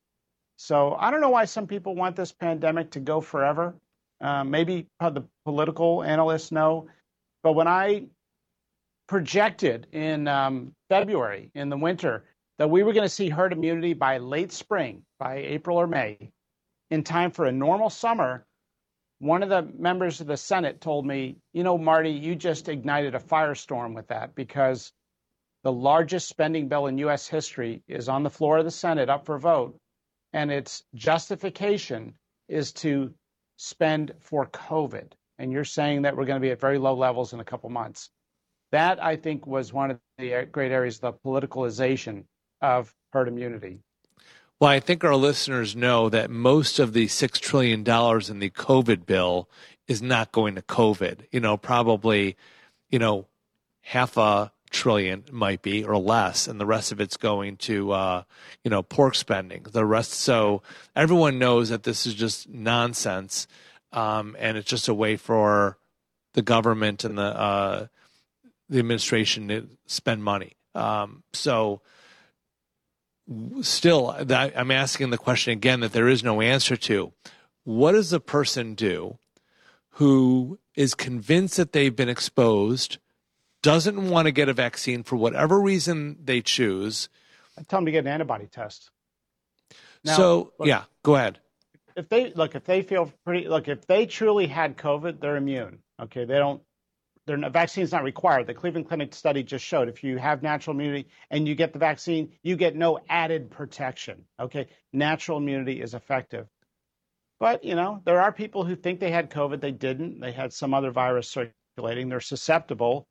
So 0.57 0.95
I 0.95 1.11
don't 1.11 1.21
know 1.21 1.29
why 1.29 1.45
some 1.45 1.67
people 1.67 1.95
want 1.95 2.15
this 2.15 2.31
pandemic 2.31 2.91
to 2.91 2.99
go 2.99 3.21
forever. 3.21 3.75
Uh, 4.21 4.43
maybe 4.43 4.87
the 4.99 5.23
political 5.45 6.03
analysts 6.03 6.51
know. 6.51 6.87
But 7.43 7.53
when 7.53 7.67
I 7.67 8.05
projected 9.07 9.87
in 9.91 10.27
um, 10.27 10.73
February 10.89 11.51
in 11.55 11.69
the 11.69 11.77
winter 11.77 12.25
that 12.57 12.69
we 12.69 12.83
were 12.83 12.93
going 12.93 13.05
to 13.05 13.09
see 13.09 13.29
herd 13.29 13.53
immunity 13.53 13.93
by 13.93 14.17
late 14.17 14.51
spring, 14.51 15.03
by 15.19 15.37
April 15.37 15.77
or 15.77 15.87
May, 15.87 16.31
in 16.91 17.03
time 17.03 17.31
for 17.31 17.45
a 17.45 17.51
normal 17.51 17.89
summer. 17.89 18.45
One 19.19 19.41
of 19.41 19.49
the 19.49 19.63
members 19.77 20.21
of 20.21 20.27
the 20.27 20.37
Senate 20.37 20.81
told 20.81 21.05
me, 21.05 21.37
you 21.53 21.63
know, 21.63 21.77
Marty, 21.77 22.11
you 22.11 22.35
just 22.35 22.69
ignited 22.69 23.15
a 23.15 23.19
firestorm 23.19 23.95
with 23.95 24.07
that 24.07 24.35
because 24.35 24.91
the 25.63 25.71
largest 25.71 26.27
spending 26.27 26.67
bill 26.67 26.87
in 26.87 26.97
U.S. 26.99 27.27
history 27.27 27.81
is 27.87 28.09
on 28.09 28.23
the 28.23 28.29
floor 28.29 28.57
of 28.57 28.65
the 28.65 28.71
Senate 28.71 29.09
up 29.09 29.25
for 29.25 29.39
vote, 29.39 29.77
and 30.33 30.51
its 30.51 30.83
justification 30.93 32.13
is 32.49 32.73
to 32.73 33.13
spend 33.57 34.13
for 34.19 34.47
COVID. 34.47 35.13
And 35.39 35.51
you're 35.51 35.63
saying 35.63 36.01
that 36.01 36.15
we're 36.15 36.25
going 36.25 36.39
to 36.39 36.45
be 36.45 36.51
at 36.51 36.59
very 36.59 36.77
low 36.77 36.93
levels 36.93 37.33
in 37.33 37.39
a 37.39 37.45
couple 37.45 37.69
months. 37.69 38.09
That, 38.73 39.03
I 39.03 39.17
think, 39.17 39.45
was 39.45 39.71
one 39.71 39.91
of 39.91 39.99
the 40.17 40.47
great 40.51 40.71
areas, 40.71 40.97
the 40.97 41.13
politicalization 41.13 42.23
of 42.59 42.91
herd 43.11 43.27
immunity. 43.27 43.77
Well, 44.59 44.71
I 44.71 44.79
think 44.79 45.03
our 45.03 45.15
listeners 45.15 45.75
know 45.75 46.09
that 46.09 46.31
most 46.31 46.79
of 46.79 46.91
the 46.91 47.05
$6 47.05 47.39
trillion 47.39 47.81
in 47.81 48.39
the 48.39 48.49
COVID 48.49 49.05
bill 49.05 49.47
is 49.87 50.01
not 50.01 50.31
going 50.31 50.55
to 50.55 50.63
COVID. 50.63 51.27
You 51.31 51.39
know, 51.39 51.55
probably, 51.55 52.35
you 52.89 52.97
know, 52.97 53.27
half 53.81 54.17
a 54.17 54.51
trillion 54.71 55.25
might 55.31 55.61
be 55.61 55.83
or 55.83 55.99
less, 55.99 56.47
and 56.47 56.59
the 56.59 56.65
rest 56.65 56.91
of 56.91 56.99
it's 56.99 57.15
going 57.17 57.57
to, 57.57 57.91
uh, 57.91 58.23
you 58.63 58.71
know, 58.71 58.81
pork 58.81 59.13
spending. 59.13 59.67
The 59.71 59.85
rest, 59.85 60.13
so 60.13 60.63
everyone 60.95 61.37
knows 61.37 61.69
that 61.69 61.83
this 61.83 62.07
is 62.07 62.15
just 62.15 62.49
nonsense, 62.49 63.45
um, 63.91 64.35
and 64.39 64.57
it's 64.57 64.67
just 64.67 64.87
a 64.87 64.95
way 64.95 65.15
for 65.15 65.77
the 66.33 66.41
government 66.41 67.03
and 67.03 67.19
the 67.19 67.21
uh, 67.21 67.87
the 68.69 68.79
administration 68.79 69.47
to 69.49 69.67
spend 69.85 70.23
money. 70.23 70.53
Um, 70.75 71.23
so, 71.33 71.81
still, 73.61 74.15
that, 74.19 74.53
I'm 74.57 74.71
asking 74.71 75.09
the 75.11 75.17
question 75.17 75.53
again 75.53 75.81
that 75.81 75.93
there 75.93 76.07
is 76.07 76.23
no 76.23 76.41
answer 76.41 76.75
to. 76.77 77.13
What 77.63 77.93
does 77.93 78.11
a 78.11 78.19
person 78.19 78.75
do 78.75 79.17
who 79.91 80.59
is 80.75 80.95
convinced 80.95 81.57
that 81.57 81.71
they've 81.71 81.95
been 81.95 82.09
exposed, 82.09 82.97
doesn't 83.61 84.09
want 84.09 84.25
to 84.25 84.31
get 84.31 84.49
a 84.49 84.53
vaccine 84.53 85.03
for 85.03 85.15
whatever 85.15 85.59
reason 85.59 86.17
they 86.23 86.41
choose? 86.41 87.09
I 87.57 87.61
tell 87.61 87.77
them 87.77 87.85
to 87.85 87.91
get 87.91 87.99
an 87.99 88.07
antibody 88.07 88.47
test. 88.47 88.89
Now, 90.03 90.17
so, 90.17 90.53
look, 90.59 90.67
yeah, 90.67 90.83
go 91.03 91.15
ahead. 91.15 91.39
If 91.95 92.09
they 92.09 92.33
look, 92.33 92.55
if 92.55 92.65
they 92.65 92.81
feel 92.81 93.13
pretty, 93.23 93.47
look, 93.47 93.67
if 93.67 93.85
they 93.85 94.05
truly 94.05 94.47
had 94.47 94.77
COVID, 94.77 95.21
they're 95.21 95.37
immune. 95.37 95.79
Okay, 96.01 96.25
they 96.25 96.39
don't 96.39 96.61
the 97.25 97.49
vaccine 97.49 97.83
is 97.83 97.91
not 97.91 98.03
required. 98.03 98.47
The 98.47 98.53
Cleveland 98.53 98.87
Clinic 98.87 99.13
study 99.13 99.43
just 99.43 99.63
showed 99.63 99.87
if 99.87 100.03
you 100.03 100.17
have 100.17 100.43
natural 100.43 100.75
immunity 100.75 101.07
and 101.29 101.47
you 101.47 101.55
get 101.55 101.73
the 101.73 101.79
vaccine, 101.79 102.33
you 102.43 102.55
get 102.55 102.75
no 102.75 102.99
added 103.09 103.49
protection. 103.49 104.25
Okay, 104.39 104.67
natural 104.91 105.37
immunity 105.37 105.81
is 105.81 105.93
effective. 105.93 106.47
But 107.39 107.63
you 107.63 107.75
know, 107.75 108.01
there 108.05 108.21
are 108.21 108.31
people 108.31 108.63
who 108.63 108.75
think 108.75 108.99
they 108.99 109.11
had 109.11 109.29
COVID, 109.29 109.61
they 109.61 109.71
didn't. 109.71 110.19
They 110.19 110.31
had 110.31 110.53
some 110.53 110.73
other 110.73 110.91
virus 110.91 111.29
circulating. 111.29 112.09
They're 112.09 112.21
susceptible, 112.21 113.07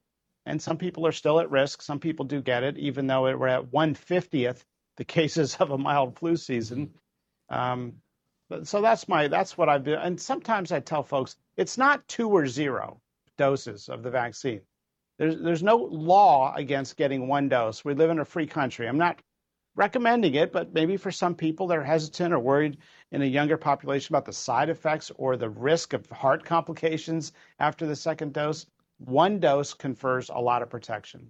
and 0.46 0.60
some 0.60 0.78
people 0.78 1.06
are 1.06 1.12
still 1.12 1.40
at 1.40 1.50
risk. 1.50 1.82
Some 1.82 1.98
people 1.98 2.24
do 2.24 2.40
get 2.40 2.62
it, 2.62 2.78
even 2.78 3.06
though 3.06 3.22
we're 3.22 3.48
at 3.48 3.72
one 3.72 3.94
fiftieth 3.94 4.64
the 4.96 5.04
cases 5.04 5.56
of 5.60 5.70
a 5.70 5.78
mild 5.78 6.18
flu 6.18 6.36
season. 6.36 6.94
Um, 7.48 7.94
so 8.64 8.80
that's 8.82 9.08
my 9.08 9.28
that's 9.28 9.58
what 9.58 9.68
I've 9.68 9.84
been. 9.84 9.98
And 9.98 10.20
sometimes 10.20 10.72
I 10.72 10.80
tell 10.80 11.02
folks 11.02 11.36
it's 11.56 11.78
not 11.78 12.06
two 12.08 12.30
or 12.30 12.46
zero 12.46 13.01
doses 13.36 13.88
of 13.88 14.02
the 14.02 14.10
vaccine. 14.10 14.60
There's, 15.18 15.40
there's 15.40 15.62
no 15.62 15.76
law 15.76 16.54
against 16.56 16.96
getting 16.96 17.28
one 17.28 17.48
dose. 17.48 17.84
We 17.84 17.94
live 17.94 18.10
in 18.10 18.18
a 18.18 18.24
free 18.24 18.46
country. 18.46 18.88
I'm 18.88 18.98
not 18.98 19.20
recommending 19.74 20.34
it, 20.34 20.52
but 20.52 20.72
maybe 20.72 20.96
for 20.96 21.10
some 21.10 21.34
people 21.34 21.66
that 21.68 21.78
are 21.78 21.84
hesitant 21.84 22.34
or 22.34 22.38
worried 22.38 22.78
in 23.10 23.22
a 23.22 23.26
younger 23.26 23.56
population 23.56 24.14
about 24.14 24.24
the 24.24 24.32
side 24.32 24.68
effects 24.68 25.10
or 25.16 25.36
the 25.36 25.48
risk 25.48 25.92
of 25.92 26.08
heart 26.10 26.44
complications 26.44 27.32
after 27.58 27.86
the 27.86 27.96
second 27.96 28.32
dose, 28.32 28.66
one 28.98 29.40
dose 29.40 29.74
confers 29.74 30.28
a 30.28 30.38
lot 30.38 30.62
of 30.62 30.70
protection. 30.70 31.28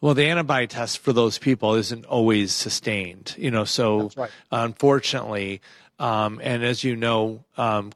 Well, 0.00 0.14
the 0.14 0.26
antibody 0.26 0.68
test 0.68 0.98
for 0.98 1.12
those 1.12 1.38
people 1.38 1.74
isn't 1.74 2.04
always 2.04 2.52
sustained, 2.52 3.34
you 3.36 3.50
know. 3.50 3.64
So, 3.64 4.10
right. 4.16 4.30
unfortunately, 4.52 5.60
um, 5.98 6.40
and 6.42 6.62
as 6.62 6.84
you 6.84 6.94
know, 6.94 7.44
um, 7.56 7.92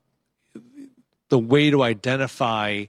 the 1.28 1.38
way 1.38 1.70
to 1.70 1.82
identify 1.82 2.86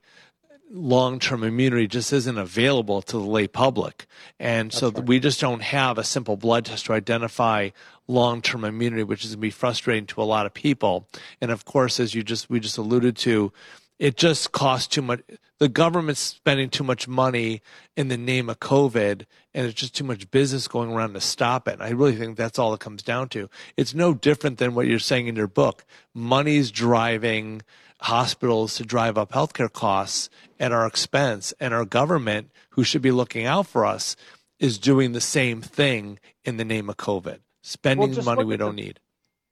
long 0.74 1.20
term 1.20 1.44
immunity 1.44 1.88
just 1.88 2.12
isn't 2.12 2.38
available 2.38 3.02
to 3.04 3.18
the 3.18 3.24
lay 3.24 3.48
public. 3.48 4.08
And 4.40 4.74
so 4.74 4.90
right. 4.90 5.06
we 5.06 5.20
just 5.20 5.40
don't 5.40 5.62
have 5.62 5.98
a 5.98 6.04
simple 6.04 6.36
blood 6.36 6.66
test 6.66 6.88
to 6.88 6.94
identify 6.94 7.70
long 8.08 8.42
term 8.42 8.66
immunity, 8.66 9.04
which 9.04 9.24
is 9.24 9.32
going 9.32 9.38
to 9.38 9.42
be 9.42 9.52
frustrating 9.52 10.08
to 10.08 10.22
a 10.22 10.24
lot 10.24 10.46
of 10.46 10.54
people. 10.54 11.08
And 11.40 11.52
of 11.52 11.64
course, 11.64 12.00
as 12.00 12.16
you 12.16 12.24
just 12.24 12.50
we 12.50 12.60
just 12.60 12.78
alluded 12.78 13.16
to, 13.18 13.54
it 14.00 14.18
just 14.18 14.52
costs 14.52 14.88
too 14.88 15.04
much. 15.04 15.22
The 15.60 15.70
government's 15.70 16.20
spending 16.20 16.70
too 16.70 16.84
much 16.84 17.08
money 17.08 17.62
in 17.96 18.08
the 18.08 18.18
name 18.18 18.50
of 18.50 18.60
COVID, 18.60 19.26
and 19.54 19.68
it's 19.68 19.80
just 19.80 19.96
too 19.96 20.04
much 20.04 20.30
business 20.32 20.68
going 20.68 20.92
around 20.92 21.14
to 21.14 21.22
stop 21.22 21.68
it. 21.68 21.80
I 21.80 21.90
really 21.92 22.16
think 22.16 22.36
that's 22.36 22.58
all 22.58 22.74
it 22.74 22.80
comes 22.80 23.04
down 23.04 23.30
to. 23.30 23.50
It's 23.78 23.94
no 23.94 24.16
different 24.16 24.58
than 24.58 24.74
what 24.74 24.88
you're 24.88 25.00
saying 25.00 25.28
in 25.28 25.36
your 25.36 25.48
book. 25.48 25.86
Money's 26.14 26.72
driving 26.72 27.62
hospitals 28.04 28.76
to 28.76 28.84
drive 28.84 29.18
up 29.18 29.32
healthcare 29.32 29.72
costs 29.72 30.30
at 30.60 30.72
our 30.72 30.86
expense, 30.86 31.54
and 31.60 31.74
our 31.74 31.86
government, 31.86 32.52
who 32.72 32.84
should 32.84 33.02
be 33.02 33.12
looking 33.12 33.46
out 33.46 33.66
for 33.66 33.86
us, 33.86 34.16
is 34.60 34.78
doing 34.78 35.14
the 35.14 35.22
same 35.22 35.62
thing 35.62 36.20
in 36.44 36.58
the 36.58 36.66
name 36.66 36.90
of 36.90 36.98
COVID, 36.98 37.40
spending 37.62 38.14
well, 38.14 38.24
money 38.24 38.44
we 38.44 38.58
don't 38.58 38.76
the, 38.76 38.82
need. 38.82 39.00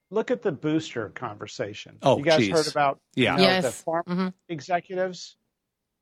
Look 0.10 0.32
at 0.32 0.42
the 0.42 0.52
booster 0.52 1.10
conversation. 1.10 1.98
Oh, 2.02 2.18
you 2.18 2.26
guys 2.26 2.40
geez. 2.40 2.52
heard 2.52 2.68
about 2.68 3.00
yeah. 3.16 3.34
You 3.34 3.38
know, 3.38 3.44
yes. 3.44 3.64
the 3.64 3.72
farm 3.72 4.04
mm-hmm. 4.08 4.28
executives? 4.50 5.38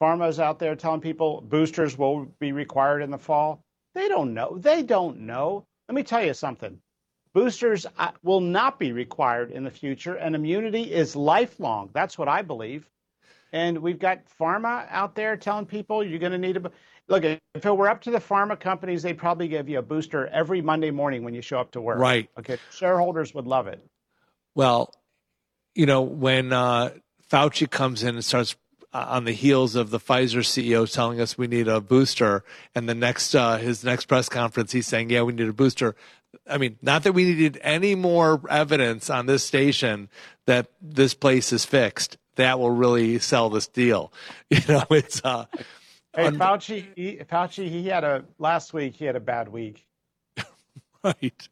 Pharma's 0.02 0.40
out 0.40 0.60
there 0.60 0.76
telling 0.76 1.02
people 1.02 1.42
boosters 1.42 1.98
will 1.98 2.26
be 2.40 2.52
required 2.52 3.02
in 3.02 3.12
the 3.12 3.18
fall. 3.18 3.64
They 3.94 4.08
don't 4.08 4.34
know. 4.34 4.58
They 4.58 4.82
don't 4.82 5.22
know. 5.22 5.66
Let 5.88 5.96
me 5.96 6.04
tell 6.04 6.24
you 6.24 6.34
something. 6.34 6.80
Boosters 7.34 7.86
uh, 7.98 8.12
will 8.24 8.42
not 8.42 8.80
be 8.80 8.92
required 8.92 9.52
in 9.52 9.64
the 9.64 9.72
future, 9.72 10.16
and 10.16 10.36
immunity 10.36 10.92
is 10.92 11.16
lifelong. 11.16 11.90
That's 11.94 12.18
what 12.18 12.28
I 12.28 12.42
believe. 12.42 12.90
And 13.52 13.80
we've 13.80 14.00
got 14.00 14.22
pharma 14.40 14.88
out 14.90 15.16
there 15.16 15.38
telling 15.38 15.66
people 15.66 16.04
you're 16.04 16.20
going 16.20 16.32
to 16.32 16.38
need 16.38 16.58
a. 16.58 16.72
Look, 17.08 17.24
if 17.24 17.40
it 17.66 17.76
were 17.76 17.90
up 17.90 18.02
to 18.02 18.12
the 18.12 18.20
pharma 18.20 18.60
companies, 18.60 19.02
they'd 19.02 19.18
probably 19.18 19.48
give 19.48 19.68
you 19.70 19.80
a 19.80 19.82
booster 19.82 20.28
every 20.28 20.62
Monday 20.62 20.92
morning 20.92 21.24
when 21.24 21.34
you 21.34 21.42
show 21.42 21.60
up 21.60 21.72
to 21.72 21.82
work. 21.82 21.98
Right. 21.98 22.30
Okay. 22.38 22.58
Shareholders 22.72 23.34
would 23.34 23.48
love 23.48 23.68
it. 23.68 23.84
Well, 24.54 24.94
you 25.74 25.86
know, 25.86 26.02
when 26.02 26.54
uh, 26.54 26.92
Fauci 27.32 27.70
comes 27.70 28.04
in 28.04 28.16
and 28.16 28.26
starts 28.26 28.56
uh, 28.94 29.06
on 29.10 29.26
the 29.26 29.32
heels 29.32 29.76
of 29.76 29.92
the 29.92 30.00
Pfizer 30.00 30.42
CEO 30.42 30.92
telling 30.92 31.22
us 31.22 31.38
we 31.38 31.48
need 31.48 31.68
a 31.68 31.80
booster, 31.80 32.44
and 32.74 32.90
the 32.90 32.96
next 32.96 33.36
uh, 33.36 33.58
his 33.58 33.84
next 33.84 34.06
press 34.06 34.30
conference 34.30 34.72
he's 34.72 34.88
saying, 34.88 35.10
"Yeah, 35.10 35.22
we 35.22 35.34
need 35.34 35.48
a 35.48 35.54
booster." 35.54 35.96
I 36.48 36.58
mean, 36.58 36.78
not 36.82 37.04
that 37.04 37.14
we 37.14 37.26
needed 37.26 37.60
any 37.62 37.96
more 37.96 38.42
evidence 38.50 39.10
on 39.10 39.26
this 39.26 39.44
station 39.44 40.10
that 40.46 40.68
this 40.82 41.14
place 41.14 41.52
is 41.54 41.66
fixed. 41.66 42.18
That 42.36 42.60
will 42.60 42.72
really 42.72 43.20
sell 43.20 43.50
this 43.50 43.68
deal. 43.68 44.14
You 44.50 44.62
know, 44.68 44.84
it's 44.90 45.22
uh, 45.24 45.46
Hey, 46.16 46.30
Fauci, 46.32 46.86
he, 46.96 47.18
Fauci, 47.18 47.70
he 47.70 47.88
had 47.88 48.04
a 48.04 48.26
last 48.40 48.74
week. 48.74 48.96
He 48.96 49.06
had 49.06 49.16
a 49.16 49.20
bad 49.20 49.50
week. 49.50 49.86
right. 51.04 51.50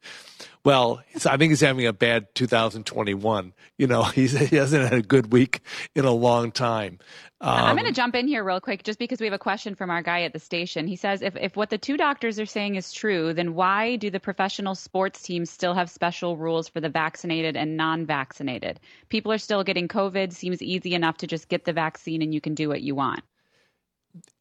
Well, 0.66 1.02
I 1.26 1.38
think 1.38 1.52
he's 1.52 1.62
having 1.62 1.88
a 1.88 1.94
bad 1.94 2.34
2021. 2.36 3.54
You 3.78 3.88
know, 3.88 4.04
he's, 4.04 4.38
he 4.38 4.58
hasn't 4.58 4.84
had 4.84 4.94
a 4.94 5.02
good 5.02 5.32
week 5.32 5.62
in 5.96 6.06
a 6.06 6.12
long 6.12 6.52
time. 6.52 7.00
Um, 7.40 7.54
I'm 7.54 7.76
going 7.76 7.88
to 7.88 7.94
jump 7.94 8.16
in 8.16 8.28
here 8.28 8.44
real 8.44 8.60
quick 8.60 8.84
just 8.84 9.00
because 9.00 9.20
we 9.20 9.28
have 9.28 9.34
a 9.34 9.40
question 9.40 9.76
from 9.76 9.92
our 9.92 10.02
guy 10.02 10.24
at 10.24 10.34
the 10.34 10.40
station. 10.40 10.88
He 10.88 10.96
says, 10.96 11.22
if, 11.22 11.36
if 11.36 11.56
what 11.56 11.70
the 11.70 11.78
two 11.78 11.96
doctors 11.96 12.40
are 12.40 12.48
saying 12.48 12.76
is 12.76 12.92
true, 12.92 13.34
then 13.34 13.54
why 13.54 13.96
do 13.96 14.10
the 14.10 14.20
professional 14.20 14.76
sports 14.76 15.22
teams 15.22 15.50
still 15.50 15.76
have 15.76 15.90
special 15.90 16.36
rules 16.36 16.68
for 16.68 16.82
the 16.82 16.90
vaccinated 16.90 17.56
and 17.56 17.78
non 17.78 18.06
vaccinated? 18.06 18.80
People 19.10 19.32
are 19.32 19.38
still 19.38 19.64
getting 19.64 19.88
COVID. 19.88 20.34
Seems 20.34 20.62
easy 20.62 20.96
enough 20.96 21.18
to 21.18 21.28
just 21.28 21.48
get 21.48 21.64
the 21.64 21.74
vaccine 21.74 22.22
and 22.22 22.34
you 22.34 22.42
can 22.42 22.56
do 22.56 22.68
what 22.68 22.82
you 22.82 22.96
want. 22.96 23.22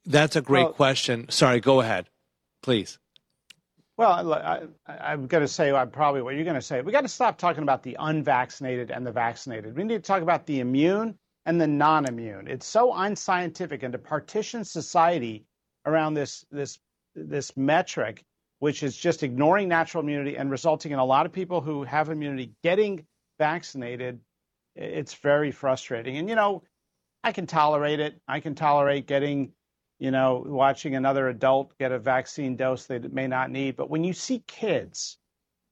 That's 0.07 0.37
a 0.37 0.41
great 0.41 0.65
well, 0.65 0.73
question. 0.73 1.29
Sorry, 1.29 1.61
go 1.61 1.81
ahead, 1.81 2.09
please. 2.63 2.99
Well, 3.97 4.35
I, 4.35 5.13
am 5.13 5.27
going 5.27 5.41
to 5.41 5.49
say 5.49 5.73
I'm 5.73 5.91
probably 5.91 6.21
what 6.21 6.35
you're 6.35 6.45
going 6.45 6.55
to 6.55 6.61
say. 6.61 6.83
We 6.83 6.93
got 6.93 7.01
to 7.03 7.09
stop 7.09 7.39
talking 7.39 7.63
about 7.63 7.83
the 7.83 7.97
unvaccinated 7.99 8.91
and 8.91 9.07
the 9.07 9.13
vaccinated. 9.13 9.75
We 9.75 9.85
need 9.85 9.95
to 9.95 10.01
talk 10.01 10.23
about 10.23 10.45
the 10.45 10.61
immune 10.61 11.19
and 11.47 11.59
the 11.59 11.67
non-immune. 11.67 12.47
It's 12.47 12.67
so 12.67 12.93
unscientific, 12.93 13.83
and 13.83 13.93
to 13.93 13.99
partition 13.99 14.65
society 14.65 15.47
around 15.87 16.13
this 16.13 16.45
this 16.51 16.79
this 17.15 17.57
metric, 17.57 18.23
which 18.59 18.83
is 18.83 18.97
just 18.99 19.23
ignoring 19.23 19.67
natural 19.69 20.03
immunity 20.03 20.37
and 20.37 20.51
resulting 20.51 20.93
in 20.93 20.99
a 20.99 21.05
lot 21.05 21.25
of 21.25 21.33
people 21.33 21.63
who 21.63 21.83
have 21.85 22.11
immunity 22.11 22.53
getting 22.63 23.07
vaccinated. 23.39 24.21
It's 24.75 25.15
very 25.15 25.51
frustrating, 25.51 26.19
and 26.19 26.29
you 26.29 26.35
know, 26.35 26.63
I 27.25 27.33
can 27.33 27.47
tolerate 27.47 28.01
it. 28.01 28.21
I 28.29 28.41
can 28.41 28.55
tolerate 28.55 29.07
getting 29.07 29.53
you 29.99 30.11
know, 30.11 30.45
watching 30.47 30.95
another 30.95 31.29
adult 31.29 31.77
get 31.79 31.93
a 31.93 31.99
vaccine 31.99 32.57
dose 32.57 32.87
they 32.87 32.99
may 32.99 33.27
not 33.27 33.51
need. 33.51 33.77
But 33.77 33.91
when 33.91 34.05
you 34.05 34.13
see 34.13 34.43
kids 34.47 35.19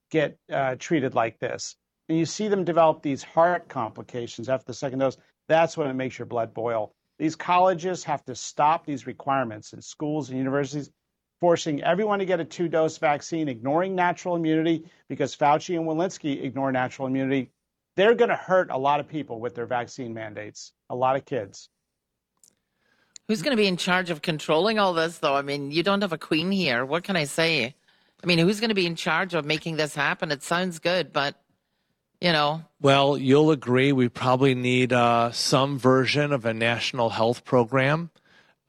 get 0.09 0.37
uh, 0.51 0.75
treated 0.79 1.15
like 1.15 1.39
this, 1.39 1.75
and 2.09 2.17
you 2.17 2.25
see 2.25 2.47
them 2.47 2.63
develop 2.63 3.01
these 3.01 3.23
heart 3.23 3.67
complications 3.67 4.49
after 4.49 4.65
the 4.67 4.73
second 4.73 4.99
dose, 4.99 5.17
that's 5.47 5.77
when 5.77 5.87
it 5.87 5.93
makes 5.93 6.19
your 6.19 6.25
blood 6.25 6.53
boil. 6.53 6.93
These 7.17 7.35
colleges 7.35 8.03
have 8.03 8.25
to 8.25 8.35
stop 8.35 8.85
these 8.85 9.07
requirements 9.07 9.73
in 9.73 9.81
schools 9.81 10.29
and 10.29 10.37
universities, 10.37 10.91
forcing 11.39 11.81
everyone 11.83 12.19
to 12.19 12.25
get 12.25 12.39
a 12.39 12.45
two 12.45 12.67
dose 12.67 12.97
vaccine, 12.97 13.47
ignoring 13.47 13.95
natural 13.95 14.35
immunity 14.35 14.85
because 15.07 15.35
Fauci 15.35 15.77
and 15.77 15.87
Walensky 15.87 16.43
ignore 16.43 16.71
natural 16.71 17.07
immunity. 17.07 17.51
They're 17.95 18.15
going 18.15 18.29
to 18.29 18.35
hurt 18.35 18.69
a 18.71 18.77
lot 18.77 18.99
of 18.99 19.07
people 19.07 19.39
with 19.39 19.55
their 19.55 19.65
vaccine 19.65 20.13
mandates, 20.13 20.73
a 20.89 20.95
lot 20.95 21.15
of 21.15 21.25
kids. 21.25 21.69
Who's 23.27 23.41
going 23.41 23.57
to 23.57 23.61
be 23.61 23.67
in 23.67 23.77
charge 23.77 24.11
of 24.11 24.21
controlling 24.21 24.77
all 24.77 24.93
this, 24.93 25.17
though? 25.17 25.35
I 25.35 25.41
mean, 25.41 25.71
you 25.71 25.81
don't 25.81 26.01
have 26.01 26.13
a 26.13 26.17
queen 26.17 26.51
here. 26.51 26.85
What 26.85 27.03
can 27.03 27.15
I 27.15 27.23
say? 27.23 27.73
I 28.23 28.27
mean, 28.27 28.37
who's 28.37 28.59
going 28.59 28.69
to 28.69 28.75
be 28.75 28.85
in 28.85 28.95
charge 28.95 29.33
of 29.33 29.45
making 29.45 29.77
this 29.77 29.95
happen? 29.95 30.31
It 30.31 30.43
sounds 30.43 30.79
good, 30.79 31.11
but 31.11 31.35
you 32.21 32.31
know. 32.31 32.63
Well, 32.81 33.17
you'll 33.17 33.51
agree 33.51 33.91
we 33.91 34.09
probably 34.09 34.55
need 34.55 34.93
uh, 34.93 35.31
some 35.31 35.77
version 35.77 36.31
of 36.31 36.45
a 36.45 36.53
national 36.53 37.09
health 37.09 37.43
program 37.45 38.09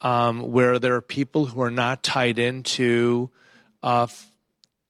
um, 0.00 0.52
where 0.52 0.78
there 0.78 0.94
are 0.94 1.02
people 1.02 1.46
who 1.46 1.60
are 1.62 1.70
not 1.70 2.02
tied 2.02 2.38
into 2.38 3.30
uh, 3.82 4.04
f- 4.04 4.30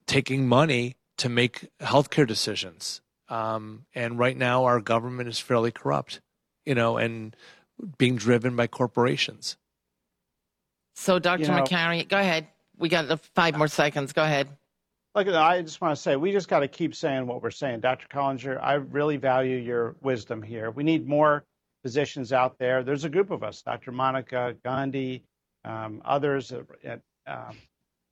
taking 0.05 0.47
money 0.47 0.95
to 1.17 1.29
make 1.29 1.69
healthcare 1.79 2.27
decisions. 2.27 3.01
Um, 3.29 3.85
and 3.93 4.17
right 4.17 4.37
now, 4.37 4.65
our 4.65 4.79
government 4.79 5.27
is 5.27 5.39
fairly 5.39 5.71
corrupt, 5.71 6.21
you 6.65 6.75
know, 6.75 6.97
and 6.97 7.35
being 7.97 8.15
driven 8.15 8.55
by 8.55 8.67
corporations. 8.67 9.57
So, 10.95 11.19
Dr. 11.19 11.43
You 11.43 11.47
know, 11.49 11.63
Makary, 11.63 12.07
go 12.07 12.17
ahead. 12.17 12.47
We 12.77 12.89
got 12.89 13.19
five 13.35 13.57
more 13.57 13.67
seconds. 13.67 14.13
Go 14.13 14.23
ahead. 14.23 14.47
Look, 15.15 15.27
I 15.27 15.61
just 15.61 15.81
want 15.81 15.95
to 15.95 16.01
say 16.01 16.15
we 16.15 16.31
just 16.31 16.47
got 16.47 16.59
to 16.59 16.67
keep 16.67 16.93
saying 16.93 17.25
what 17.25 17.41
we're 17.41 17.49
saying. 17.51 17.79
Dr. 17.79 18.07
Kolender, 18.07 18.61
I 18.61 18.73
really 18.73 19.17
value 19.17 19.57
your 19.57 19.95
wisdom 20.01 20.41
here. 20.41 20.69
We 20.69 20.83
need 20.83 21.07
more 21.07 21.43
physicians 21.81 22.33
out 22.33 22.57
there. 22.59 22.83
There's 22.83 23.03
a 23.03 23.09
group 23.09 23.31
of 23.31 23.43
us, 23.43 23.61
Dr. 23.61 23.91
Monica 23.91 24.55
Gandhi, 24.63 25.23
um, 25.65 26.01
others 26.05 26.51
at 26.83 27.01
um, 27.25 27.57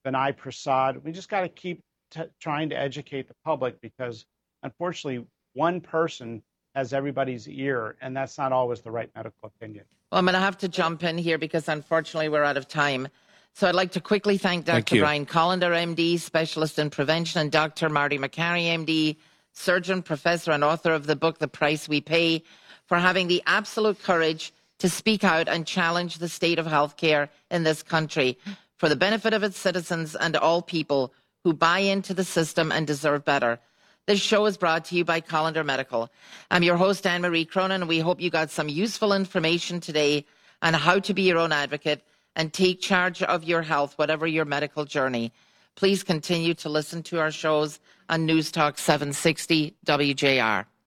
Vinay 0.04 0.36
Prasad. 0.36 1.04
We 1.04 1.12
just 1.12 1.28
got 1.28 1.42
to 1.42 1.48
keep 1.48 1.80
t- 2.10 2.22
trying 2.40 2.70
to 2.70 2.78
educate 2.78 3.28
the 3.28 3.34
public 3.44 3.80
because, 3.80 4.24
unfortunately, 4.62 5.26
one 5.54 5.80
person 5.80 6.42
has 6.76 6.92
everybody's 6.92 7.48
ear, 7.48 7.96
and 8.02 8.14
that's 8.14 8.36
not 8.36 8.52
always 8.52 8.82
the 8.82 8.90
right 8.90 9.10
medical 9.16 9.50
opinion. 9.56 9.84
Well, 10.12 10.18
I'm 10.18 10.26
going 10.26 10.34
to 10.34 10.40
have 10.40 10.58
to 10.58 10.68
jump 10.68 11.02
in 11.02 11.16
here 11.16 11.38
because 11.38 11.68
unfortunately 11.68 12.28
we're 12.28 12.44
out 12.44 12.58
of 12.58 12.68
time. 12.68 13.08
So 13.54 13.66
I'd 13.66 13.74
like 13.74 13.92
to 13.92 14.00
quickly 14.00 14.36
thank 14.36 14.66
Dr. 14.66 14.82
Thank 14.82 15.00
Brian 15.00 15.26
Kolender, 15.26 15.72
MD, 15.74 16.20
specialist 16.20 16.78
in 16.78 16.90
prevention, 16.90 17.40
and 17.40 17.50
Dr. 17.50 17.88
Marty 17.88 18.18
Makary, 18.18 18.66
MD, 18.66 19.16
surgeon, 19.52 20.02
professor, 20.02 20.52
and 20.52 20.62
author 20.62 20.92
of 20.92 21.06
the 21.06 21.16
book 21.16 21.38
The 21.38 21.48
Price 21.48 21.88
We 21.88 22.02
Pay, 22.02 22.42
for 22.84 22.98
having 22.98 23.26
the 23.26 23.42
absolute 23.46 24.02
courage 24.02 24.52
to 24.78 24.90
speak 24.90 25.24
out 25.24 25.48
and 25.48 25.66
challenge 25.66 26.18
the 26.18 26.28
state 26.28 26.58
of 26.58 26.66
healthcare 26.66 27.30
in 27.50 27.62
this 27.62 27.82
country 27.82 28.36
for 28.76 28.90
the 28.90 28.96
benefit 28.96 29.32
of 29.32 29.42
its 29.42 29.58
citizens 29.58 30.14
and 30.14 30.36
all 30.36 30.60
people 30.60 31.14
who 31.42 31.54
buy 31.54 31.78
into 31.78 32.12
the 32.12 32.24
system 32.24 32.70
and 32.70 32.86
deserve 32.86 33.24
better. 33.24 33.58
This 34.06 34.20
show 34.20 34.46
is 34.46 34.56
brought 34.56 34.84
to 34.84 34.94
you 34.94 35.04
by 35.04 35.20
Kolender 35.20 35.66
Medical. 35.66 36.12
I'm 36.52 36.62
your 36.62 36.76
host, 36.76 37.04
Anne 37.08 37.22
Marie 37.22 37.44
Cronin, 37.44 37.82
and 37.82 37.88
we 37.88 37.98
hope 37.98 38.20
you 38.20 38.30
got 38.30 38.50
some 38.52 38.68
useful 38.68 39.12
information 39.12 39.80
today 39.80 40.24
on 40.62 40.74
how 40.74 41.00
to 41.00 41.12
be 41.12 41.22
your 41.22 41.38
own 41.38 41.50
advocate 41.50 42.04
and 42.36 42.52
take 42.52 42.80
charge 42.80 43.20
of 43.24 43.42
your 43.42 43.62
health, 43.62 43.94
whatever 43.98 44.24
your 44.24 44.44
medical 44.44 44.84
journey. 44.84 45.32
Please 45.74 46.04
continue 46.04 46.54
to 46.54 46.68
listen 46.68 47.02
to 47.02 47.18
our 47.18 47.32
shows 47.32 47.80
on 48.08 48.26
News 48.26 48.52
Talk 48.52 48.78
760 48.78 49.74
WJR. 49.84 50.66